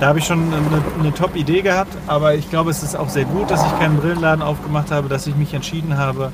[0.00, 3.24] Da habe ich schon eine, eine Top-Idee gehabt, aber ich glaube, es ist auch sehr
[3.24, 6.32] gut, dass ich keinen Brillenladen aufgemacht habe, dass ich mich entschieden habe,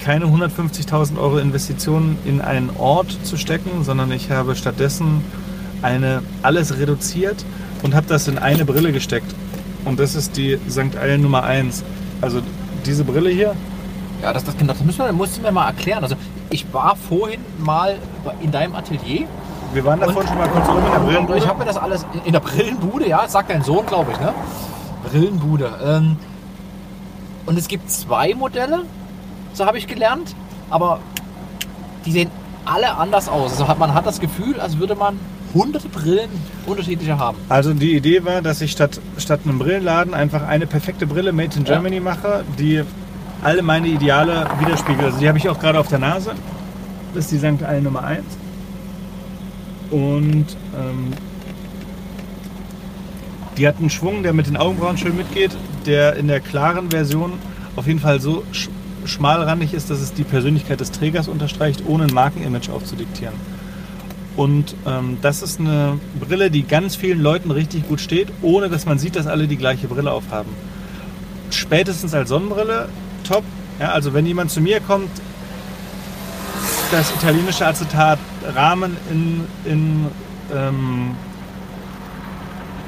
[0.00, 5.22] keine 150.000 Euro Investitionen in einen Ort zu stecken, sondern ich habe stattdessen
[5.82, 7.44] eine, alles reduziert
[7.82, 9.34] und habe das in eine Brille gesteckt.
[9.88, 10.96] Und das ist die St.
[10.96, 11.82] Eilen Nummer 1.
[12.20, 12.40] Also
[12.84, 13.54] diese Brille hier,
[14.22, 16.02] Ja, das, das, genau, das müssen wir, musst du mir mal erklären.
[16.02, 16.16] Also
[16.50, 17.96] ich war vorhin mal
[18.40, 19.26] in deinem Atelier
[19.72, 21.38] wir waren davon schon mal kurz oben in der Brillenbude.
[21.38, 24.20] ich habe mir das alles in der Brillenbude, ja, das sagt dein Sohn, glaube ich,
[24.20, 24.32] ne?
[25.10, 25.70] Brillenbude.
[25.84, 26.16] Ähm,
[27.44, 28.84] und es gibt zwei Modelle,
[29.52, 30.34] so habe ich gelernt,
[30.70, 31.00] aber
[32.06, 32.30] die sehen
[32.64, 33.52] alle anders aus.
[33.52, 35.18] Also hat, man hat das Gefühl, als würde man
[35.54, 36.30] hunderte Brillen
[36.66, 37.38] unterschiedliche haben.
[37.48, 41.56] Also die Idee war, dass ich statt, statt einem Brillenladen einfach eine perfekte Brille Made
[41.56, 41.74] in Ja.
[41.74, 42.82] Germany mache, die
[43.42, 45.04] alle meine Ideale widerspiegelt.
[45.04, 46.32] Also die habe ich auch gerade auf der Nase.
[47.14, 47.62] Das ist die St.
[47.62, 48.24] Eilen Nummer 1.
[49.90, 50.46] Und
[50.76, 51.12] ähm,
[53.56, 57.32] die hat einen Schwung, der mit den Augenbrauen schön mitgeht, der in der klaren Version
[57.76, 58.68] auf jeden Fall so sch
[59.04, 63.32] schmalrandig ist, dass es die Persönlichkeit des Trägers unterstreicht, ohne ein Markenimage aufzudiktieren.
[64.38, 68.86] Und ähm, das ist eine Brille, die ganz vielen Leuten richtig gut steht, ohne dass
[68.86, 70.52] man sieht, dass alle die gleiche Brille aufhaben.
[71.50, 72.88] Spätestens als Sonnenbrille
[73.24, 73.42] top.
[73.80, 75.10] Ja, also wenn jemand zu mir kommt,
[76.92, 78.20] das italienische Acetat
[78.54, 80.06] Rahmen in, in
[80.54, 81.16] ähm,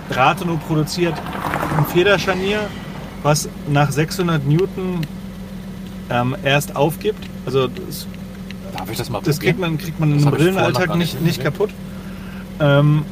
[0.09, 1.15] Rathenow produziert
[1.77, 2.61] ein Federscharnier,
[3.25, 5.01] was nach 600 Newton
[6.11, 7.27] ähm, erst aufgibt.
[7.45, 8.07] Also das
[8.77, 9.73] Darf ich das mal das kriegt probieren?
[9.77, 11.71] man, kriegt man Das im Brillenalltag nicht, nicht kaputt.
[12.61, 13.05] Ähm,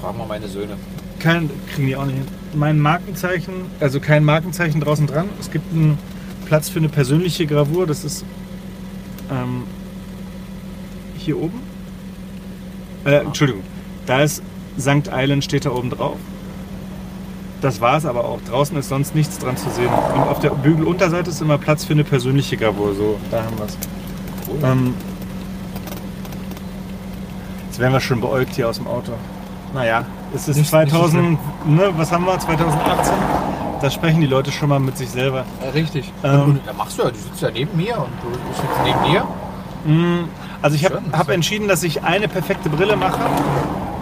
[0.00, 0.74] Fragen wir meine Söhne.
[1.18, 2.26] kein, kriegen die auch nicht hin.
[2.54, 5.28] Mein Markenzeichen, also kein Markenzeichen draußen dran.
[5.38, 5.98] Es gibt einen
[6.46, 7.86] Platz für eine persönliche Gravur.
[7.86, 8.24] Das ist
[9.30, 9.64] ähm,
[11.16, 11.60] hier oben.
[13.04, 13.62] Äh, Entschuldigung,
[14.06, 14.42] da ist
[14.78, 15.12] St.
[15.12, 16.16] Eilen steht da oben drauf.
[17.60, 18.40] Das war es aber auch.
[18.48, 19.90] Draußen ist sonst nichts dran zu sehen.
[20.14, 22.94] Und auf der Bügelunterseite ist immer Platz für eine persönliche Gravur.
[22.94, 23.76] So, da haben wir es.
[24.62, 24.94] Ähm,
[27.68, 29.12] jetzt werden wir schon beäugt hier aus dem Auto.
[29.74, 33.14] Naja, es ist Nicht- nicht so 2000, ne, was haben wir, 2018?
[33.80, 35.44] Da sprechen die Leute schon mal mit sich selber.
[35.62, 36.12] Äh, richtig.
[36.22, 38.84] Ähm, und, da machst du ja, du sitzt ja neben mir und du, du sitzt
[38.84, 39.24] neben dir.
[39.84, 40.28] Mm,
[40.60, 43.20] Also ich habe hab entschieden, dass ich eine perfekte Brille mache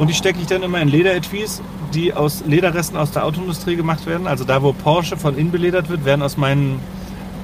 [0.01, 1.63] und die stecke ich dann immer in Lederetuis,
[1.95, 4.27] die aus Lederresten aus der Autoindustrie gemacht werden.
[4.27, 6.81] Also da, wo Porsche von innen beledert wird, werden aus meinen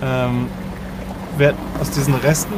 [0.02, 0.46] ähm,
[1.80, 2.54] aus diesen Resten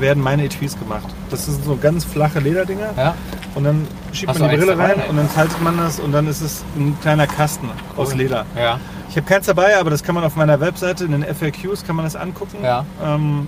[0.00, 1.06] werden meine Etuis gemacht.
[1.30, 3.14] Das sind so ganz flache Lederdinger Ja.
[3.54, 4.92] und dann schiebt Hast man die Brille dabei?
[4.94, 8.46] rein und dann faltet man das und dann ist es ein kleiner Kasten aus Leder.
[8.56, 8.78] Ja.
[9.10, 11.96] Ich habe keins dabei, aber das kann man auf meiner Webseite in den FAQs kann
[11.96, 12.58] man das angucken.
[12.62, 12.84] Ja.
[13.04, 13.46] Ähm,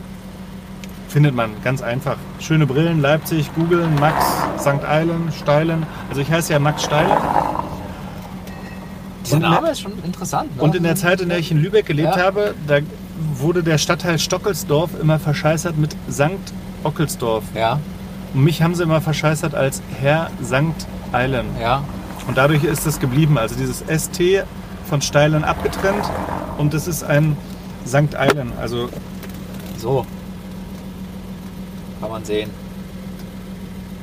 [1.08, 2.16] findet man ganz einfach.
[2.38, 4.24] Schöne Brillen, Leipzig, googeln, Max,
[4.58, 4.84] St.
[4.88, 5.84] Eilen, Steilen.
[6.08, 7.10] Also ich heiße ja Max Steilen.
[9.26, 10.56] Dieser Name ist schon interessant.
[10.56, 10.62] Ne?
[10.62, 12.22] Und in der Zeit, in der ich in Lübeck gelebt Ja.
[12.24, 12.78] habe, da
[13.36, 16.30] wurde der Stadtteil Stockelsdorf immer verscheißert mit St.
[16.84, 17.44] Ockelsdorf.
[17.54, 17.78] Ja,
[18.34, 20.86] Und mich haben sie immer verscheißert als Herr St.
[21.12, 21.46] Eilen.
[21.60, 21.82] ja.
[22.28, 23.38] Und dadurch ist es geblieben.
[23.38, 24.44] Also dieses ST
[24.88, 26.04] von Steilen abgetrennt
[26.58, 27.36] und es ist ein
[27.86, 28.14] St.
[28.16, 28.52] Eilen.
[28.60, 28.88] Also
[29.78, 30.06] So.
[32.00, 32.50] Kann man sehen.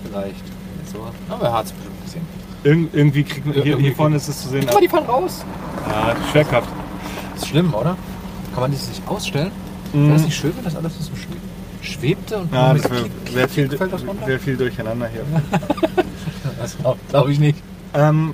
[0.03, 0.43] Vielleicht.
[0.91, 1.07] So.
[1.29, 2.25] Aber er hat es bestimmt gesehen.
[2.63, 4.61] irg irgendwie kriegt man, hier, hier vorne ist es zu sehen.
[4.65, 5.45] Guck mal, die fahren raus.
[5.89, 6.69] Ja, Schwerkraft.
[7.33, 7.95] Das ist schlimm, oder?
[8.57, 9.51] Kann man das nicht ausstellen?
[9.93, 10.05] Mhm.
[10.05, 11.37] Wäre das nicht schön, wenn das alles so schweb
[11.83, 13.05] schwebte und Ja, das wäre
[13.35, 13.69] wär viel,
[14.25, 15.23] wär viel durcheinander hier.
[16.59, 16.75] Das
[17.09, 17.59] glaube ich nicht.
[17.93, 18.33] ähm,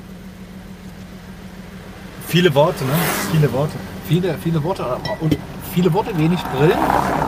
[2.25, 2.91] viele Worte, ne?
[3.33, 3.73] Viele Worte.
[4.07, 4.85] Viele, viele Worte
[5.19, 5.37] und
[5.73, 6.77] viele Worte, wenig Brillen,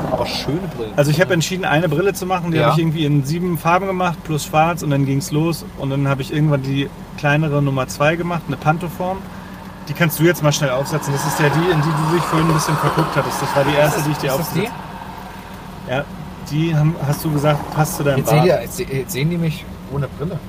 [0.10, 0.94] aber schöne Brillen.
[0.96, 2.52] Also ich habe entschieden, eine Brille zu machen.
[2.52, 2.68] Die Ja.
[2.68, 4.84] habe ich irgendwie in sieben Farben gemacht, plus schwarz.
[4.84, 5.66] Und dann ging es los.
[5.80, 9.18] Und dann habe ich irgendwann die kleinere Nummer zwei gemacht, eine Pantoform.
[9.88, 11.14] Die kannst du jetzt mal schnell aufsetzen.
[11.14, 13.42] Das ist ja die, in die du dich vorhin ein bisschen verguckt hattest.
[13.42, 14.60] Das war die erste, die ich dir Ist das die?
[14.62, 14.74] aufgesetzt
[15.90, 16.04] Ja,
[16.52, 19.64] die haben, hast du gesagt, passt zu deinem Jetzt, ihr, jetzt, jetzt sehen die mich
[19.92, 20.40] ohne Brille.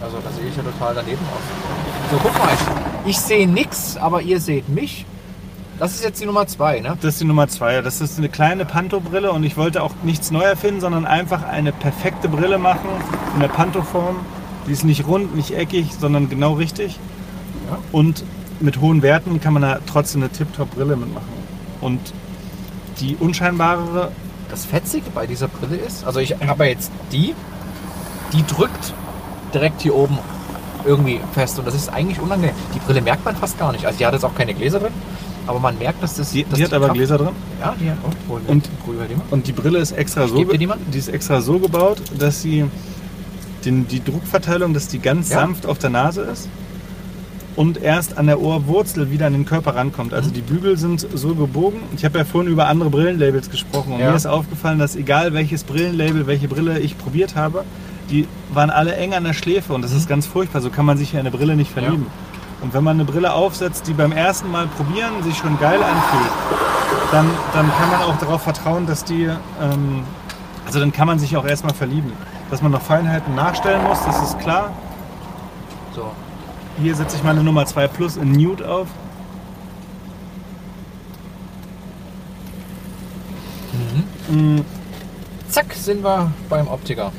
[0.00, 2.10] Also da sehe ich ja total daneben aus.
[2.10, 2.48] So, guck mal.
[3.06, 5.06] Ich sehe nichts, aber ihr seht mich.
[5.78, 6.96] Das ist jetzt die Nummer zwei, ne?
[7.00, 7.80] Das ist die Nummer zwei.
[7.80, 11.72] Das ist eine kleine Panto-Brille und ich wollte auch nichts neu erfinden, sondern einfach eine
[11.72, 12.88] perfekte Brille machen
[13.34, 14.16] in der Panto-Form.
[14.68, 16.98] Die ist nicht rund, nicht eckig, sondern genau richtig.
[17.68, 17.78] Ja.
[17.92, 18.24] Und
[18.60, 21.26] mit hohen Werten kann man da trotzdem eine Tip-Top-Brille mitmachen.
[21.80, 22.00] Und
[23.00, 24.10] die unscheinbarere,
[24.50, 27.34] Das Fetzige bei dieser Brille ist, also ich habe jetzt die,
[28.32, 28.92] die drückt
[29.52, 30.18] direkt hier oben
[30.84, 32.54] irgendwie fest und das ist eigentlich unangenehm.
[32.74, 33.86] Die Brille merkt man fast gar nicht.
[33.86, 34.92] Also die hat jetzt auch keine Gläser drin,
[35.46, 36.30] aber man merkt, dass das...
[36.30, 37.30] die, dass die hat aber Kraft- Gläser drin.
[37.60, 37.96] Ja, die hat...
[38.04, 39.16] Oh, wohl, Und- die.
[39.30, 42.66] Und die Brille ist extra so, die die ist extra so gebaut, dass sie
[43.64, 45.40] den, die Druckverteilung, dass die ganz Ja.
[45.40, 46.48] sanft auf der Nase ist
[47.56, 50.12] und erst an der Ohrwurzel wieder an den Körper rankommt.
[50.12, 50.34] Also Mhm.
[50.34, 51.80] die Bügel sind so gebogen.
[51.96, 54.10] Ich habe ja vorhin über andere Brillenlabels gesprochen und Ja.
[54.10, 57.64] mir ist aufgefallen, dass egal welches Brillenlabel, welche Brille ich probiert habe,
[58.10, 59.98] die waren alle eng an der Schläfe und das Mhm.
[59.98, 60.60] ist ganz furchtbar.
[60.62, 62.06] So kann man sich in eine Brille nicht verlieben.
[62.60, 66.32] Und wenn man eine Brille aufsetzt, die beim ersten Mal probieren sich schon geil anfühlt,
[67.12, 70.02] dann, dann kann man auch darauf vertrauen, dass die, ähm,
[70.66, 72.12] also dann kann man sich auch erstmal verlieben.
[72.50, 74.70] Dass man noch Feinheiten nachstellen muss, das ist klar.
[75.94, 76.10] So.
[76.80, 78.88] Hier setze ich meine Nummer 2 Plus in Nude auf.
[84.30, 84.60] Mm,
[85.50, 87.12] Zack, sind wir beim Optiker.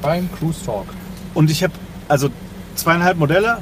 [0.00, 0.86] Beim Cruise Talk.
[1.34, 1.72] Und ich habe
[2.08, 2.28] also
[2.74, 3.58] zweieinhalb Modelle.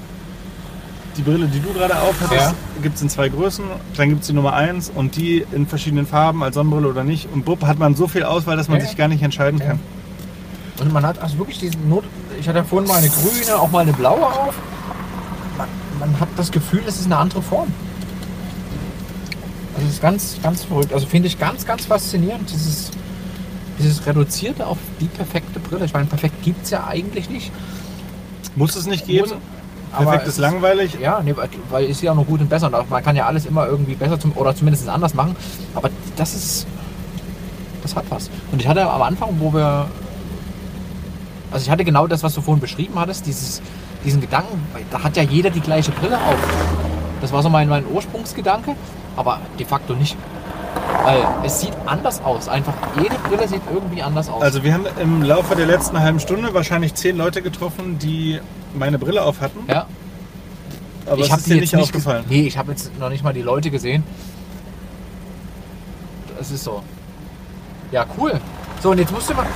[1.16, 2.54] Die Brille, die du gerade auf hattest, Ja.
[2.82, 3.64] gibt es in zwei Größen.
[3.96, 7.28] Dann gibt es die Nummer 1 und die in verschiedenen Farben als Sonnenbrille oder nicht.
[7.32, 8.86] Und bupp hat man so viel Auswahl, dass man Ja.
[8.86, 9.66] sich gar nicht entscheiden Ja.
[9.66, 9.80] kann.
[10.80, 12.04] Und man hat also wirklich diesen Not.
[12.40, 14.54] Ich hatte ja vorhin mal eine grüne, auch mal eine blaue auf.
[16.06, 17.68] Man, hat das Gefühl, es ist eine andere Form.
[19.74, 20.92] Also es ist ganz, ganz verrückt.
[20.92, 22.50] Also finde ich ganz, ganz faszinierend.
[22.50, 22.90] Dieses,
[23.78, 25.84] dieses Reduzierte auf die perfekte Brille.
[25.84, 27.50] Ich meine, perfekt gibt es ja eigentlich nicht.
[28.54, 29.28] Muss es nicht geben.
[29.30, 29.38] Muss-
[29.96, 30.98] Perfekt es ist langweilig.
[31.00, 31.34] Ja, nee,
[31.70, 32.66] weil ist ja noch gut und besser.
[32.66, 35.36] Und auch man kann ja alles immer irgendwie besser zum, oder zumindest anders machen.
[35.74, 36.66] Aber das ist.
[37.82, 38.28] Das hat was.
[38.50, 39.86] Und ich hatte am Anfang, wo wir.
[41.52, 43.62] Also ich hatte genau das, was du vorhin beschrieben hattest, dieses,
[44.04, 46.36] diesen Gedanken, weil da hat ja jeder die gleiche Brille auf.
[47.20, 48.76] Das war so mein, mein Ursprungsgedanke,
[49.16, 50.16] aber de facto nicht.
[51.04, 52.48] Weil es sieht anders aus.
[52.48, 54.42] Einfach jede Brille sieht irgendwie anders aus.
[54.42, 58.40] Also wir haben im Laufe der letzten halben Stunde wahrscheinlich zehn Leute getroffen, die
[58.74, 59.60] meine Brille auf hatten.
[59.68, 59.86] ja.
[61.06, 62.24] Aber ich es habe ist dir nicht aufgefallen.
[62.30, 64.02] Nee, ich habe jetzt noch nicht mal die Leute gesehen.
[66.38, 66.82] Das ist so.
[67.92, 68.40] Ja, cool.
[68.82, 69.46] So, und jetzt musst du mal.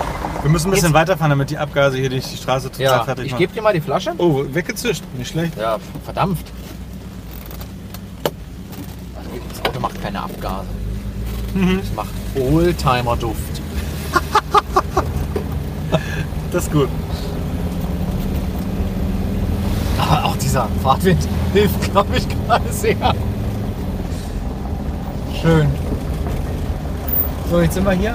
[0.42, 3.04] Wir müssen ein bisschen Jetzt- weiterfahren, damit die Abgase hier durch die Straße total Ja,
[3.04, 3.40] fertig ich machen.
[3.40, 4.12] gebe dir mal die Flasche.
[4.18, 5.02] Oh, weggezischt.
[5.16, 5.56] Nicht schlecht.
[5.58, 6.38] Ja, verdammt.
[9.16, 10.66] Also, das Auto macht keine Abgase.
[11.54, 11.80] Mhm.
[11.82, 13.38] Es macht Oldtimer-Duft.
[16.50, 16.88] Das ist gut.
[20.00, 23.14] Aber auch dieser Fahrtwind hilft, glaube ich, gerade sehr.
[25.42, 25.68] Schön.
[27.50, 28.14] So, jetzt sind wir hier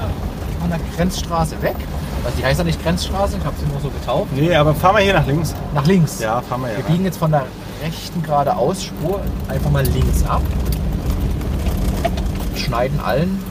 [0.63, 1.75] an der Grenzstraße weg.
[2.23, 4.31] Also die heißt ja nicht Grenzstraße, ich habe sie nur so getauft.
[4.33, 5.53] Nee, aber fahren wir hier nach links.
[5.73, 6.19] Nach links.
[6.19, 6.85] Ja, fahren wir Wir ja.
[6.85, 7.45] biegen jetzt von der
[7.83, 10.41] rechten geradeaus-Spur einfach mal links ab.
[12.55, 13.43] Schneiden allen.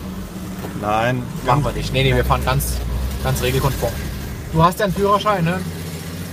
[0.80, 1.22] Nein.
[1.44, 1.92] Machen wir nicht.
[1.92, 2.78] Nee, nee, wir fahren ganz,
[3.22, 3.92] ganz regelkonform.
[4.52, 5.60] Du hast ja einen Führerschein, ne?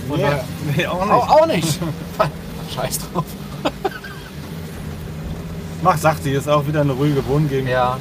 [0.08, 0.24] Nee,
[0.76, 1.12] nee, auch nicht.
[1.12, 1.78] Auch, auch nicht.
[2.74, 3.24] Scheiß drauf.
[5.82, 7.68] Mach sachte, hier ist auch wieder eine ruhige Wohngegend.
[7.68, 7.98] Ja.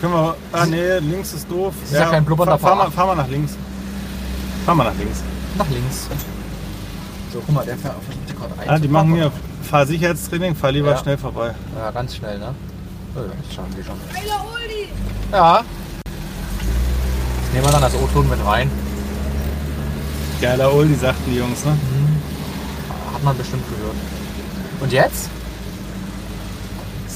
[0.00, 0.36] Können wir.
[0.52, 1.74] Ah nee, links ist doof.
[1.84, 3.56] ist ja kein blubbernder fahr, fahr, mal, fahr mal nach links.
[4.64, 5.22] Fahr mal nach links.
[5.56, 6.06] Nach links.
[7.32, 9.32] So, guck mal, der fährt versucht gerade Ah, die machen mir
[9.70, 10.98] Fahrsicherheitstraining, fahr lieber Ja.
[10.98, 11.54] schnell vorbei.
[11.76, 12.54] Ja, ganz schnell, ne?
[13.14, 13.96] Oh, ja, das schaffen die schon.
[15.32, 15.58] Ja.
[16.06, 18.70] Jetzt nehmen wir dann das O-Ton mit rein.
[20.40, 21.76] Geiler Oldie, sagten die Jungs, ne?
[23.12, 23.96] Hat man bestimmt gehört.
[24.80, 25.30] Und jetzt?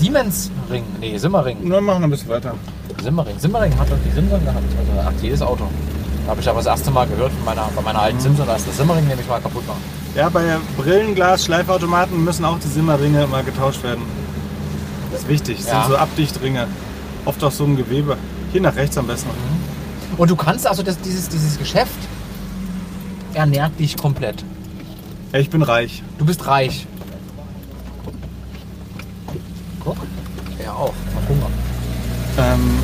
[0.00, 0.82] Siemensring.
[1.00, 1.58] Nee, Simmering.
[1.62, 2.54] Nur machen wir ein bisschen weiter.
[3.02, 3.38] Simmering.
[3.38, 4.64] Simmering hat doch die Simson gehabt.
[4.78, 5.64] Also, ach, jedes Auto.
[6.24, 8.56] Da habe ich aber das erste Mal gehört von meiner, bei meiner alten Simson, da
[8.56, 9.80] ist das Simmering nämlich mal kaputt machen.
[10.16, 14.02] Ja, bei Brillenglas, Schleifautomaten müssen auch die Simmerringe mal getauscht werden.
[15.12, 15.58] Das ist wichtig.
[15.58, 15.82] Das Ja.
[15.82, 16.66] sind so Abdichtringe.
[17.26, 18.16] Oft aus so einem Gewebe.
[18.52, 19.30] Hier nach rechts am besten.
[20.16, 21.98] Und du kannst also das, dieses, dieses Geschäft
[23.34, 24.44] ernährt dich komplett.
[25.32, 26.02] Ja, ich bin reich.
[26.18, 26.86] Du bist reich.
[29.82, 29.96] Guck.
[30.58, 30.94] Er auch.
[31.14, 31.50] Hat Hunger.
[32.38, 32.78] Ähm,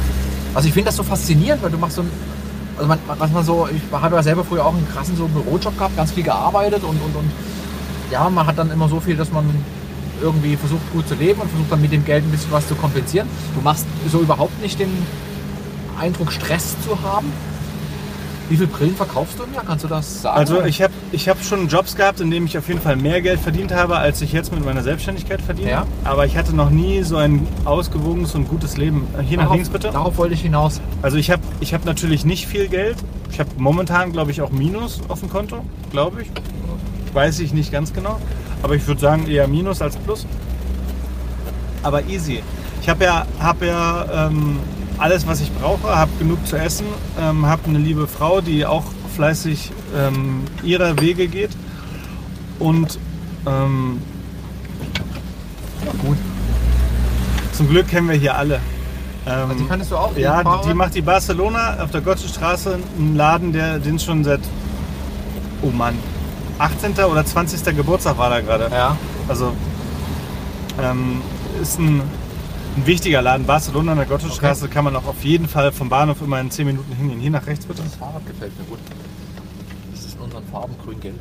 [0.55, 2.11] Also ich finde das so faszinierend, weil du machst so ein.
[2.79, 5.77] Also man, was man so, ich habe ja selber früher auch einen krassen so Bürojob
[5.77, 7.31] gehabt, ganz viel gearbeitet und, und, und
[8.11, 9.45] ja, man hat dann immer so viel, dass man
[10.21, 12.75] irgendwie versucht gut zu leben und versucht dann mit dem Geld ein bisschen was zu
[12.75, 13.29] kompensieren.
[13.55, 14.91] Du machst so überhaupt nicht den
[15.99, 17.33] Eindruck, Stress zu haben.
[18.49, 19.65] Wie viele Brillen verkaufst du im Jahr?
[19.65, 20.39] Kannst du das sagen?
[20.39, 23.21] Also ich habe ich hab schon Jobs gehabt, in denen ich auf jeden Fall mehr
[23.21, 25.71] Geld verdient habe, als ich jetzt mit meiner Selbstständigkeit verdiene.
[25.71, 25.87] Ja.
[26.05, 29.07] Aber ich hatte noch nie so ein ausgewogenes und gutes Leben.
[29.23, 29.91] Hier nach darauf, links bitte.
[29.91, 30.81] Darauf wollte ich hinaus.
[31.03, 32.97] Also ich habe ich hab natürlich nicht viel Geld.
[33.33, 36.31] Ich habe momentan, glaube ich, auch Minus auf dem Konto, glaube ich.
[37.13, 38.21] Weiß ich nicht ganz genau.
[38.63, 40.25] Aber ich würde sagen eher Minus als Plus.
[41.83, 42.43] Aber easy.
[42.81, 44.59] Ich habe ja, hab ja ähm,
[44.99, 46.87] alles, was ich brauche, habe genug zu essen,
[47.21, 48.85] ähm, habe eine liebe Frau, die auch
[49.15, 51.51] fleißig ähm, ihrer Wege geht.
[52.59, 52.99] Und
[53.47, 54.01] ähm,
[56.03, 56.17] Gut.
[57.53, 58.61] zum Glück kennen wir hier alle.
[59.27, 60.17] Ähm, Die kannst du auch?
[60.17, 64.41] ja, die, die macht die Barcelona auf der Gottschedstraße, einen Laden, der den schon seit,
[65.63, 65.95] oh Mann,
[66.59, 66.93] 18.
[67.05, 67.77] oder 20.
[67.77, 68.71] Geburtstag war da gerade.
[68.73, 68.97] Ja.
[69.29, 69.53] Also
[70.83, 71.21] ähm,
[71.61, 72.03] ist ein,
[72.77, 73.47] ein wichtiger Laden.
[73.47, 76.66] Barcelona an der Gottschedstraße kann man auch auf jeden Fall vom Bahnhof immer in 10
[76.66, 77.20] Minuten hingehen.
[77.20, 77.83] Hier nach rechts bitte.
[77.83, 78.79] Das Fahrrad gefällt mir gut.
[79.93, 81.18] Das ist in unseren Farben grün-gelb.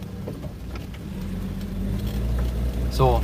[2.92, 3.22] So.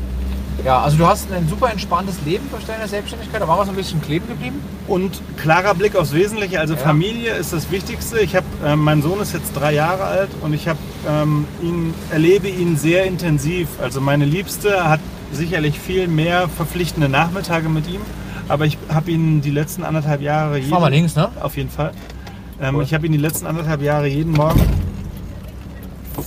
[0.66, 3.42] Ja, also du hast ein super entspanntes Leben durch deine Selbstständigkeit.
[3.42, 4.62] Da war was ein bisschen kleben geblieben.
[4.88, 6.80] Und klarer Blick aufs Wesentliche, also Ja.
[6.80, 8.20] Familie ist das Wichtigste.
[8.20, 10.78] Ich habe, ähm, mein Sohn ist jetzt drei Jahre alt und ich habe
[11.10, 13.70] ähm, ihn, erlebe ihn sehr intensiv.
[13.82, 15.00] Also meine Liebste hat
[15.32, 18.02] sicherlich viel mehr verpflichtende Nachmittage mit ihm,
[18.52, 21.30] aber ich habe ihn die letzten anderthalb Jahre jeden, Fahr mal links, ne?
[21.42, 21.92] auf jeden Fall.
[22.62, 22.84] Ähm, Cool.
[22.84, 24.62] Ich habe ihn die letzten anderthalb Jahre jeden Morgen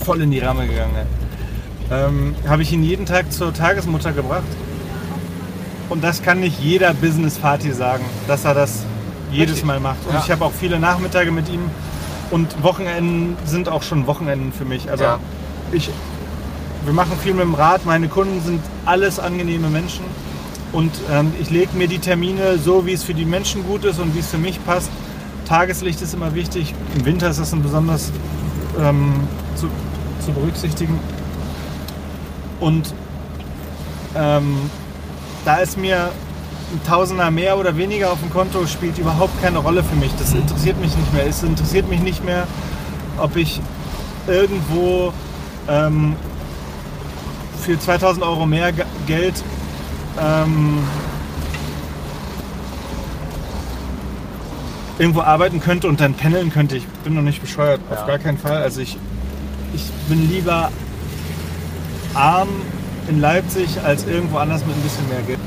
[0.03, 1.05] voll in die Ramme gegangen.
[1.91, 4.43] Ähm, habe ich ihn jeden Tag zur Tagesmutter gebracht.
[5.87, 8.83] Und das kann nicht jeder Business-Fati sagen, dass er das
[9.31, 9.65] jedes Richtig.
[9.65, 10.05] Mal macht.
[10.07, 10.21] Und Ja.
[10.25, 11.61] ich habe auch viele Nachmittage mit ihm
[12.31, 14.89] und Wochenenden sind auch schon Wochenenden für mich.
[14.89, 15.19] Also Ja.
[15.71, 15.91] ich,
[16.85, 17.85] wir machen viel mit dem Rad.
[17.85, 20.03] Meine Kunden sind alles angenehme Menschen.
[20.75, 23.97] Und ähm, ich lege mir die Termine so, wie es für die Menschen gut ist
[23.97, 24.89] und wie es für mich passt.
[25.47, 26.73] Tageslicht ist immer wichtig.
[26.97, 28.11] Im Winter ist das ein besonders
[28.77, 29.13] ähm,
[29.55, 29.67] zu,
[30.25, 30.99] zu berücksichtigen.
[32.59, 32.93] Und
[34.17, 34.69] ähm,
[35.45, 36.09] da ist mir
[36.73, 40.11] ein Tausender mehr oder weniger auf dem Konto spielt überhaupt keine Rolle für mich.
[40.19, 41.25] Das interessiert mich nicht mehr.
[41.25, 42.47] Es interessiert mich nicht mehr,
[43.17, 43.61] ob ich
[44.27, 45.13] irgendwo
[45.69, 46.17] ähm,
[47.63, 49.35] für 2000 Euro mehr Ge- Geld
[50.19, 50.79] ähm,
[54.97, 56.77] irgendwo arbeiten könnte und dann pendeln könnte.
[56.77, 57.97] Ich bin noch nicht bescheuert, Ja.
[57.97, 58.61] auf gar keinen Fall.
[58.61, 58.97] Also ich,
[59.73, 60.71] ich bin lieber
[62.13, 62.47] arm
[63.07, 65.39] in Leipzig als irgendwo anders mit ein bisschen mehr Geld.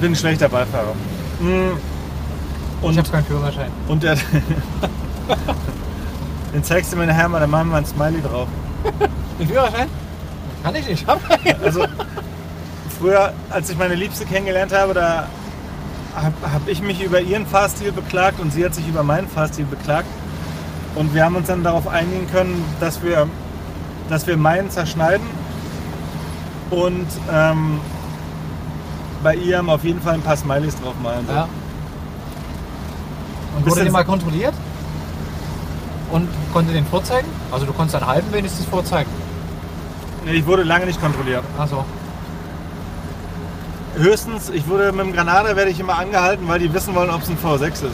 [0.00, 0.94] Bin ein schlechter Beifahrer.
[1.40, 1.46] Ich
[2.82, 3.70] Und, habe keinen Führerschein.
[3.88, 4.16] und der,
[6.54, 8.48] den zeigst du mir nachher mal, dann machen wir ein Smiley drauf.
[9.38, 9.88] Den Führerschein?
[10.64, 11.06] Kann ich nicht.
[11.06, 11.20] Hab
[11.62, 11.84] Also
[13.02, 15.26] früher, als ich meine Liebste kennengelernt habe, da
[16.14, 19.64] habe hab ich mich über ihren Fahrstil beklagt und sie hat sich über meinen Fahrstil
[19.64, 20.06] beklagt.
[20.94, 23.26] Und wir haben uns dann darauf einigen können, dass wir,
[24.08, 25.26] dass wir meinen zerschneiden
[26.70, 27.80] und ähm,
[29.22, 31.26] bei ihrem auf jeden Fall ein paar Smileys drauf malen.
[31.28, 31.48] Ja.
[33.56, 34.54] Und wurde den mal kontrolliert?
[36.12, 37.28] Und konnte den vorzeigen?
[37.50, 39.10] Also du konntest einen halben wenigstens vorzeigen.
[40.24, 41.42] Nee, Ich wurde lange nicht kontrolliert.
[41.58, 41.84] Achso.
[43.96, 47.22] Höchstens, ich wurde mit dem Granada werde ich immer angehalten, weil die wissen wollen, ob
[47.22, 47.84] es ein V6 ist.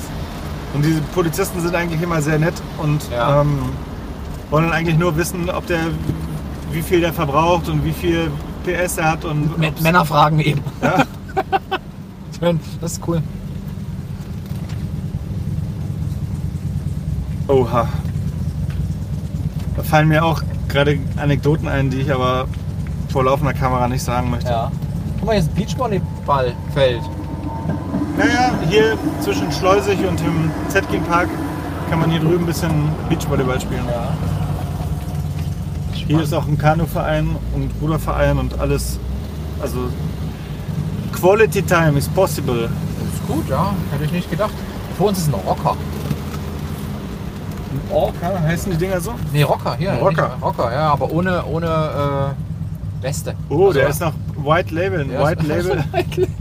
[0.75, 3.41] Und diese Polizisten sind eigentlich immer sehr nett und Ja.
[3.41, 3.59] ähm,
[4.51, 5.81] wollen eigentlich nur wissen, ob der
[6.73, 8.31] wie viel der verbraucht und wie viel
[8.65, 10.61] PS er hat und Mit ob's- Männerfragen eben.
[10.83, 11.05] Ja.
[12.39, 13.23] Schön, das ist cool.
[17.49, 17.89] Oha.
[19.77, 22.47] Da fallen mir auch gerade Anekdoten ein, die ich aber
[23.09, 24.51] vor laufender Kamera nicht sagen möchte.
[24.51, 24.71] Ja.
[25.29, 27.03] Ein Beachvolleyballfeld.
[28.17, 31.29] Naja, hier zwischen Schleusig und dem Zetkin Park
[31.91, 32.71] kann man hier drüben ein bisschen
[33.11, 33.85] Beachvolleyball spielen.
[33.87, 34.09] Ja.
[35.93, 38.99] Hier ist auch ein Kanuverein und Ruderverein und alles.
[39.61, 39.91] Also
[41.13, 42.63] Quality Time is possible.
[42.63, 43.75] Das ist gut, ja.
[43.93, 44.55] Hätte ich nicht gedacht.
[44.97, 45.77] Vor uns ist ein Rocker.
[47.91, 49.13] Orca heißen die Dinger so?
[49.33, 49.93] Nee, Rocker, hier.
[49.93, 50.29] Ein Rocker.
[50.29, 53.35] Nicht, Rocker, ja, aber ohne, ohne äh, Weste.
[53.51, 54.13] Oh, Also, der ist noch
[54.45, 55.01] White Label.
[55.03, 55.85] Ein der White Label.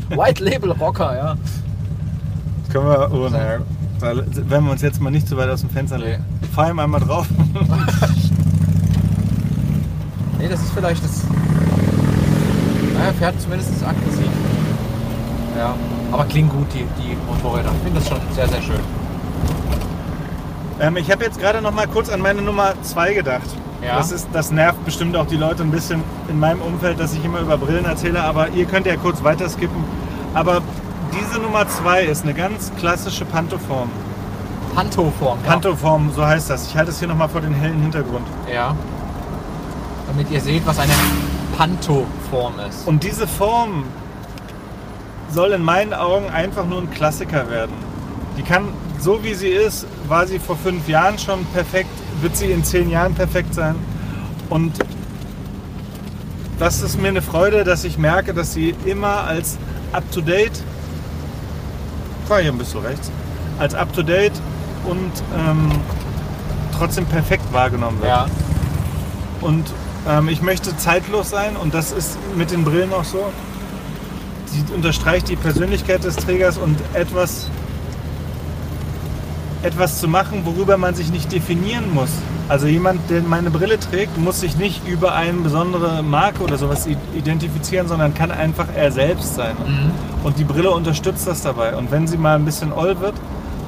[0.10, 1.36] White Label Rocker, ja.
[2.72, 3.12] Können wir.
[3.12, 3.60] Oh, naja.
[4.00, 6.24] Werden wir uns jetzt mal nicht zu weit aus dem Fenster legen.
[6.54, 7.28] Fahr ihm einmal drauf.
[10.40, 11.24] Nee, das ist vielleicht das.
[12.94, 14.28] Naja, fährt zumindest aggressiv.
[15.58, 15.74] Ja.
[16.12, 17.72] Aber klingt gut, die, die Motorräder.
[17.76, 18.80] Ich finde das schon sehr, sehr schön.
[20.80, 23.50] ähm, ich habe jetzt gerade noch mal kurz an meine Nummer 2 gedacht.
[23.82, 23.98] Ja.
[23.98, 27.24] Das, ist, das nervt bestimmt auch die Leute ein bisschen in meinem Umfeld, dass ich
[27.24, 29.84] immer über Brillen erzähle, aber ihr könnt ja kurz weiter skippen.
[30.34, 30.62] Aber
[31.14, 33.90] diese Nummer 2 ist eine ganz klassische Pantoform.
[34.76, 35.40] Pantoform.
[35.44, 35.52] ja.
[35.52, 36.68] Pantoform, so heißt das.
[36.68, 38.28] Ich halte es hier nochmal vor den hellen Hintergrund.
[38.52, 38.76] Ja.
[40.08, 40.94] Damit ihr seht, was eine
[41.58, 42.88] Pantoform ist.
[42.88, 43.86] Und diese Form
[45.30, 47.74] soll in meinen Augen einfach nur ein Klassiker werden.
[48.38, 48.66] Die kann,
[49.00, 51.90] so wie sie ist, war sie vor fünf Jahren schon perfekt,
[52.22, 53.76] wird sie in zehn Jahren perfekt sein.
[54.50, 54.74] Und
[56.60, 59.58] das ist mir eine Freude, dass ich merke, dass sie immer als
[59.92, 60.64] up-to-date,
[62.28, 63.12] fahr hier ein bisschen rechts,
[63.60, 64.34] als up-to-date
[64.86, 65.72] und ähm,
[66.78, 68.10] trotzdem perfekt wahrgenommen wird.
[68.10, 68.28] ja.
[69.42, 69.66] Und
[70.08, 73.32] ähm, ich möchte zeitlos sein und das ist mit den Brillen auch so.
[74.46, 77.50] Sie unterstreicht die Persönlichkeit des Trägers und etwas,
[79.64, 82.10] etwas zu machen, worüber man sich nicht definieren muss.
[82.50, 86.88] Also jemand, der meine Brille trägt, muss sich nicht über eine besondere Marke oder sowas
[87.16, 89.56] identifizieren, sondern kann einfach er selbst sein.
[89.66, 89.92] Mhm.
[90.24, 91.76] Und die Brille unterstützt das dabei.
[91.76, 93.16] Und wenn sie mal ein bisschen oll wird,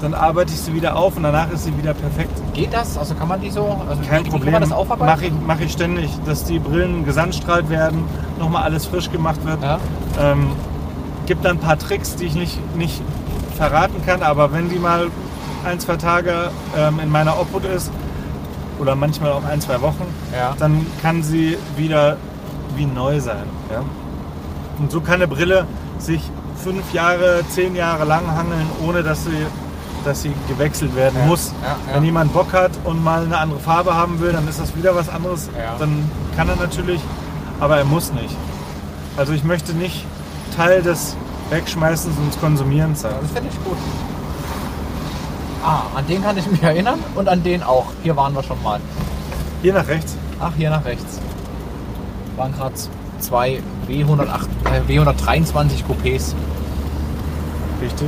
[0.02, 2.32] dann arbeite ich sie wieder auf und danach ist sie wieder perfekt.
[2.54, 2.98] Geht das?
[2.98, 3.82] Also kann man die so?
[3.90, 4.54] Also Kein wie Problem.
[4.54, 5.12] Kann man das aufarbeiten?
[5.12, 8.06] Mache ich, mach ich ständig, dass die Brillen gesandstrahlt werden,
[8.40, 9.62] nochmal alles frisch gemacht wird.
[9.62, 9.80] Ja.
[10.20, 10.52] Ähm,
[11.26, 13.02] gibt dann ein paar Tricks, die ich nicht, nicht
[13.58, 15.08] verraten kann, aber wenn die mal
[15.66, 17.92] ein, zwei Tage ähm, in meiner Obhut ist
[18.80, 20.56] oder manchmal auch ein, zwei Wochen, Ja.
[20.58, 22.18] dann kann sie wieder
[22.76, 23.44] wie neu sein.
[23.72, 23.82] Ja?
[24.80, 25.66] Und so kann eine Brille
[25.98, 26.22] sich
[26.64, 29.46] fünf Jahre, zehn Jahre lang hangeln, ohne dass sie,
[30.06, 31.26] dass sie gewechselt werden Ja.
[31.26, 31.54] muss.
[31.94, 34.96] Wenn jemand Bock hat und mal eine andere Farbe haben will, dann ist das wieder
[34.96, 35.50] was anderes.
[35.78, 37.02] Dann kann er natürlich,
[37.60, 38.36] aber er muss nicht.
[39.18, 40.06] Also ich möchte nicht
[40.56, 41.18] Teil des
[41.50, 43.12] Wegschmeißens und Konsumierens sein.
[43.22, 43.78] Das finde ich gut.
[45.64, 47.86] Ah, an den kann ich mich erinnern und an den auch.
[48.04, 48.80] Hier waren wir schon mal.
[49.62, 50.16] Hier nach rechts.
[50.40, 51.20] Ach, hier nach rechts.
[52.38, 52.74] Waren gerade
[53.20, 56.34] zwei W108, äh, W123 Coupés.
[57.82, 58.08] Richtig.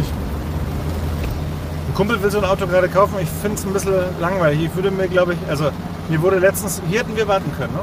[1.90, 3.16] Ein Kumpel will so ein Auto gerade kaufen.
[3.22, 4.64] Ich finde es ein bisschen langweilig.
[4.64, 5.72] Ich würde mir, glaube ich, also
[6.08, 7.80] mir wurde letztens, hier hätten wir warten können, ne?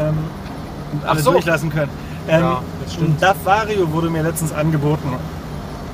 [0.00, 0.18] Ähm,
[0.92, 1.32] und alles so.
[1.32, 1.90] durchlassen können.
[2.26, 3.10] Ähm, Ja, das stimmt.
[3.10, 5.12] ein DAF Vario wurde mir letztens angeboten.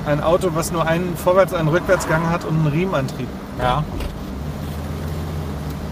[0.05, 3.27] Ein Auto, was nur einen Vorwärts-, einen Rückwärtsgang hat und einen Riemenantrieb.
[3.59, 3.83] Ja.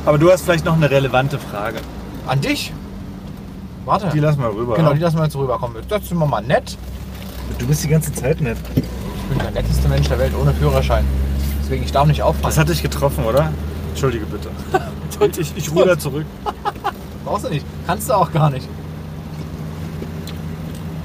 [0.05, 1.79] Aber du hast vielleicht noch eine relevante Frage.
[2.25, 2.73] An dich?
[3.85, 4.09] Warte.
[4.13, 4.75] Die lassen wir rüber.
[4.75, 5.77] genau, die lassen wir jetzt rüberkommen.
[5.87, 6.77] Das sind wir mal nett.
[7.57, 8.57] Du bist die ganze Zeit nett.
[8.75, 8.83] Ich
[9.23, 11.05] bin der netteste Mensch der Welt ohne Führerschein.
[11.61, 12.45] Deswegen, ich darf nicht auffallen.
[12.45, 13.51] Das hat dich getroffen, oder?
[13.89, 14.49] Entschuldige bitte.
[15.37, 16.25] Ich, ich ruder zurück.
[17.25, 17.65] Brauchst du nicht.
[17.85, 18.65] Kannst du auch gar nicht.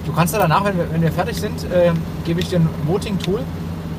[0.04, 1.92] Du kannst ja danach, wenn wir, wenn wir fertig sind, äh,
[2.24, 3.40] gebe ich dir ein Voting-Tool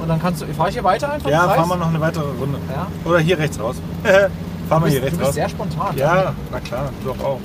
[0.01, 0.45] und dann kannst du.
[0.53, 1.29] Fahre ich hier weiter einfach?
[1.29, 2.59] Ja, fahren wir noch eine weitere Runde.
[2.69, 2.87] Ja.
[3.09, 3.77] Oder hier rechts raus.
[4.69, 5.33] fahren wir hier bist, du rechts bist raus.
[5.35, 5.97] sehr spontan.
[5.97, 7.39] Ja, na klar, du auch.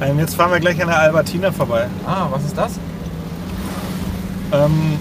[0.00, 1.86] Ähm, jetzt fahren wir gleich an der Albertina vorbei.
[2.06, 2.72] Ah, was ist das?
[4.52, 4.98] Ähm,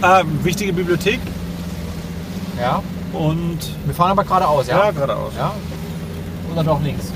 [0.00, 1.20] ah, wichtige Bibliothek
[2.58, 2.82] Ja.
[3.12, 4.90] und Wir fahren aber geradeaus, ja, ja?
[4.90, 5.32] geradeaus.
[5.36, 5.52] Ja.
[6.52, 7.12] Oder doch links?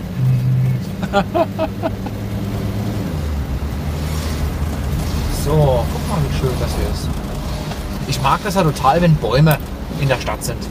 [5.51, 7.09] so, guck mal, wie schön das hier ist.
[8.07, 9.59] Ich mag das ja total, wenn Bäume
[10.01, 10.63] in der Stadt sind.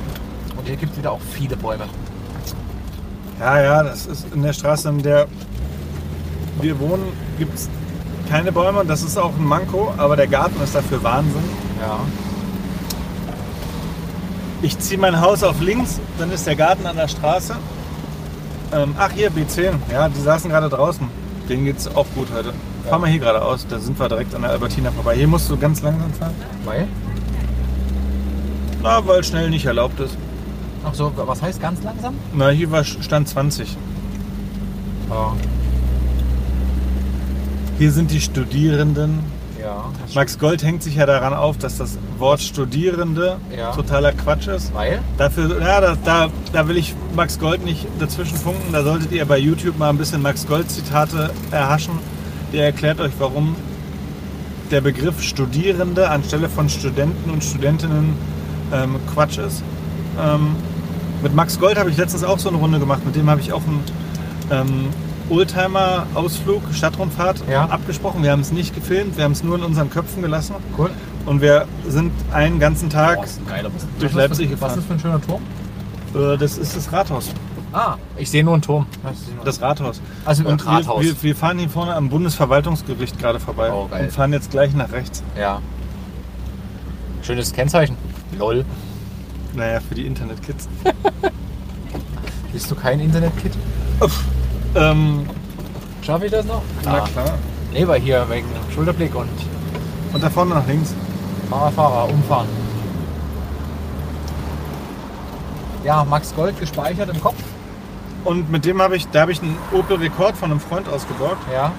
[0.57, 1.85] Und hier gibt es wieder auch viele Bäume.
[3.39, 5.27] Ja, ja, das ist in der Straße, in der
[6.61, 7.69] wir wohnen, gibt es
[8.29, 8.85] keine Bäume.
[8.85, 11.43] Das ist auch ein Manko, aber der Garten ist dafür Wahnsinn.
[11.81, 11.99] Ja.
[14.61, 17.55] Ich ziehe mein Haus auf links, dann ist der Garten an der Straße.
[18.73, 19.73] Ähm, ach, hier, B10.
[19.91, 21.07] Ja, die saßen gerade draußen.
[21.49, 22.53] Denen geht's auch gut heute.
[22.87, 25.15] Fahr mal hier geradeaus, da sind wir direkt an der Albertina vorbei.
[25.15, 26.33] Hier musst du ganz langsam fahren.
[26.65, 26.87] Weil?
[28.81, 30.15] Na, weil schnell nicht erlaubt ist.
[30.85, 32.15] Ach so, was heißt ganz langsam?
[32.33, 33.75] Na, hier war Stand 20.
[35.09, 35.33] Ja.
[37.77, 39.19] Hier sind die Studierenden.
[39.61, 39.85] Ja.
[40.15, 43.71] Max Gold hängt sich ja daran auf, dass das Wort Studierende Ja.
[43.71, 44.73] totaler Quatsch ist.
[44.73, 44.99] Weil?
[45.17, 48.71] Dafür, ja, da, da, da will ich Max Gold nicht dazwischen funken.
[48.71, 51.99] Da solltet ihr bei YouTube mal ein bisschen Max Gold Zitate erhaschen.
[52.53, 53.55] Der erklärt euch, warum
[54.71, 58.13] der Begriff Studierende anstelle von Studenten und Studentinnen
[58.73, 59.63] ähm, Quatsch ist.
[60.21, 60.55] Ähm,
[61.23, 63.05] mit Max Gold habe ich letztens auch so eine Runde gemacht.
[63.05, 63.83] Mit dem habe ich auch einen
[64.51, 64.89] ähm,
[65.29, 67.65] Oldtimer-Ausflug, Stadtrundfahrt Ja.
[67.65, 68.23] abgesprochen.
[68.23, 70.55] Wir haben es nicht gefilmt, wir haben es nur in unseren Köpfen gelassen.
[70.77, 70.89] Cool.
[71.25, 73.37] Und wir sind einen ganzen Tag, Bus.
[73.99, 74.69] durch Was Leipzig für- Was gefahren.
[74.71, 75.41] ist das für ein schöner Turm?
[76.33, 77.29] äh, das ist das Rathaus.
[77.71, 78.87] Ah, ich sehe nur einen Turm.
[79.45, 80.01] Das Rathaus.
[80.25, 81.03] also Und ein Rathaus.
[81.03, 84.05] Wir, wir, fahren hier vorne am Bundesverwaltungsgericht gerade vorbei Oh, geil.
[84.05, 85.23] und fahren jetzt gleich nach rechts.
[85.37, 85.61] ja.
[87.21, 87.95] Schönes Kennzeichen.
[88.37, 88.65] Lol.
[89.53, 90.67] Naja, für die Internet-Kids.
[92.53, 93.51] Bist du kein Internet-Kid?
[94.73, 95.27] Ähm,
[96.01, 96.61] Schaffe ich das noch?
[96.85, 97.07] Na Ah.
[97.07, 97.37] klar.
[97.73, 99.27] Nee, weil hier wegen Schulterblick und
[100.13, 100.95] Und da vorne nach links.
[101.49, 102.47] Fahrer, Fahrer, umfahren.
[105.83, 107.37] Ja, Max Gold gespeichert im Kopf.
[108.23, 111.41] Und mit dem habe ich, da habe ich einen Opel Rekord von einem Freund ausgeborgt.
[111.53, 111.71] Ja.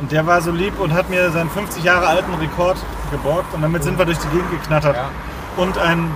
[0.00, 2.76] Und der war so lieb und hat mir seinen 50 Jahre alten Rekord
[3.10, 3.52] geborgt.
[3.54, 4.96] Und damit sind wir durch die Gegend geknattert.
[4.96, 5.10] ja.
[5.56, 6.10] Und ein,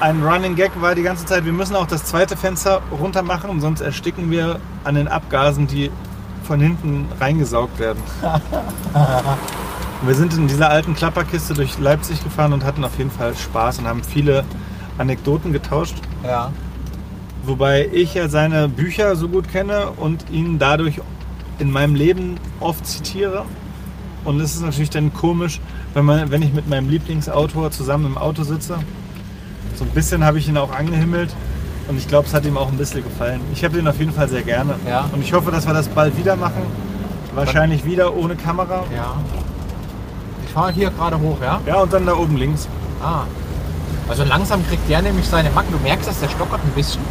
[0.00, 3.60] ein Running Gag war die ganze Zeit, wir müssen auch das zweite Fenster runter machen,
[3.60, 5.90] sonst ersticken wir an den Abgasen, die
[6.46, 8.02] von hinten reingesaugt werden.
[10.02, 13.78] wir sind in dieser alten Klapperkiste durch Leipzig gefahren und hatten auf jeden Fall Spaß
[13.78, 14.44] und haben viele
[14.98, 15.96] Anekdoten getauscht.
[16.22, 16.52] Ja.
[17.46, 21.00] Wobei ich ja seine Bücher so gut kenne und ihn dadurch
[21.58, 23.44] in meinem Leben oft zitiere.
[24.24, 25.60] Und es ist natürlich dann komisch,
[25.94, 28.78] wenn, man, wenn ich mit meinem Lieblingsautor zusammen im Auto sitze.
[29.76, 31.32] So ein bisschen habe ich ihn auch angehimmelt
[31.88, 33.40] und ich glaube, es hat ihm auch ein bisschen gefallen.
[33.52, 34.74] Ich habe ihn auf jeden Fall sehr gerne.
[34.88, 35.08] Ja.
[35.12, 36.62] Und ich hoffe, dass wir das bald wieder machen.
[37.34, 38.84] Wahrscheinlich wieder ohne Kamera.
[38.92, 39.20] Ja.
[40.44, 41.60] Ich fahre hier gerade hoch, ja?
[41.66, 42.66] Ja, und dann da oben links.
[43.00, 43.24] Ah.
[44.08, 45.70] Also langsam kriegt der nämlich seine Macken.
[45.70, 47.02] Du merkst, dass der stockert ein bisschen.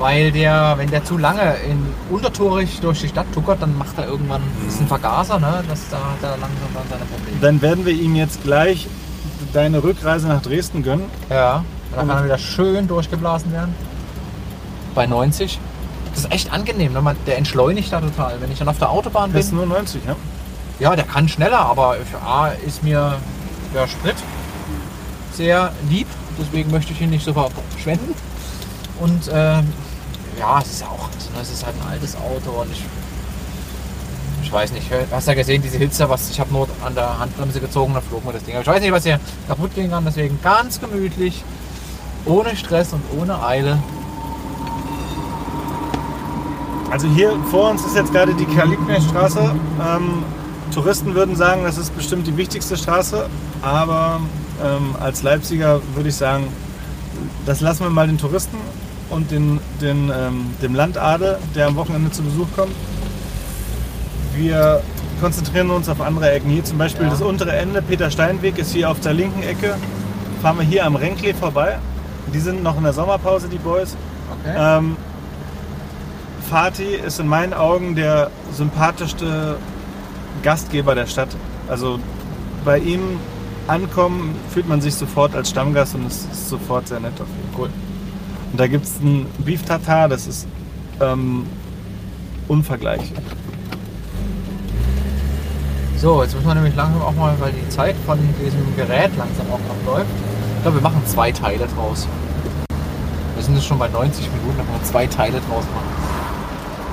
[0.00, 4.06] Weil der, wenn der zu lange in untertourig durch die Stadt tuckert, dann macht er
[4.06, 5.62] irgendwann, ein Vergaser, ne?
[5.68, 7.38] Das, da hat er langsam dann seine Probleme.
[7.40, 8.88] Dann werden wir ihm jetzt gleich
[9.52, 11.04] deine Rückreise nach Dresden gönnen.
[11.28, 11.64] Ja.
[11.94, 13.74] Dann kann er wieder schön durchgeblasen werden.
[14.94, 15.58] Bei 90.
[16.14, 17.16] Das ist echt angenehm, ne?
[17.26, 18.40] Der entschleunigt da total.
[18.40, 20.16] Wenn ich dann auf der Autobahn Das ist bin, nur 90, ja?
[20.78, 23.16] ja, der kann schneller, aber für A ist mir
[23.74, 24.16] der Sprit
[25.34, 26.06] sehr lieb,
[26.38, 28.14] deswegen möchte ich ihn nicht so verschwenden.
[28.98, 29.72] Und ähm,
[30.40, 31.08] ja, es ist auch,
[31.40, 32.82] es ist halt ein altes Auto und ich,
[34.42, 37.60] ich weiß nicht, hast ja gesehen, diese Hitze, was ich habe nur an der Handbremse
[37.60, 38.54] gezogen, da flog mir das Ding.
[38.54, 41.44] Aber ich weiß nicht, was hier kaputt gehen kann, deswegen ganz gemütlich,
[42.24, 43.78] ohne Stress und ohne Eile.
[46.90, 49.40] Also hier vor uns ist jetzt gerade die Karl-Liebknecht-Straße.
[49.40, 50.24] Ähm,
[50.72, 53.28] Touristen würden sagen, das ist bestimmt die wichtigste Straße,
[53.60, 54.20] aber
[54.64, 56.48] ähm, als Leipziger würde ich sagen,
[57.44, 58.56] das lassen wir mal den Touristen
[59.10, 62.74] und den, den, ähm, dem Landadel, der am Wochenende zu Besuch kommt.
[64.34, 64.82] Wir
[65.20, 66.50] konzentrieren uns auf andere Ecken.
[66.50, 67.10] Hier zum Beispiel Ja.
[67.10, 69.76] das untere Ende, Peter Steinweg, ist hier auf der linken Ecke.
[70.40, 71.78] Fahren wir hier am Renklee vorbei.
[72.32, 73.96] Die sind noch in der Sommerpause, die Boys.
[74.40, 74.54] Okay.
[74.56, 74.96] Ähm,
[76.48, 79.56] Fatih ist in meinen Augen der sympathischste
[80.42, 81.28] Gastgeber der Stadt.
[81.68, 81.98] Also
[82.64, 83.00] bei ihm
[83.68, 87.52] ankommen fühlt man sich sofort als Stammgast und es ist sofort sehr nett auf jeden
[87.52, 87.60] Fall.
[87.64, 87.70] Cool.
[88.52, 90.46] Und da gibt es ein Beef Tartar, das ist
[91.00, 91.46] ähm,
[92.48, 93.12] unvergleichlich.
[95.96, 99.46] So, jetzt müssen wir nämlich langsam auch mal, weil die Zeit von diesem Gerät langsam
[99.52, 100.10] auch noch läuft.
[100.56, 102.06] Ich glaube, wir machen zwei Teile draus.
[103.34, 105.90] Wir sind jetzt schon bei 90 Minuten, dann können wir zwei Teile draus machen.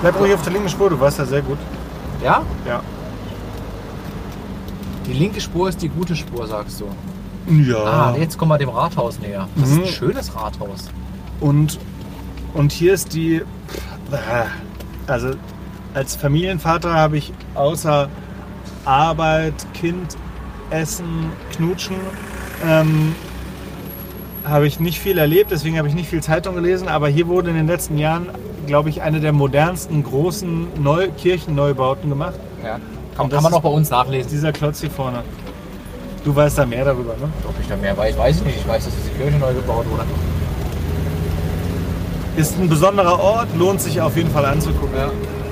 [0.02, 1.58] Bleib ruhig auf der linken Spur, du warst ja sehr gut.
[2.24, 2.42] Ja?
[2.68, 2.82] Ja.
[5.06, 6.86] Die linke Spur ist die gute Spur, sagst du.
[7.54, 7.78] Ja.
[8.12, 9.48] Ah, jetzt kommen wir dem Rathaus näher.
[9.56, 9.84] Das Mhm.
[9.84, 10.90] ist ein schönes Rathaus.
[11.40, 11.80] Und,
[12.54, 13.44] und hier ist die.
[15.08, 15.32] Also
[15.94, 18.10] als Familienvater habe ich außer
[18.86, 20.16] Arbeit, Kind,
[20.70, 21.96] Essen, Knutschen,
[22.66, 23.16] ähm,
[24.46, 27.50] habe ich nicht viel erlebt, deswegen habe ich nicht viel Zeitung gelesen, aber hier wurde
[27.50, 28.30] in den letzten Jahren,
[28.66, 32.40] glaube ich, eine der modernsten großen Neu Kirchenneubauten gemacht.
[32.64, 32.80] Ja.
[33.18, 34.30] Kann, kann man auch bei uns nachlesen.
[34.30, 35.24] Dieser Klotz hier vorne.
[36.24, 37.30] Du weißt da mehr darüber, ne?
[37.48, 38.58] Ob ich da mehr weiß, weiß ich nicht.
[38.58, 40.04] Ich weiß, dass diese Kirche neu gebaut wurde.
[42.38, 44.96] Ist ein besonderer Ort, lohnt sich auf jeden Fall anzugucken.
[44.96, 45.10] Ja.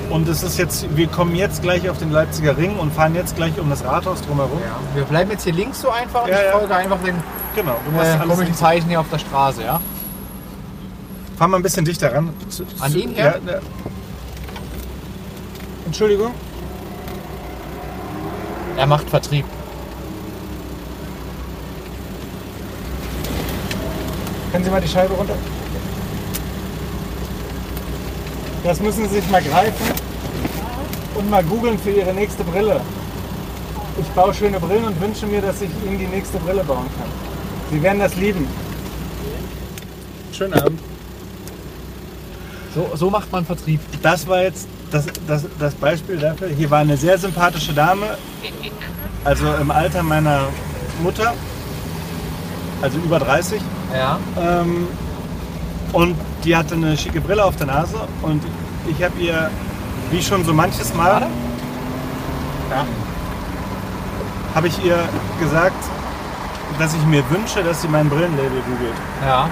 [0.08, 3.34] Und es ist jetzt, wir kommen jetzt gleich auf den Leipziger Ring und fahren jetzt
[3.36, 4.60] gleich um das Rathaus drumherum.
[4.60, 4.76] Ja.
[4.96, 7.16] Wir bleiben jetzt hier links so einfach und Ja, ich folge einfach den
[7.56, 8.54] Genau, äh, komischen.
[8.54, 9.80] Zeichen hier auf der Straße, ja?
[11.36, 12.30] Fahr mal ein bisschen dichter ran.
[12.48, 13.40] Zu- An ihn her?
[15.86, 16.32] Entschuldigung.
[18.76, 19.44] Er macht Vertrieb.
[24.52, 25.34] Können Sie mal die Scheibe runter?
[28.66, 29.86] Das müssen Sie sich mal greifen
[31.14, 32.80] und mal googeln für Ihre nächste Brille.
[34.00, 37.08] Ich baue schöne Brillen und wünsche mir, dass ich Ihnen die nächste Brille bauen kann.
[37.70, 38.48] Sie werden das lieben.
[40.32, 40.80] Schönen Abend.
[42.74, 43.78] So, so macht man Vertrieb.
[44.02, 46.48] Das war jetzt das, das, das Beispiel dafür.
[46.48, 48.18] Hier war eine sehr sympathische Dame,
[49.22, 50.48] also im Alter meiner
[51.04, 51.34] Mutter,
[52.82, 53.62] also über 30.
[53.94, 54.18] Ja.
[54.36, 54.88] Ähm,
[55.92, 56.16] und
[56.46, 58.40] die hatte eine schicke Brille auf der Nase und
[58.88, 59.50] ich habe ihr,
[60.10, 61.26] wie schon so manches Mal,
[62.70, 62.86] ja,
[64.54, 64.96] habe ich ihr
[65.40, 65.84] gesagt,
[66.78, 68.94] dass ich mir wünsche, dass sie mein Brillenlabel googelt.
[69.26, 69.50] Ja.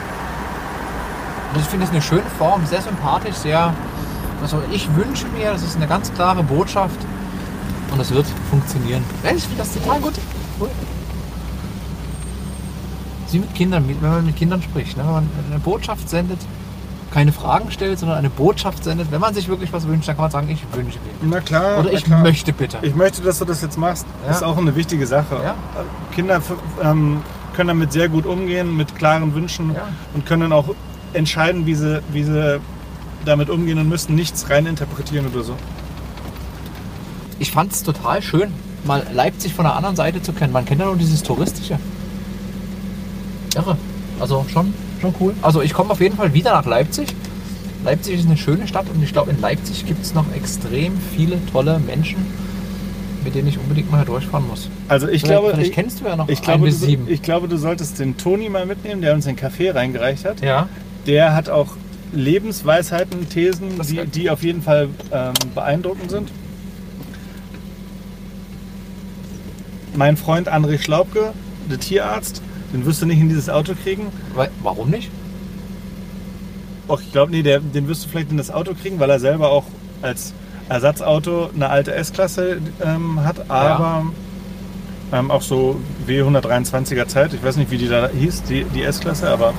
[1.53, 3.75] Und ich finde es eine schöne Form, sehr sympathisch, sehr.
[4.41, 6.99] Also ich wünsche mir, das ist eine ganz klare Botschaft
[7.91, 9.05] und es wird funktionieren.
[9.25, 10.15] Ich finde das total gut.
[10.61, 10.71] Cool.
[13.31, 14.97] wie mit Kindern, wenn man mit Kindern spricht.
[14.97, 15.05] Ne?
[15.05, 16.39] Wenn man eine Botschaft sendet,
[17.15, 19.13] keine Fragen stellt, sondern eine Botschaft sendet.
[19.13, 21.31] Wenn man sich wirklich was wünscht, dann kann man sagen, ich wünsche mir.
[21.31, 21.79] Na klar.
[21.79, 22.23] Oder ich klar.
[22.23, 22.79] möchte bitte.
[22.83, 24.05] Ich möchte, dass du das jetzt machst.
[24.25, 24.33] Ja.
[24.33, 25.37] Ist auch eine wichtige Sache.
[25.43, 25.55] Ja.
[26.13, 26.43] Kinder
[26.83, 27.23] ähm,
[27.55, 29.83] können damit sehr gut umgehen, mit klaren Wünschen Ja.
[30.13, 30.75] und können auch
[31.13, 32.61] entscheiden, wie sie, wie sie
[33.25, 35.55] damit umgehen und müssen nichts reininterpretieren oder so.
[37.39, 38.53] Ich fand es total schön,
[38.85, 40.53] mal Leipzig von der anderen Seite zu kennen.
[40.53, 41.79] Man kennt ja nur dieses Touristische.
[43.55, 43.77] Irre.
[44.19, 44.75] Also schon,
[45.05, 45.35] schon cool.
[45.43, 47.09] Also ich komme auf jeden Fall wieder nach Leipzig.
[47.85, 51.37] Leipzig ist eine schöne Stadt und ich glaube, in Leipzig gibt es noch extrem viele
[51.53, 52.17] tolle Menschen,
[53.23, 54.71] mit denen ich unbedingt mal durchfahren muss.
[54.89, 57.07] Also ich Vielleicht- glaube, vielleicht ich, kennst du ja noch ich, glaube, bis sieben.
[57.09, 60.41] ich glaube, du solltest den Toni mal mitnehmen, der uns den Kaffee reingereicht hat.
[60.43, 60.69] ja,
[61.07, 61.69] Der hat auch
[62.13, 66.31] Lebensweisheiten, Thesen, die, die auf jeden Fall ähm, beeindruckend sind.
[69.97, 71.33] Mein Freund André Schlaubke,
[71.71, 72.43] der Tierarzt,
[72.75, 74.09] den wirst du nicht in dieses Auto kriegen.
[74.35, 75.09] Weil, warum nicht?
[76.89, 79.21] Och, ich glaube, nee, der, den wirst du vielleicht in das Auto kriegen, weil er
[79.21, 79.65] selber auch
[80.03, 80.35] als
[80.69, 84.07] Ersatzauto eine alte S-Klasse ähm, hat, aber
[85.13, 87.33] ähm, auch so W123er Zeit.
[87.33, 89.55] Ich weiß nicht, wie die da hieß, die, die S-Klasse, aber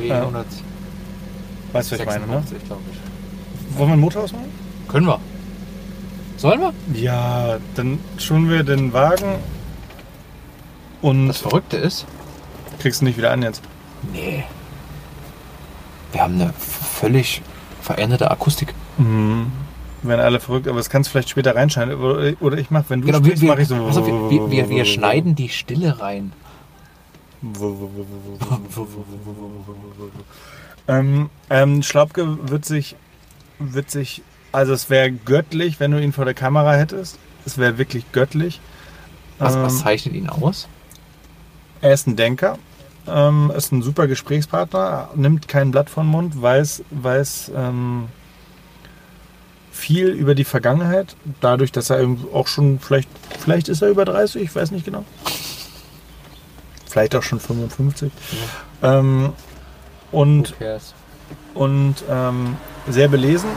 [0.00, 0.34] B156,
[1.72, 2.42] weißt du, was ich meine, ne?
[2.66, 3.78] glaube ich.
[3.78, 4.50] Wollen wir ein Motor ausmachen?
[4.88, 5.20] Können wir.
[6.38, 6.72] Sollen wir?
[6.92, 9.36] Ja, dann schulen wir den Wagen
[11.02, 12.06] und Das Verrückte ist,
[12.80, 13.62] kriegst du nicht wieder an jetzt.
[14.12, 14.44] nee.
[16.12, 17.40] Wir haben eine völlig
[17.82, 18.74] veränderte Akustik.
[18.98, 19.52] Mhm.
[20.02, 21.94] Werden alle verrückt, aber das kannst du vielleicht später reinschneiden.
[21.94, 23.76] Oder, oder ich mach, wenn du Genau, sprichst, wir, mach ich so.
[23.76, 26.32] auf, wir, wir, wir, wir schneiden die Stille rein.
[30.88, 32.96] Ähm, ähm, Schlaubke wird sich,
[33.58, 34.22] wird sich,
[34.52, 37.18] also es wäre göttlich, wenn du ihn vor der Kamera hättest.
[37.46, 38.60] Es wäre wirklich göttlich.
[39.38, 40.68] Was, Ähm, was zeichnet ihn aus?
[41.80, 42.58] Er ist ein Denker,
[43.06, 48.08] ähm, ist ein super Gesprächspartner, nimmt kein Blatt vom Mund, weiß, weiß ähm,
[49.70, 53.08] viel über die Vergangenheit, dadurch, dass er eben auch schon, vielleicht,
[53.38, 55.04] vielleicht ist er über 30, ich weiß nicht genau.
[56.86, 58.12] Vielleicht auch schon 55.
[58.82, 59.32] Ähm,
[60.12, 60.54] und
[61.54, 62.56] und ähm,
[62.88, 63.50] sehr belesen.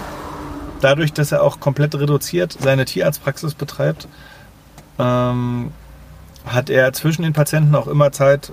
[0.81, 4.07] Dadurch, dass er auch komplett reduziert seine Tierarztpraxis betreibt,
[4.99, 5.71] ähm,
[6.45, 8.51] hat er zwischen den Patienten auch immer Zeit,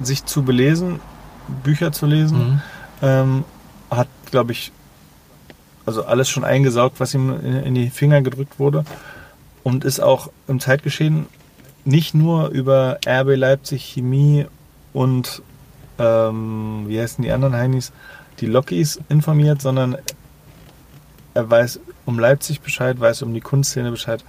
[0.00, 1.00] sich zu belesen,
[1.62, 2.38] Bücher zu lesen.
[2.38, 2.62] Mhm.
[3.02, 3.44] Ähm,
[3.90, 4.72] hat, glaube ich,
[5.86, 8.84] also alles schon eingesaugt, was ihm in, in die Finger gedrückt wurde.
[9.62, 11.26] Und ist auch im Zeitgeschehen
[11.84, 14.46] nicht nur über RB Leipzig Chemie
[14.92, 15.42] und
[15.98, 17.92] ähm, wie heißen die anderen Heinis,
[18.40, 19.96] die Lokis informiert, sondern
[21.34, 24.24] er weiß um Leipzig Bescheid, weiß um die Kunstszene Bescheid.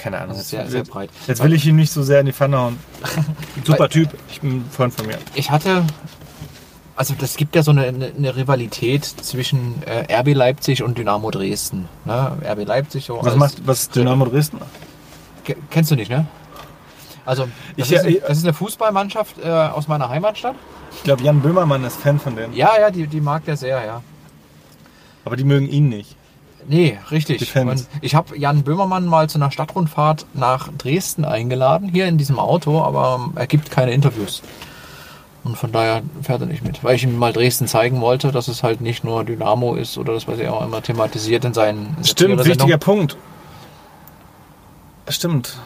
[0.00, 0.30] Keine Ahnung.
[0.30, 1.10] Das ist sehr, sehr breit.
[1.26, 2.78] Jetzt will ich ihn nicht so sehr in die Pfanne hauen.
[3.66, 4.08] Super Typ.
[4.30, 5.18] Ich bin ein Freund von mir.
[5.34, 5.84] Ich hatte,
[6.96, 11.86] also das gibt ja so eine, eine, Rivalität zwischen äh, RB Leipzig und Dynamo Dresden.
[12.06, 12.32] Ne?
[12.42, 14.58] RB Leipzig so Was macht was Dynamo Dresden?
[15.44, 16.26] Ke- Kennst du nicht, ne?
[17.26, 17.46] Also,
[17.76, 20.56] das, Ich- ist, ich- das ist eine Fußballmannschaft äh, aus meiner Heimatstadt.
[20.96, 22.54] Ich glaube, Jan Böhmermann ist Fan von denen.
[22.54, 24.02] Ja, ja, die, die mag der sehr, ja.
[25.26, 26.16] Aber die mögen ihn nicht.
[26.70, 27.56] Nee, richtig.
[27.56, 32.38] Und ich habe Jan Böhmermann mal zu einer Stadtrundfahrt nach Dresden eingeladen, hier in diesem
[32.38, 34.40] Auto, aber ähm, er gibt keine Interviews.
[35.42, 36.84] Und von daher fährt er nicht mit.
[36.84, 40.14] Weil ich ihm mal Dresden zeigen wollte, dass es halt nicht nur Dynamo ist oder
[40.14, 43.16] das, was er auch immer thematisiert in seinen Stimmt, wichtiger Punkt.
[45.08, 45.58] Stimmt.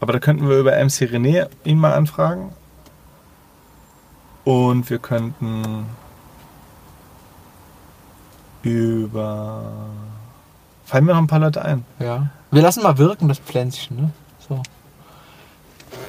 [0.00, 2.50] Aber da könnten wir über MC René ihn mal anfragen.
[4.42, 5.86] Und wir könnten
[8.64, 9.62] über.
[10.84, 11.84] Fallen mir noch ein paar Leute ein.
[11.98, 12.28] Ja.
[12.50, 14.10] Wir lassen mal wirken, das Pflänzchen, ne?
[14.48, 14.62] So.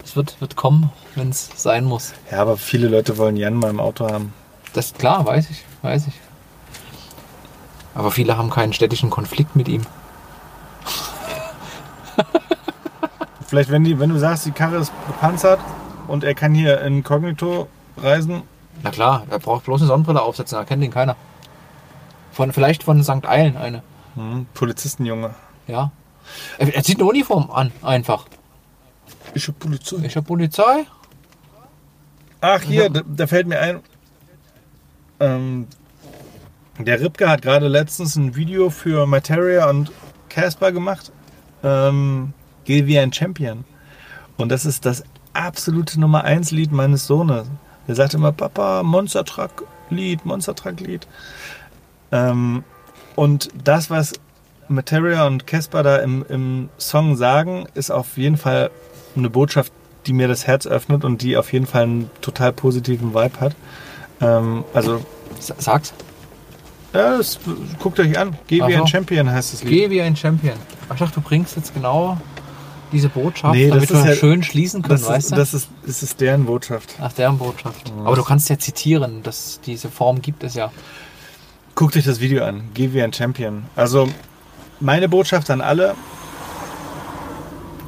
[0.03, 2.13] Es wird, wird kommen, wenn es sein muss.
[2.31, 4.33] Ja, aber viele Leute wollen Jan mal im Auto haben.
[4.73, 6.13] Das ist klar, weiß ich, weiß ich.
[7.93, 9.83] Aber viele haben keinen städtischen Konflikt mit ihm.
[13.47, 15.59] Vielleicht, wenn, die, wenn du sagst, die Karre ist gepanzert
[16.07, 17.67] und er kann hier inkognito
[17.97, 18.43] reisen.
[18.83, 21.15] Na klar, er braucht bloß eine Sonnenbrille aufsetzen, da kennt ihn keiner.
[22.35, 23.25] Von, vielleicht von St.
[23.25, 23.81] Eilen eine.
[24.15, 25.33] Hm, Polizistenjunge.
[25.67, 25.93] Ja.
[26.57, 28.25] Er, er zieht eine Uniform an, einfach.
[29.33, 29.95] Ich hab Polizei.
[30.03, 30.85] Ich hab Polizei.
[32.41, 33.79] Ach, hier, da, da fällt mir ein.
[35.21, 35.67] Ähm,
[36.77, 39.93] der Ripke hat gerade letztens ein Video für Materia und
[40.27, 41.13] Casper gemacht.
[41.63, 42.33] Ähm,
[42.65, 43.63] Geh wie ein Champion.
[44.35, 47.47] Und das ist das absolute Nummer 1 Lied meines Sohnes.
[47.87, 51.07] Der sagt immer, Papa, Monster Truck Lied, Monster Truck Lied.
[52.11, 52.63] Ähm,
[53.15, 54.13] und das, was
[54.67, 58.71] Materia und Casper da im, im Song sagen, ist auf jeden Fall
[59.15, 59.71] eine Botschaft,
[60.05, 63.55] die mir das Herz öffnet und die auf jeden Fall einen total positiven Vibe hat.
[64.21, 65.01] Ähm, also
[65.39, 65.93] Sag's.
[66.93, 67.39] ja, das,
[67.79, 68.37] guckt euch an.
[68.47, 68.87] Geh Ach wie ein.
[68.87, 69.71] Champion heißt das Lied.
[69.71, 70.55] Geh wie ein Champion.
[70.89, 72.17] Ach, ich dachte, du bringst jetzt genau
[72.91, 75.35] diese Botschaft, Nee, damit wir ja- schön schließen können, Das, weißt ist, du?
[75.35, 76.95] das, ist, das ist deren Botschaft.
[77.01, 77.91] Ach, deren Botschaft.
[78.05, 80.71] Aber du kannst ja zitieren, dass diese Form gibt es ja.
[81.75, 82.69] Guckt euch das Video an.
[82.73, 83.65] Geh wie ein Champion.
[83.75, 84.07] Also
[84.79, 85.93] meine Botschaft an alle.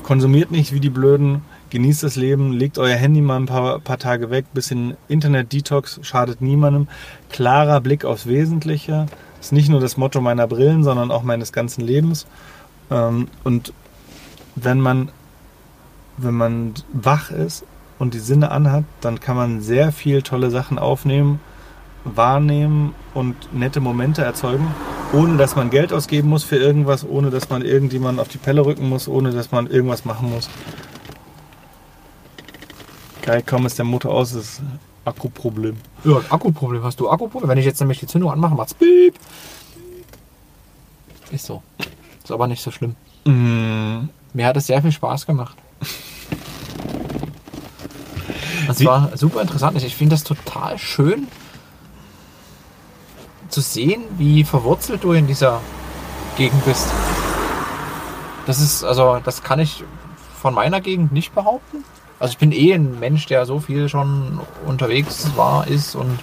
[0.03, 1.45] Konsumiert nicht wie die Blöden.
[1.69, 2.51] Genießt das Leben.
[2.51, 4.47] Legt euer Handy mal ein paar, paar Tage weg.
[4.53, 6.89] Bisschen Internet-Detox schadet niemandem.
[7.29, 9.05] Klarer Blick aufs Wesentliche.
[9.39, 12.27] Ist nicht nur das Motto meiner Brillen, sondern auch meines ganzen Lebens.
[12.91, 13.71] Ähm, und
[14.55, 15.13] wenn man,
[16.17, 17.63] wenn man wach ist
[17.99, 21.39] und die Sinne anhat, dann kann man sehr viel tolle Sachen aufnehmen
[22.15, 24.67] wahrnehmen und nette Momente erzeugen,
[25.13, 28.65] ohne dass man Geld ausgeben muss für irgendwas, ohne dass man irgendjemanden auf die Pelle
[28.65, 30.49] rücken muss, ohne dass man irgendwas machen muss.
[33.21, 34.61] Geil, kaum ist der Motor aus, ist
[35.05, 35.77] Akkuproblem.
[36.03, 37.09] Ja, Akkuproblem hast du.
[37.09, 37.49] Akkuproblem.
[37.49, 39.15] Wenn ich jetzt nämlich die Zündung anmache, macht's piep.
[41.31, 41.61] Ist so.
[42.23, 42.95] Ist aber nicht so schlimm.
[43.25, 45.57] Mm, Mir hat es sehr viel Spaß gemacht.
[48.67, 49.81] Das Wie- war super interessant.
[49.81, 51.27] Ich finde das total schön
[53.49, 55.61] zu sehen, wie verwurzelt du in dieser
[56.37, 56.87] Gegend bist.
[58.45, 59.83] Das ist, also, das kann ich
[60.39, 61.83] von meiner Gegend nicht behaupten.
[62.19, 66.19] Also ich bin eh ein Mensch, der so viel schon unterwegs war, ist und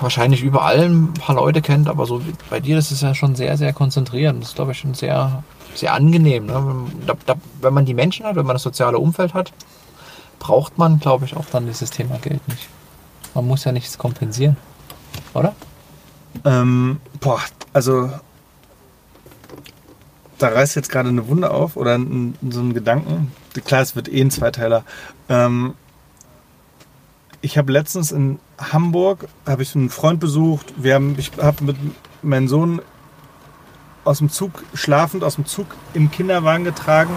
[0.00, 3.56] wahrscheinlich überall ein paar Leute kennt, aber so bei dir, das ist ja schon sehr,
[3.56, 4.34] sehr konzentriert.
[4.40, 5.42] Das ist, glaube ich, schon sehr,
[5.74, 6.46] sehr angenehm.
[6.46, 6.86] Ne?
[7.06, 9.52] Da, da, wenn man die Menschen hat, wenn man das soziale Umfeld hat,
[10.38, 12.68] braucht man, glaube ich, auch dann dieses Thema Geld nicht.
[13.34, 14.56] Man muss ja nichts kompensieren.
[15.34, 15.54] Oder?
[16.44, 17.40] ähm, boah,
[17.72, 18.10] also
[20.38, 23.32] da reißt jetzt gerade eine Wunde auf oder ein, so ein Gedanken.
[23.64, 24.84] Klar, es wird eh ein Zweiteiler.
[25.28, 25.74] Ähm,
[27.42, 30.74] ich habe letztens in Hamburg habe ich einen Freund besucht.
[30.76, 31.76] Wir haben, ich habe mit
[32.22, 32.82] meinem Sohn
[34.04, 37.14] aus dem Zug schlafend aus dem Zug im Kinderwagen getragen.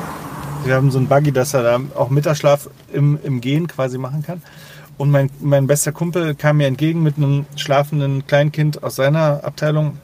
[0.65, 4.23] Wir haben so einen Buggy, dass er da auch Mittagsschlaf im, im Gehen quasi machen
[4.23, 4.41] kann.
[4.97, 9.97] Und mein, mein bester Kumpel kam mir entgegen mit einem schlafenden Kleinkind aus seiner Abteilung.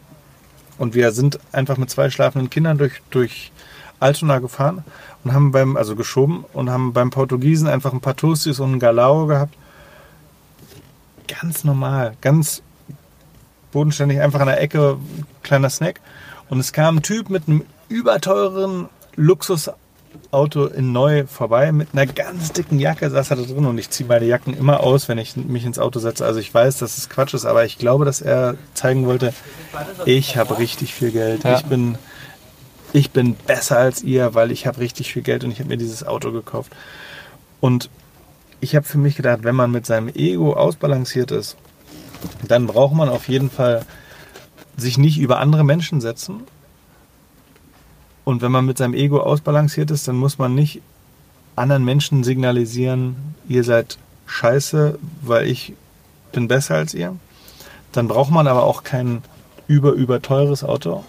[0.78, 3.52] Und wir sind einfach mit zwei schlafenden Kindern durch, durch
[4.00, 4.84] Altona gefahren
[5.24, 8.80] und haben beim, also geschoben und haben beim Portugiesen einfach ein paar Toasties und einen
[8.80, 9.56] Galao gehabt.
[11.28, 12.64] Ganz normal, ganz
[13.72, 14.98] bodenständig, einfach an der Ecke,
[15.44, 16.00] kleiner Snack.
[16.50, 18.90] Und es kam ein Typ mit einem überteuren
[20.14, 23.90] Luxusauto in neu vorbei, mit einer ganz dicken Jacke saß er da drin und ich
[23.90, 26.26] ziehe meine Jacken immer aus, wenn ich mich ins Auto setze.
[26.26, 29.34] Also ich weiß, dass es Quatsch ist, aber ich glaube, dass er zeigen wollte,
[30.06, 31.44] ich habe richtig viel Geld.
[31.44, 31.58] Ja.
[31.58, 31.98] Ich bin
[32.92, 35.78] ich bin besser als ihr, weil ich habe richtig viel Geld und ich habe mir
[35.78, 36.72] dieses Auto gekauft.
[37.60, 37.90] Und
[38.62, 41.56] ich habe für mich gedacht, wenn man mit seinem Ego ausbalanciert ist,
[42.48, 43.86] dann braucht man auf jeden Fall
[44.76, 46.44] sich nicht über andere Menschen setzen.
[48.30, 50.84] Und wenn man mit seinem Ego ausbalanciert ist, dann muss man nicht
[51.56, 53.16] anderen Menschen signalisieren,
[53.48, 53.98] ihr seid
[54.28, 55.74] scheiße, weil ich
[56.32, 57.16] bin besser als ihr.
[57.92, 59.24] Dann braucht man aber auch kein
[59.66, 61.04] über, über teures Auto.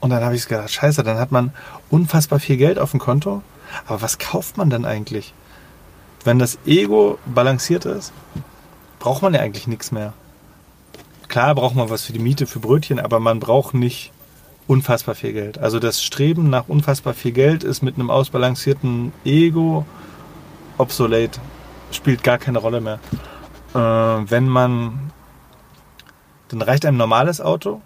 [0.00, 1.52] Und dann habe ich gedacht, scheiße, dann hat man
[1.90, 3.42] unfassbar viel Geld auf dem Konto.
[3.86, 5.34] Aber was kauft man dann eigentlich?
[6.24, 8.10] Wenn das Ego balanciert ist,
[9.00, 10.14] braucht man ja eigentlich nichts mehr.
[11.28, 14.12] Klar braucht man was für die Miete, für Brötchen, aber man braucht nicht
[14.66, 15.58] unfassbar viel Geld.
[15.58, 19.84] Also das Streben nach unfassbar viel Geld ist mit einem ausbalancierten Ego
[20.78, 21.38] obsolet.
[21.90, 22.98] Spielt gar keine Rolle mehr.
[23.74, 23.78] Äh,
[24.30, 25.10] wenn man,
[26.48, 27.80] dann reicht einem ein normales Auto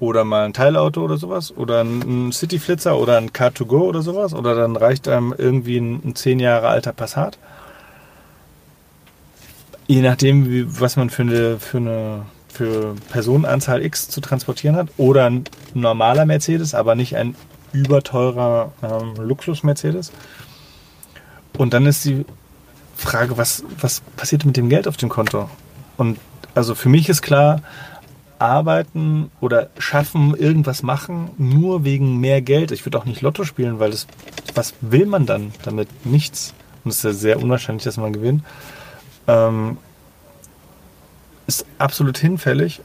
[0.00, 4.56] oder mal ein Teilauto oder sowas oder ein Cityflitzer oder ein Car2Go oder sowas oder
[4.56, 7.38] dann reicht einem irgendwie ein, ein zehn Jahre alter Passat.
[9.86, 14.88] Je nachdem, wie, was man für eine, für eine für Personenanzahl X zu transportieren hat
[14.98, 17.34] oder ein normaler Mercedes, aber nicht ein
[17.72, 20.12] überteurer ähm, Luxus-Mercedes.
[21.56, 22.24] Und dann ist die
[22.96, 25.48] Frage, was, was passiert mit dem Geld auf dem Konto?
[25.96, 26.18] Und
[26.54, 27.62] also für mich ist klar,
[28.38, 32.72] arbeiten oder schaffen, irgendwas machen, nur wegen mehr Geld.
[32.72, 34.06] Ich würde auch nicht Lotto spielen, weil das,
[34.54, 35.88] was will man dann damit?
[36.04, 36.52] Nichts.
[36.84, 38.42] Und es ist ja sehr unwahrscheinlich, dass man gewinnt.
[39.28, 39.78] Ähm,
[41.52, 42.80] ist absolut hinfällig.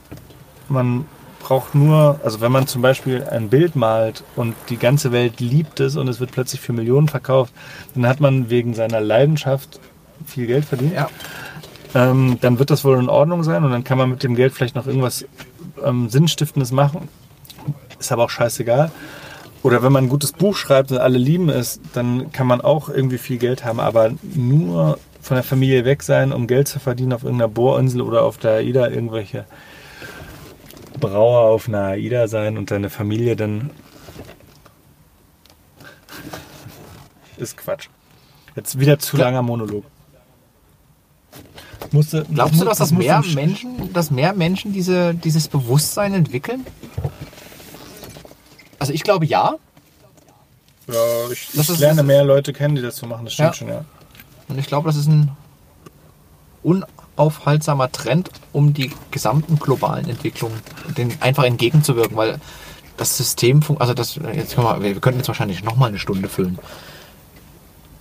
[0.68, 1.06] Man
[1.40, 5.80] braucht nur, also wenn man zum Beispiel ein Bild malt und die ganze Welt liebt
[5.80, 7.54] es und es wird plötzlich für Millionen verkauft,
[7.94, 9.80] dann hat man wegen seiner Leidenschaft
[10.26, 10.92] viel Geld verdient.
[10.92, 11.08] Ja.
[11.94, 14.52] Ähm, dann wird das wohl in Ordnung sein und dann kann man mit dem Geld
[14.52, 15.24] vielleicht noch irgendwas
[15.82, 17.08] ähm, Sinnstiftendes machen.
[17.98, 18.90] Ist aber auch scheißegal.
[19.62, 22.90] oder wenn man ein gutes Buch schreibt und alle lieben es, dann kann man auch
[22.90, 27.12] irgendwie viel Geld haben, aber nur von der Familie weg sein, um Geld zu verdienen
[27.12, 29.44] auf irgendeiner Bohrinsel oder auf der AIDA irgendwelche
[30.98, 33.70] Brauer auf einer AIDA sein und deine Familie dann
[37.36, 37.88] ist Quatsch.
[38.56, 39.84] Jetzt wieder zu langer Monolog.
[41.92, 46.66] Musste, Glaubst du, dass das mehr Menschen, dass mehr Menschen diese, dieses Bewusstsein entwickeln?
[48.78, 49.56] Also ich glaube ja.
[50.86, 53.54] Ja, ich, ich lerne mehr Leute kennen, die das so machen, das stimmt ja.
[53.54, 53.84] schon, ja.
[54.48, 55.30] Und ich glaube, das ist ein
[56.62, 60.60] unaufhaltsamer Trend, um die gesamten globalen Entwicklungen
[60.96, 62.40] den einfach entgegenzuwirken, weil
[62.96, 66.58] das System, also das, jetzt können wir, wir könnten jetzt wahrscheinlich nochmal eine Stunde füllen.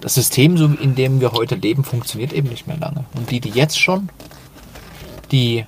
[0.01, 3.05] Das System, so in dem wir heute leben, funktioniert eben nicht mehr lange.
[3.15, 4.09] Und die, die jetzt schon
[5.31, 5.65] die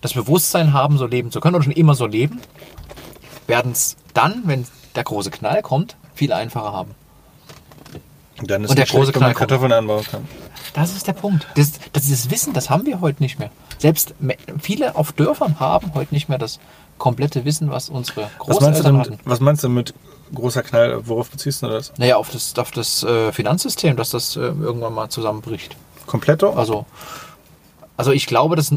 [0.00, 2.40] das Bewusstsein haben, so leben zu können oder schon immer so leben,
[3.46, 6.94] werden es dann, wenn der große Knall kommt, viel einfacher haben.
[8.42, 10.26] Dann ist und der große Knall Kartoffeln anbauen kann.
[10.72, 11.46] Das ist der Punkt.
[11.56, 13.50] Das, das, das Wissen, das haben wir heute nicht mehr.
[13.78, 14.14] Selbst
[14.60, 16.58] viele auf Dörfern haben heute nicht mehr das
[16.98, 19.18] komplette Wissen, was unsere Großeltern was hatten.
[19.24, 19.94] Was meinst du mit
[20.34, 21.06] großer Knall?
[21.06, 21.92] Worauf beziehst du das?
[21.98, 25.76] Naja, auf das, auf das äh, Finanzsystem, dass das äh, irgendwann mal zusammenbricht.
[26.06, 26.52] Kompletto?
[26.52, 26.86] Also,
[27.96, 28.72] also ich glaube, dass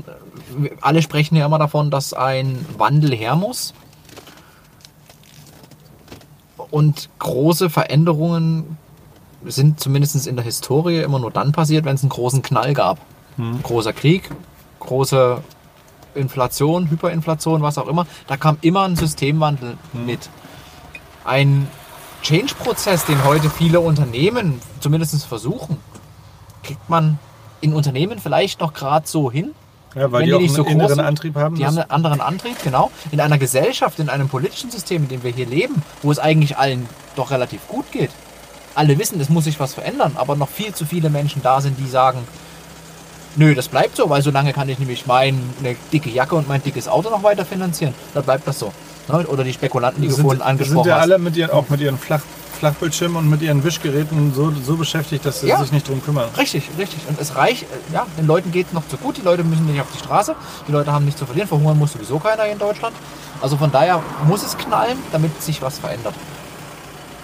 [0.81, 3.73] alle sprechen ja immer davon, dass ein Wandel her muss.
[6.71, 8.77] Und große Veränderungen
[9.45, 12.99] sind zumindest in der Historie immer nur dann passiert, wenn es einen großen Knall gab.
[13.37, 13.61] Hm.
[13.63, 14.29] Großer Krieg,
[14.79, 15.41] große
[16.15, 18.05] Inflation, Hyperinflation, was auch immer.
[18.27, 20.05] Da kam immer ein Systemwandel hm.
[20.05, 20.29] mit.
[21.25, 21.67] Ein
[22.21, 25.77] Change-Prozess, den heute viele Unternehmen zumindest versuchen,
[26.63, 27.19] kriegt man
[27.61, 29.51] in Unternehmen vielleicht noch gerade so hin.
[29.95, 31.55] Ja, weil die, die nicht so einen inneren Antrieb haben.
[31.55, 32.91] Die haben einen anderen Antrieb, genau.
[33.11, 36.57] In einer Gesellschaft, in einem politischen System, in dem wir hier leben, wo es eigentlich
[36.57, 38.09] allen doch relativ gut geht,
[38.75, 41.77] alle wissen, es muss sich was verändern, aber noch viel zu viele Menschen da sind,
[41.79, 42.19] die sagen,
[43.35, 45.37] nö, das bleibt so, weil so lange kann ich nämlich meine
[45.91, 47.93] dicke Jacke und mein dickes Auto noch weiter finanzieren.
[48.13, 48.73] Dann bleibt das so.
[49.07, 49.25] Ne?
[49.27, 51.97] Oder die Spekulanten, die sind, vorhin angesprochen sind ja alle mit ihren, auch mit ihren
[51.97, 52.21] Flach,
[52.59, 55.59] Flachbildschirmen und mit ihren Wischgeräten so, so beschäftigt, dass sie ja.
[55.59, 56.29] sich nicht drum kümmern.
[56.37, 57.01] Richtig, richtig.
[57.09, 59.81] Und es reicht, ja, den Leuten geht es noch zu gut, die Leute müssen nicht
[59.81, 60.35] auf die Straße,
[60.67, 62.95] die Leute haben nichts zu verlieren, verhungern muss sowieso keiner in Deutschland.
[63.41, 66.13] Also von daher muss es knallen, damit sich was verändert.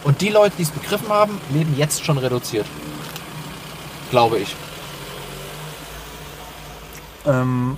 [0.04, 2.66] Und die Leute, die es begriffen haben, leben jetzt schon reduziert.
[4.12, 4.56] Glaube ich.
[7.26, 7.78] Ähm,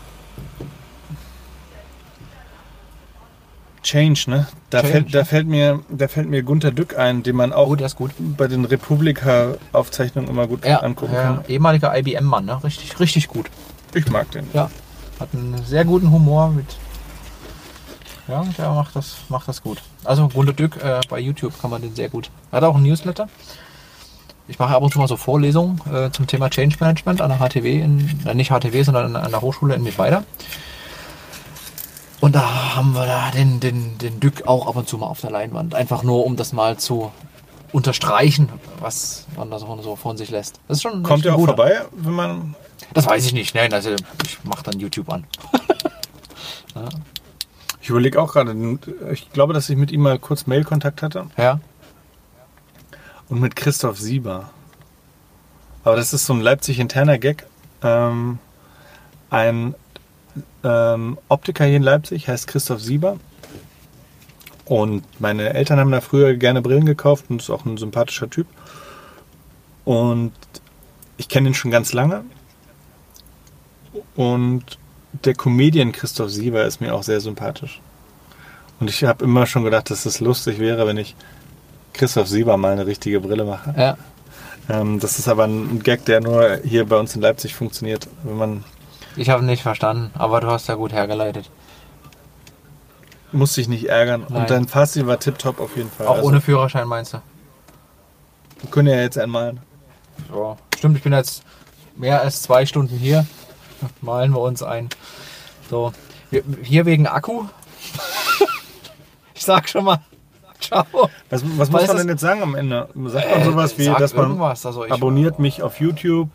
[3.84, 4.48] Change, ne?
[4.70, 4.92] Da, Change.
[4.92, 8.48] Fällt, da, fällt mir, da fällt mir Gunter Dück ein, den man auch oh, bei
[8.48, 11.46] den Republika-Aufzeichnungen immer gut ja, angucken ja, kann.
[11.48, 12.64] Ehemaliger IBM-Mann, ne?
[12.64, 13.48] Richtig, richtig gut.
[13.94, 14.46] Ich mag den.
[14.54, 14.70] Ja.
[15.20, 16.68] Hat einen sehr guten Humor mit
[18.28, 19.82] ja, der macht das, macht das gut.
[20.04, 22.30] Also Gunter Dück äh, bei YouTube kann man den sehr gut.
[22.52, 23.28] Er hat auch ein Newsletter.
[24.48, 27.40] Ich mache ab und zu mal so Vorlesungen äh, zum Thema Change Management an der
[27.40, 30.24] HTW, in, äh, nicht HTW, sondern an der Hochschule in Mittweida.
[32.20, 35.22] Und da haben wir da den, den, den Dück auch ab und zu mal auf
[35.22, 35.74] der Leinwand.
[35.74, 37.12] Einfach nur, um das mal zu
[37.72, 38.50] unterstreichen,
[38.80, 40.60] was man da so von sich lässt.
[40.68, 42.56] Das ist schon Kommt er auch vorbei, wenn man.
[42.94, 43.56] Das weiß ich nicht.
[43.56, 45.26] Nein, also ich mache dann YouTube an.
[46.76, 46.90] ja.
[47.82, 48.80] Ich überlege auch gerade,
[49.12, 51.28] ich glaube, dass ich mit ihm mal kurz Mailkontakt hatte.
[51.38, 51.60] Ja.
[53.28, 54.52] Und mit Christoph Sieber.
[55.84, 57.48] Aber das ist so ein Leipzig-interner Gag.
[57.82, 58.38] Ähm,
[59.32, 59.74] ein
[60.64, 63.18] ähm, Optiker hier in Leipzig heißt Christoph Sieber.
[64.66, 68.48] Und meine Eltern haben da früher gerne Brillen gekauft und ist auch ein sympathischer Typ.
[69.86, 70.34] Und
[71.18, 72.24] ich kenne ihn schon ganz lange.
[74.16, 74.78] Und
[75.14, 77.82] der Comedian Christoph Sieber ist mir auch sehr sympathisch.
[78.80, 81.16] Und ich habe immer schon gedacht, dass es lustig wäre, wenn ich
[81.94, 83.74] Christoph Sieber mal eine richtige Brille mache.
[83.78, 83.98] Ja.
[84.70, 88.38] Ähm, das ist aber ein Gag, der nur hier bei uns in Leipzig funktioniert, wenn
[88.38, 88.64] man.
[89.16, 91.50] Ich habe nicht verstanden, aber du hast ja gut hergeleitet.
[93.32, 94.26] Musste ich nicht ärgern.
[94.30, 94.42] Nein.
[94.42, 96.08] Und dein Fazit war tipptopp auf jeden Fall.
[96.08, 97.22] Auch also, ohne Führerschein meinst du?
[98.62, 99.60] Wir können ja jetzt einmalen.
[100.30, 100.58] So.
[100.78, 101.44] Stimmt, ich bin jetzt
[101.96, 103.26] mehr als zwei Stunden hier
[104.02, 104.90] malen wir uns ein.
[105.70, 105.94] So,
[106.64, 107.46] hier wegen Akku.
[109.34, 110.00] ich sag schon mal.
[110.60, 110.86] Ciao.
[111.30, 112.88] Was, was muss man denn jetzt sagen am Ende?
[113.06, 116.30] Sagt man äh, sowas wie, dass man also abonniert mich auf YouTube,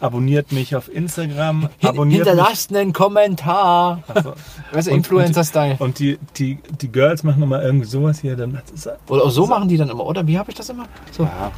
[0.00, 4.02] abonniert mich auf Instagram, abonniert Hinterlasst einen Kommentar.
[4.08, 4.34] Also,
[4.72, 5.76] weißt du, Influencer-Style.
[5.78, 8.36] Und, die, die, die Girls machen immer irgendwie sowas hier.
[8.36, 8.60] Dann,
[9.08, 10.26] oder so machen die dann immer, oder?
[10.26, 10.86] Wie habe ich das immer?
[11.10, 11.24] So.
[11.24, 11.50] Ja.